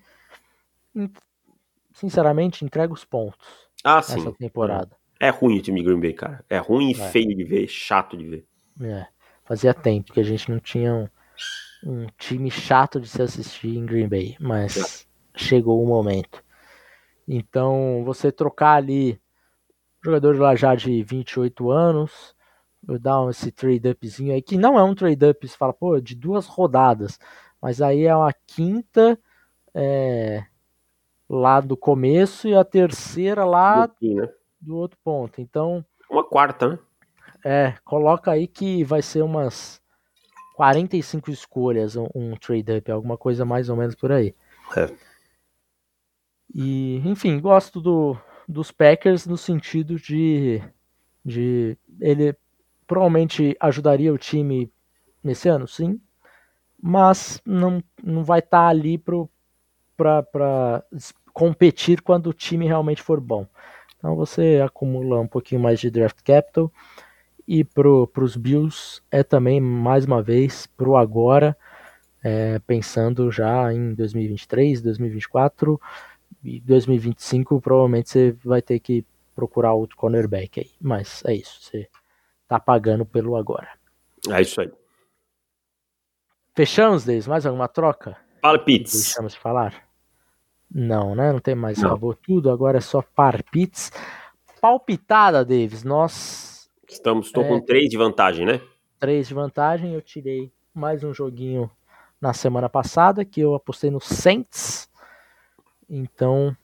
sinceramente, 1.95 2.65
entrega 2.65 2.93
os 2.93 3.05
pontos 3.05 3.39
ah, 3.85 4.03
sim. 4.03 4.17
nessa 4.17 4.33
temporada. 4.33 4.97
É 5.19 5.31
ruim 5.31 5.59
o 5.59 5.63
time 5.63 5.81
de 5.81 5.87
Green 5.87 6.01
Bay, 6.01 6.13
cara. 6.13 6.45
É 6.49 6.59
ruim 6.59 6.91
e 6.91 7.01
é. 7.01 7.09
feio 7.11 7.35
de 7.35 7.45
ver, 7.45 7.69
chato 7.69 8.17
de 8.17 8.25
ver. 8.25 8.47
É. 8.81 9.07
Fazia 9.45 9.75
tempo 9.75 10.13
que 10.13 10.21
a 10.21 10.25
gente 10.25 10.51
não 10.51 10.59
tinha 10.59 10.95
um, 10.95 11.09
um 11.85 12.07
time 12.19 12.51
chato 12.51 13.01
de 13.01 13.09
se 13.09 13.23
assistir 13.23 13.77
em 13.77 13.87
Green 13.87 14.09
Bay, 14.09 14.37
mas 14.41 14.77
é. 14.77 15.39
chegou 15.39 15.83
o 15.83 15.87
momento. 15.87 16.43
Então, 17.27 18.03
você 18.05 18.33
trocar 18.33 18.75
ali 18.75 19.21
jogador 20.05 20.37
lá 20.39 20.57
já 20.57 20.75
de 20.75 21.03
28 21.03 21.71
anos, 21.71 22.35
dar 23.01 23.29
esse 23.31 23.53
trade-upzinho 23.53 24.35
aí, 24.35 24.43
que 24.43 24.59
não 24.59 24.79
é 24.79 24.83
um 24.83 24.95
trade-up, 24.95 25.47
você 25.47 25.57
fala, 25.57 25.73
pô, 25.73 26.01
de 26.01 26.17
duas 26.17 26.47
rodadas, 26.47 27.19
mas 27.61 27.81
aí 27.81 28.05
é 28.05 28.15
uma 28.15 28.33
quinta 28.47 29.17
é, 29.73 30.45
lá 31.33 31.61
do 31.61 31.79
começo 31.79 32.47
e 32.47 32.55
a 32.55 32.63
terceira 32.63 33.43
lá 33.43 33.89
fim, 33.99 34.17
né? 34.17 34.29
do 34.61 34.77
outro 34.77 34.99
ponto. 35.03 35.41
Então. 35.41 35.83
Uma 36.11 36.23
quarta, 36.23 36.69
né? 36.69 36.79
É, 37.43 37.75
coloca 37.85 38.31
aí 38.31 38.47
que 38.47 38.85
vai 38.85 39.01
ser 39.01 39.23
umas 39.23 39.81
45 40.55 41.31
escolhas 41.31 41.97
um, 41.97 42.07
um 42.15 42.37
trade-up, 42.37 42.91
alguma 42.91 43.17
coisa 43.17 43.47
mais 43.47 43.71
ou 43.71 43.77
menos 43.77 43.95
por 43.95 44.13
aí. 44.13 44.35
É. 44.77 44.95
E, 46.55 46.99
enfim, 47.09 47.41
gosto 47.41 47.81
do, 47.81 48.17
dos 48.47 48.71
Packers 48.71 49.27
no 49.27 49.39
sentido 49.39 49.97
de, 49.97 50.63
de 51.25 51.79
ele 51.99 52.37
provavelmente 52.87 53.57
ajudaria 53.59 54.13
o 54.13 54.19
time 54.19 54.71
nesse 55.25 55.49
ano, 55.49 55.67
sim, 55.67 55.99
mas 56.81 57.41
não, 57.47 57.83
não 58.03 58.23
vai 58.23 58.41
estar 58.41 58.65
tá 58.65 58.69
ali 58.69 58.99
para 58.99 60.85
competir 61.33 62.03
quando 62.03 62.29
o 62.29 62.33
time 62.33 62.67
realmente 62.67 63.03
for 63.03 63.21
bom. 63.21 63.47
Então 63.97 64.17
você 64.17 64.61
acumula 64.65 65.21
um 65.21 65.27
pouquinho 65.27 65.61
mais 65.61 65.81
de 65.81 65.91
draft 65.91 66.19
capital 66.25 66.73
e 67.47 67.65
para 67.65 67.89
os 67.89 68.37
Bills 68.37 69.01
é 69.11 69.23
também 69.23 69.61
mais 69.61 70.05
uma 70.05 70.23
vez 70.23 70.67
para 70.67 70.89
o 70.89 70.97
agora, 70.97 71.57
é, 72.23 72.59
pensando 72.61 73.31
já 73.31 73.73
em 73.73 73.95
2023, 73.95 74.81
2024 74.81 75.81
e 76.43 76.61
2025 76.61 77.61
provavelmente 77.61 78.11
você 78.11 78.33
vai 78.45 78.63
ter 78.63 78.79
que 78.81 79.05
procurar 79.35 79.73
outro 79.73 79.97
cornerback 79.97 80.61
aí, 80.61 80.71
mas 80.81 81.23
é 81.25 81.35
isso. 81.35 81.63
Você 81.63 81.89
tá 82.47 82.61
pagando 82.61 83.05
pelo 83.05 83.37
agora. 83.37 83.69
É 84.29 84.41
isso 84.41 84.61
aí. 84.61 84.71
Fechamos, 86.55 87.05
Deis? 87.05 87.27
Mais 87.27 87.47
alguma 87.47 87.67
troca? 87.67 88.17
Palpites. 88.41 88.93
Deixamos 88.93 89.33
de 89.33 89.39
falar? 89.39 89.92
Não, 90.75 91.15
né? 91.15 91.33
Não 91.33 91.41
tem 91.41 91.55
mais. 91.55 91.79
Não. 91.79 91.91
Acabou 91.91 92.15
tudo. 92.15 92.51
Agora 92.51 92.79
é 92.79 92.81
só 92.81 93.03
palpites. 93.03 93.93
Palpitada, 94.61 95.45
Davis. 95.45 95.85
Nós. 95.85 96.71
Estamos. 96.89 97.27
Estou 97.27 97.45
é, 97.45 97.49
com 97.49 97.61
três 97.61 97.89
de 97.91 97.97
vantagem, 97.97 98.47
né? 98.47 98.61
Três 98.99 99.29
de 99.29 99.35
vantagem. 99.35 99.93
Eu 99.93 100.01
tirei 100.01 100.51
mais 100.75 101.05
um 101.05 101.13
joguinho 101.13 101.71
na 102.21 102.33
semana 102.33 102.69
passada 102.69 103.25
que 103.25 103.41
eu 103.41 103.55
apostei 103.55 103.91
no 103.91 104.01
Saints. 104.01 104.89
Então 105.89 106.57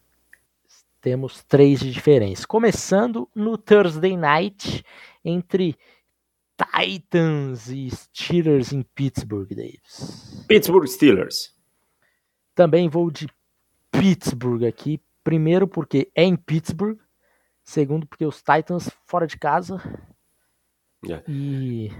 temos 1.00 1.42
três 1.44 1.80
de 1.80 1.90
diferença. 1.92 2.46
Começando 2.46 3.28
no 3.34 3.59
Thursday 3.59 4.16
Night 4.16 4.84
entre 5.24 5.76
Titans 6.56 7.68
e 7.68 7.90
Steelers 7.90 8.72
em 8.72 8.82
Pittsburgh, 8.82 9.48
Davis. 9.50 10.44
Pittsburgh 10.48 10.86
Steelers. 10.86 11.54
Também 12.54 12.88
vou 12.88 13.11
de 13.11 13.28
Pittsburgh 14.01 14.64
aqui. 14.64 15.01
Primeiro 15.22 15.66
porque 15.66 16.11
é 16.14 16.24
em 16.24 16.36
Pittsburgh. 16.36 16.99
Segundo 17.64 18.07
porque 18.07 18.24
os 18.24 18.38
Titans 18.38 18.90
fora 19.07 19.26
de 19.26 19.38
casa. 19.38 19.78
É. 21.09 21.22
E 21.28 21.92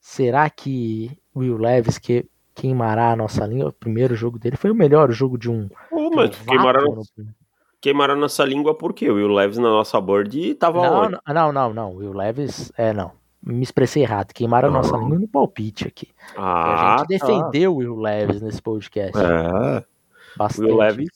será 0.00 0.48
que 0.48 1.10
Will 1.34 1.58
Levis 1.58 1.98
que 1.98 2.28
queimará 2.54 3.12
a 3.12 3.16
nossa 3.16 3.44
língua? 3.46 3.70
O 3.70 3.72
primeiro 3.72 4.14
jogo 4.14 4.38
dele 4.38 4.56
foi 4.56 4.70
o 4.70 4.74
melhor 4.74 5.10
jogo 5.10 5.36
de 5.36 5.50
um. 5.50 5.68
Oh, 5.90 6.10
mas 6.10 6.36
queimará, 6.42 6.80
no 6.82 7.02
queimaram 7.80 8.16
nossa 8.16 8.44
língua 8.44 8.74
porque 8.74 9.10
o 9.10 9.14
Will 9.14 9.28
Levis 9.28 9.58
na 9.58 9.70
nossa 9.70 10.00
board 10.00 10.54
tava 10.54 10.82
não, 10.82 11.02
onde? 11.02 11.18
Não, 11.26 11.52
não, 11.52 11.74
não, 11.74 11.96
Will 11.96 12.12
Levis, 12.12 12.70
é, 12.76 12.92
não. 12.92 13.12
Me 13.42 13.62
expressei 13.62 14.02
errado. 14.02 14.34
Queimaram 14.34 14.68
a 14.68 14.72
nossa 14.72 14.94
língua 14.98 15.18
no 15.18 15.26
palpite 15.26 15.88
aqui. 15.88 16.08
Ah, 16.36 16.94
a 16.94 16.98
gente 16.98 17.18
tá. 17.18 17.26
defendeu 17.26 17.72
o 17.72 17.76
Will 17.78 17.96
Levis 17.96 18.42
nesse 18.42 18.60
podcast. 18.60 19.18
É. 19.18 19.82
Bastante. 20.36 20.66
Will 20.66 20.76
Levis. 20.76 21.08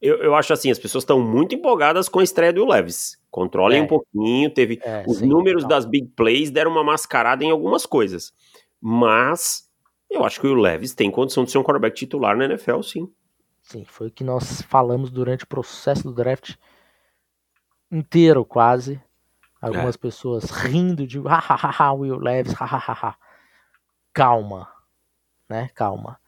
Eu, 0.00 0.18
eu 0.18 0.34
acho 0.34 0.52
assim, 0.52 0.70
as 0.70 0.78
pessoas 0.78 1.02
estão 1.02 1.20
muito 1.20 1.54
empolgadas 1.54 2.08
com 2.08 2.20
a 2.20 2.24
estreia 2.24 2.52
do 2.52 2.60
Will 2.62 2.70
Levis. 2.70 3.18
Controlem 3.30 3.80
é. 3.80 3.82
um 3.82 3.86
pouquinho, 3.86 4.50
teve. 4.50 4.78
É, 4.82 5.04
os 5.06 5.18
sim, 5.18 5.26
números 5.26 5.62
não. 5.62 5.68
das 5.68 5.84
big 5.84 6.08
plays 6.14 6.50
deram 6.50 6.70
uma 6.70 6.84
mascarada 6.84 7.44
em 7.44 7.50
algumas 7.50 7.86
coisas. 7.86 8.32
Mas 8.80 9.70
eu 10.10 10.24
acho 10.24 10.40
que 10.40 10.46
o 10.46 10.50
Will 10.50 10.62
Levis 10.62 10.94
tem 10.94 11.10
condição 11.10 11.44
de 11.44 11.50
ser 11.50 11.58
um 11.58 11.62
quarterback 11.62 11.96
titular 11.96 12.36
na 12.36 12.44
NFL, 12.44 12.82
sim. 12.82 13.10
Sim, 13.62 13.84
foi 13.84 14.08
o 14.08 14.10
que 14.10 14.22
nós 14.22 14.62
falamos 14.62 15.10
durante 15.10 15.44
o 15.44 15.48
processo 15.48 16.04
do 16.04 16.14
draft 16.14 16.54
inteiro, 17.90 18.44
quase. 18.44 19.00
Algumas 19.60 19.96
é. 19.96 19.98
pessoas 19.98 20.50
rindo 20.50 21.06
de 21.06 21.18
hahaha, 21.18 21.92
Will 21.92 22.18
Levis, 22.18 22.52
hahaha. 22.52 23.16
Calma, 24.12 24.68
né? 25.48 25.68
Calma. 25.74 26.20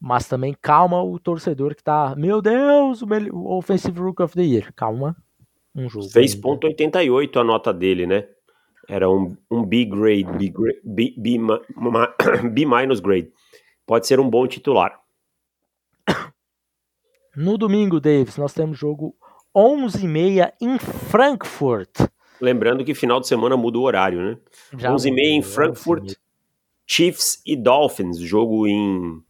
Mas 0.00 0.28
também 0.28 0.54
calma 0.60 1.02
o 1.02 1.18
torcedor 1.18 1.74
que 1.74 1.82
tá, 1.82 2.14
meu 2.16 2.40
Deus, 2.40 3.02
o 3.02 3.56
Offensive 3.56 3.98
Rook 3.98 4.22
of 4.22 4.34
the 4.34 4.42
Year. 4.42 4.72
Calma. 4.74 5.16
Um 5.74 5.88
jogo. 5.88 6.06
6.88 6.06 7.40
a 7.40 7.44
nota 7.44 7.72
dele, 7.72 8.06
né? 8.06 8.28
Era 8.88 9.10
um, 9.10 9.36
um 9.50 9.64
B 9.64 9.84
grade, 9.84 10.24
B, 10.24 10.52
B, 10.84 11.14
B, 11.16 11.38
B 12.50 12.64
minus 12.64 13.00
grade. 13.00 13.30
Pode 13.86 14.06
ser 14.06 14.18
um 14.20 14.28
bom 14.28 14.46
titular. 14.46 14.98
No 17.36 17.56
domingo, 17.56 18.00
Davis, 18.00 18.36
nós 18.36 18.52
temos 18.52 18.76
jogo 18.76 19.14
11h30 19.54 20.52
em 20.60 20.76
Frankfurt. 20.76 22.08
Lembrando 22.40 22.84
que 22.84 22.94
final 22.94 23.20
de 23.20 23.28
semana 23.28 23.56
muda 23.56 23.78
o 23.78 23.82
horário, 23.82 24.20
né? 24.20 24.38
11h30 24.74 25.18
em 25.18 25.42
Frankfurt, 25.42 26.14
Chiefs 26.84 27.40
e 27.46 27.54
Dolphins, 27.54 28.18
jogo 28.18 28.66
em, 28.66 29.22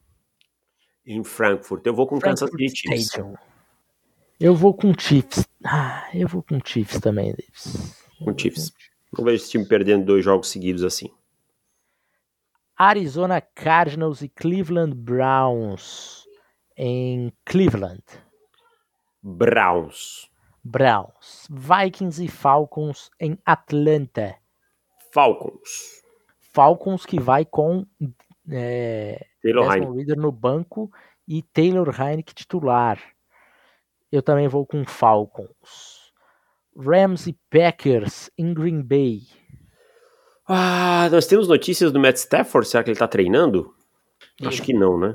em 1.08 1.24
Frankfurt. 1.24 1.86
Eu 1.86 1.94
vou 1.94 2.06
com 2.06 2.20
Frankfurt 2.20 2.50
Kansas 2.52 2.70
City 2.70 2.88
Chiefs. 2.88 3.06
Stadium. 3.06 3.34
Eu 4.38 4.54
vou 4.54 4.74
com 4.74 4.92
Chiefs. 4.96 5.48
Ah, 5.64 6.06
eu 6.14 6.28
vou 6.28 6.42
com 6.42 6.60
Chiefs 6.62 7.00
também, 7.00 7.30
Davis. 7.30 7.96
Com 8.22 8.36
Chiefs. 8.38 8.72
Não 9.16 9.24
vejo 9.24 9.42
esse 9.42 9.50
time 9.50 9.66
perdendo 9.66 10.04
dois 10.04 10.22
jogos 10.22 10.48
seguidos 10.50 10.84
assim. 10.84 11.10
Arizona 12.76 13.40
Cardinals 13.40 14.20
e 14.20 14.28
Cleveland 14.28 14.94
Browns 14.94 16.28
em 16.76 17.32
Cleveland. 17.44 18.04
Browns. 19.22 20.30
Browns. 20.62 21.48
Vikings 21.50 22.22
e 22.22 22.28
Falcons 22.28 23.10
em 23.18 23.36
Atlanta. 23.44 24.36
Falcons. 25.10 26.02
Falcons 26.52 27.06
que 27.06 27.18
vai 27.18 27.44
com 27.44 27.86
é, 28.50 29.26
Taylor 29.52 29.94
Reader 29.96 30.16
no 30.18 30.32
banco 30.32 30.90
e 31.26 31.42
Taylor 31.42 31.88
Heineken 31.88 32.34
titular. 32.34 32.98
Eu 34.10 34.22
também 34.22 34.48
vou 34.48 34.66
com 34.66 34.84
Falcons. 34.84 36.12
Rams 36.76 37.26
e 37.26 37.36
Packers 37.50 38.30
em 38.38 38.54
Green 38.54 38.82
Bay. 38.82 39.22
Ah, 40.46 41.08
nós 41.10 41.26
temos 41.26 41.48
notícias 41.48 41.92
do 41.92 42.00
Matt 42.00 42.16
Stafford. 42.16 42.66
Será 42.68 42.82
que 42.82 42.90
ele 42.90 42.98
tá 42.98 43.08
treinando? 43.08 43.74
Eu- 44.40 44.48
Acho 44.48 44.62
que 44.62 44.72
não, 44.72 44.98
né? 44.98 45.14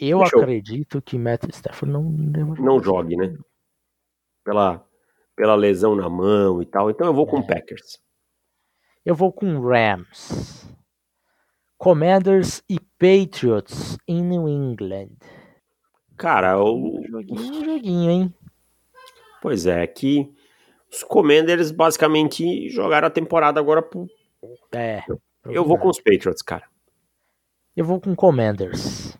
Eu 0.00 0.18
Deixa 0.20 0.36
eu- 0.36 0.40
acredito 0.40 1.02
que 1.02 1.18
Matt 1.18 1.44
Stafford 1.50 1.92
não 1.92 2.02
Não 2.04 2.82
jogue, 2.82 3.16
né? 3.16 3.36
Pela, 4.42 4.82
pela 5.36 5.54
lesão 5.54 5.94
na 5.94 6.08
mão 6.08 6.62
e 6.62 6.66
tal. 6.66 6.90
Então 6.90 7.06
eu 7.06 7.12
vou 7.14 7.26
com 7.26 7.38
É. 7.40 7.42
Packers. 7.46 7.98
Eu 9.04 9.14
vou 9.14 9.30
com 9.32 9.60
Rams. 9.60 10.69
Commanders 11.80 12.62
e 12.68 12.78
Patriots 12.78 13.96
em 14.06 14.22
New 14.22 14.46
England. 14.46 15.16
Cara, 16.14 16.62
o, 16.62 17.02
Joguinho, 17.08 17.64
joguinho, 17.64 18.10
hein? 18.10 18.34
pois 19.40 19.64
é, 19.64 19.86
que 19.86 20.30
os 20.92 21.02
Commanders 21.02 21.70
basicamente 21.70 22.68
jogaram 22.68 23.08
a 23.08 23.10
temporada 23.10 23.58
agora 23.58 23.80
pro... 23.80 24.06
É. 24.72 25.02
Eu 25.46 25.64
vou 25.64 25.78
com 25.78 25.88
os 25.88 25.98
Patriots, 25.98 26.42
cara. 26.42 26.64
Eu 27.74 27.86
vou 27.86 27.98
com 27.98 28.14
Commanders. 28.14 29.16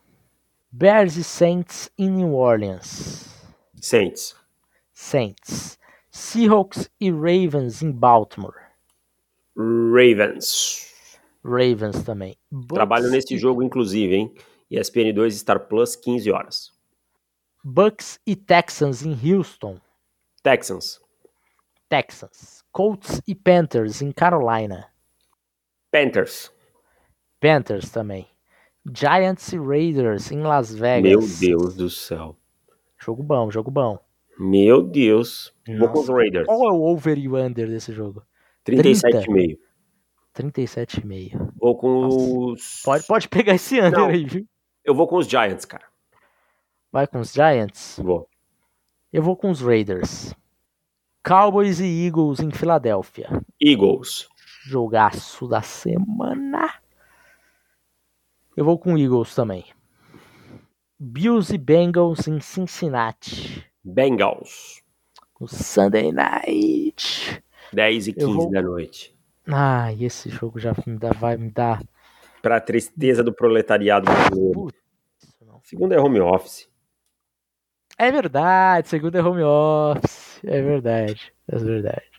Bears 0.71 1.17
e 1.17 1.25
Saints 1.25 1.91
em 1.97 2.11
New 2.11 2.35
Orleans. 2.35 3.43
Saints. 3.81 4.37
Saints. 4.93 5.79
Seahawks 6.11 6.91
e 7.01 7.11
Ravens 7.11 7.81
em 7.81 7.91
Baltimore. 7.91 8.61
Ravens. 9.57 10.90
Ravens 11.45 12.03
também. 12.05 12.37
Bucks 12.51 12.75
Trabalho 12.75 13.11
nesse 13.11 13.35
e- 13.35 13.39
jogo, 13.39 13.63
inclusive, 13.63 14.15
hein? 14.15 14.35
ESPN 14.71 15.13
2 15.13 15.35
Star 15.39 15.67
Plus, 15.67 15.97
15 15.97 16.31
horas. 16.31 16.71
Bucks 17.65 18.21
e 18.27 18.37
Texans 18.37 19.05
em 19.05 19.13
Houston. 19.13 19.81
Texans. 20.43 21.01
Texans. 21.89 22.63
Colts 22.71 23.21
e 23.27 23.35
Panthers 23.35 24.01
em 24.01 24.13
Carolina. 24.13 24.87
Panthers. 25.91 26.53
Panthers 27.41 27.91
também. 27.91 28.27
Giants 28.95 29.53
e 29.53 29.59
Raiders 29.59 30.31
em 30.31 30.41
Las 30.41 30.75
Vegas. 30.75 31.03
Meu 31.03 31.21
Deus 31.21 31.77
do 31.77 31.91
céu. 31.91 32.37
Jogo 32.99 33.23
bom, 33.23 33.51
jogo 33.51 33.71
bom. 33.71 33.99
Meu 34.39 34.83
Deus. 34.83 35.53
Vou 35.79 35.89
com 35.89 36.01
os. 36.01 36.09
Raiders. 36.09 36.47
Qual 36.47 36.65
é 36.65 36.73
o 36.73 36.83
over 36.83 37.19
e 37.19 37.29
o 37.29 37.37
under 37.37 37.67
desse 37.69 37.93
jogo? 37.93 38.23
37,5. 38.65 39.59
37,5. 40.35 41.53
Vou 41.57 41.77
com 41.77 42.07
os. 42.53 42.83
Pode, 42.85 43.07
pode 43.07 43.29
pegar 43.29 43.55
esse 43.55 43.81
under 43.81 43.99
Não. 43.99 44.07
aí, 44.09 44.25
viu? 44.25 44.47
Eu 44.85 44.95
vou 44.95 45.07
com 45.07 45.17
os 45.17 45.27
Giants, 45.29 45.65
cara. 45.65 45.85
Vai 46.93 47.07
com 47.07 47.21
os 47.21 47.33
Giants. 47.33 47.99
Vou. 48.03 48.29
Eu 49.13 49.23
vou 49.23 49.37
com 49.37 49.51
os 49.51 49.61
Raiders. 49.61 50.35
Cowboys 51.25 51.81
e 51.81 52.07
Eagles 52.07 52.41
em 52.41 52.51
Filadélfia. 52.51 53.29
Eagles. 53.61 54.29
Jogaço 54.65 55.47
da 55.47 55.63
semana. 55.63 56.75
Eu 58.57 58.65
vou 58.65 58.79
com 58.79 58.97
Eagles 58.97 59.35
também. 59.35 59.65
Bills 60.99 61.55
e 61.55 61.59
Bengals 61.59 62.27
em 62.29 62.41
Cincinnati. 62.41 63.65
Bengals. 63.83 64.83
No 65.41 65.49
Sunday 65.49 66.13
Night. 66.13 67.43
10 67.73 68.09
e 68.09 68.11
Eu 68.11 68.15
15 68.17 68.33
vou- 68.35 68.51
da 68.51 68.63
noite. 68.63 69.17
Ah, 69.47 69.93
e 69.93 70.05
esse 70.05 70.29
jogo 70.29 70.59
já 70.59 70.73
me 70.87 70.97
dá, 70.99 71.11
vai 71.13 71.37
me 71.37 71.51
dar. 71.51 71.83
Pra 72.43 72.61
tristeza 72.61 73.23
do 73.23 73.33
proletariado 73.33 74.07
brasileiro. 74.11 74.69
Segundo 75.63 75.93
é 75.93 76.01
home 76.01 76.21
office. 76.21 76.69
É 77.99 78.11
verdade, 78.11 78.89
segundo 78.89 79.17
é 79.17 79.23
home 79.23 79.43
office. 79.43 80.41
É 80.45 80.63
verdade, 80.63 81.33
é 81.49 81.59
verdade. 81.59 82.11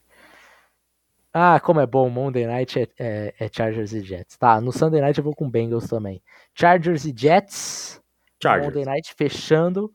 Ah, 1.33 1.59
como 1.59 1.79
é 1.79 1.87
bom, 1.87 2.09
Monday 2.09 2.45
Night 2.45 2.77
é, 2.79 2.87
é- 2.99 3.33
é 3.39 3.49
Chargers 3.51 3.93
e 3.93 4.01
Jets. 4.01 4.37
Tá, 4.37 4.59
no 4.59 4.71
Sunday 4.71 4.99
Night 5.01 5.17
eu 5.17 5.23
vou 5.23 5.33
com 5.33 5.49
Bengals 5.49 5.87
também. 5.87 6.21
Chargers 6.53 7.05
e 7.05 7.13
Jets. 7.15 8.01
Chargers. 8.41 8.67
Monday 8.67 8.85
Night 8.85 9.13
fechando. 9.17 9.91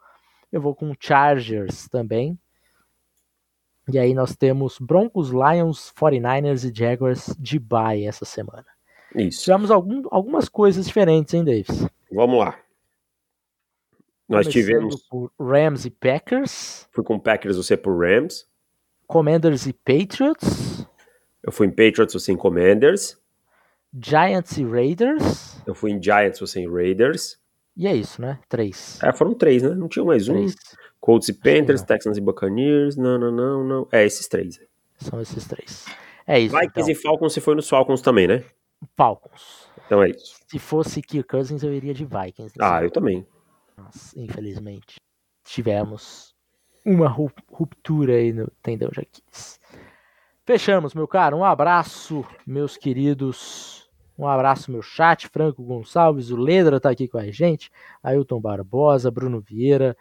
Eu 0.51 0.61
vou 0.63 0.75
com 0.75 0.93
Chargers 0.99 1.89
também. 1.89 2.39
E 3.93 3.99
aí 3.99 4.15
nós 4.15 4.35
temos 4.35 4.79
Broncos, 4.81 5.31
Lions, 5.31 5.93
49ers 5.99 6.65
e 6.69 6.77
Jaguars 6.77 7.35
de 7.39 7.59
bye 7.59 8.05
essa 8.05 8.25
semana. 8.25 8.65
Isso. 9.15 9.45
Tivemos 9.45 9.71
algum- 9.71 10.03
algumas 10.11 10.49
coisas 10.49 10.87
diferentes, 10.87 11.33
hein, 11.35 11.45
Davis? 11.45 11.87
Vamos 12.13 12.39
lá. 12.41 12.59
Nós 14.29 14.47
Começando 14.47 14.53
tivemos. 14.53 15.03
por 15.09 15.31
Rams 15.41 15.85
e 15.85 15.91
Packers, 15.91 16.89
Fui 16.91 17.05
com 17.05 17.19
Packers, 17.19 17.57
você 17.57 17.77
por 17.77 17.97
Rams. 17.97 18.45
Commanders 19.07 19.67
e 19.67 19.73
Patriots, 19.73 20.85
Eu 21.45 21.53
fui 21.53 21.69
em 21.69 21.71
Patriots, 21.71 22.13
você 22.13 22.33
em 22.33 22.37
Commanders. 22.37 23.17
Giants 23.97 24.59
e 24.59 24.65
Raiders. 24.65 25.63
Eu 25.65 25.77
fui 25.77 25.93
em 25.93 26.03
Giants, 26.03 26.41
você 26.41 26.59
em 26.61 26.69
Raiders. 26.69 27.39
E 27.77 27.87
é 27.87 27.95
isso, 27.95 28.21
né? 28.21 28.41
Três. 28.49 28.99
É, 29.01 29.13
foram 29.13 29.33
três, 29.33 29.63
né? 29.63 29.69
Não 29.71 29.87
tinha 29.87 30.05
mais 30.05 30.29
um. 30.29 30.45
Colts 31.07 31.29
e 31.29 31.33
Panthers. 31.33 31.83
Texans 31.83 32.19
e 32.19 32.21
Buccaneers. 32.21 32.97
Não, 32.97 33.17
não, 33.17 33.31
não, 33.31 33.63
não. 33.65 33.89
É, 33.93 34.05
esses 34.05 34.27
três. 34.27 34.61
São 34.99 35.21
esses 35.21 35.47
três. 35.47 35.87
É 36.27 36.41
isso. 36.41 36.53
Vikings 36.53 36.81
então. 36.81 36.91
e 36.91 36.95
Falcons, 36.97 37.33
você 37.33 37.41
foi 37.41 37.55
nos 37.55 37.69
Falcons 37.69 38.01
também, 38.01 38.27
né? 38.27 38.43
Falcons. 38.97 39.69
Então 39.87 40.03
é 40.03 40.11
isso. 40.11 40.35
Se 40.49 40.59
fosse 40.59 41.01
Kirk 41.01 41.29
Cousins, 41.29 41.63
eu 41.63 41.73
iria 41.73 41.95
de 41.95 42.05
Vikings. 42.05 42.55
Ah, 42.59 42.83
eu 42.83 42.91
também. 42.91 43.25
Mas, 43.77 44.17
infelizmente, 44.17 44.97
tivemos 45.45 46.35
uma 46.85 47.07
ru- 47.07 47.31
ruptura 47.53 48.15
aí 48.15 48.33
no 48.33 48.51
Tendão. 48.61 48.91
Fechamos, 50.45 50.93
meu 50.93 51.07
caro. 51.07 51.37
Um 51.37 51.45
abraço, 51.45 52.25
meus 52.45 52.77
queridos. 52.77 53.89
Um 54.19 54.27
abraço, 54.27 54.73
meu 54.73 54.83
chat. 54.83 55.29
Franco 55.29 55.63
Gonçalves, 55.63 56.31
o 56.31 56.37
Ledra 56.37 56.81
tá 56.81 56.91
aqui 56.91 57.07
com 57.07 57.19
a 57.19 57.31
gente. 57.31 57.71
Ailton 58.03 58.41
Barbosa, 58.41 59.09
Bruno 59.09 59.41
Vieira, 59.41 59.97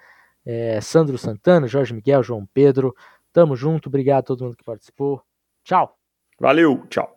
eh, 0.45 0.79
Sandro 0.81 1.17
Santana, 1.17 1.67
Jorge 1.67 1.93
Miguel, 1.93 2.23
João 2.23 2.45
Pedro. 2.53 2.95
Tamo 3.33 3.55
junto. 3.55 3.89
Obrigado 3.89 4.19
a 4.19 4.23
todo 4.23 4.43
mundo 4.43 4.57
que 4.57 4.63
participou. 4.63 5.21
Tchau. 5.63 5.97
Valeu, 6.39 6.85
tchau. 6.87 7.15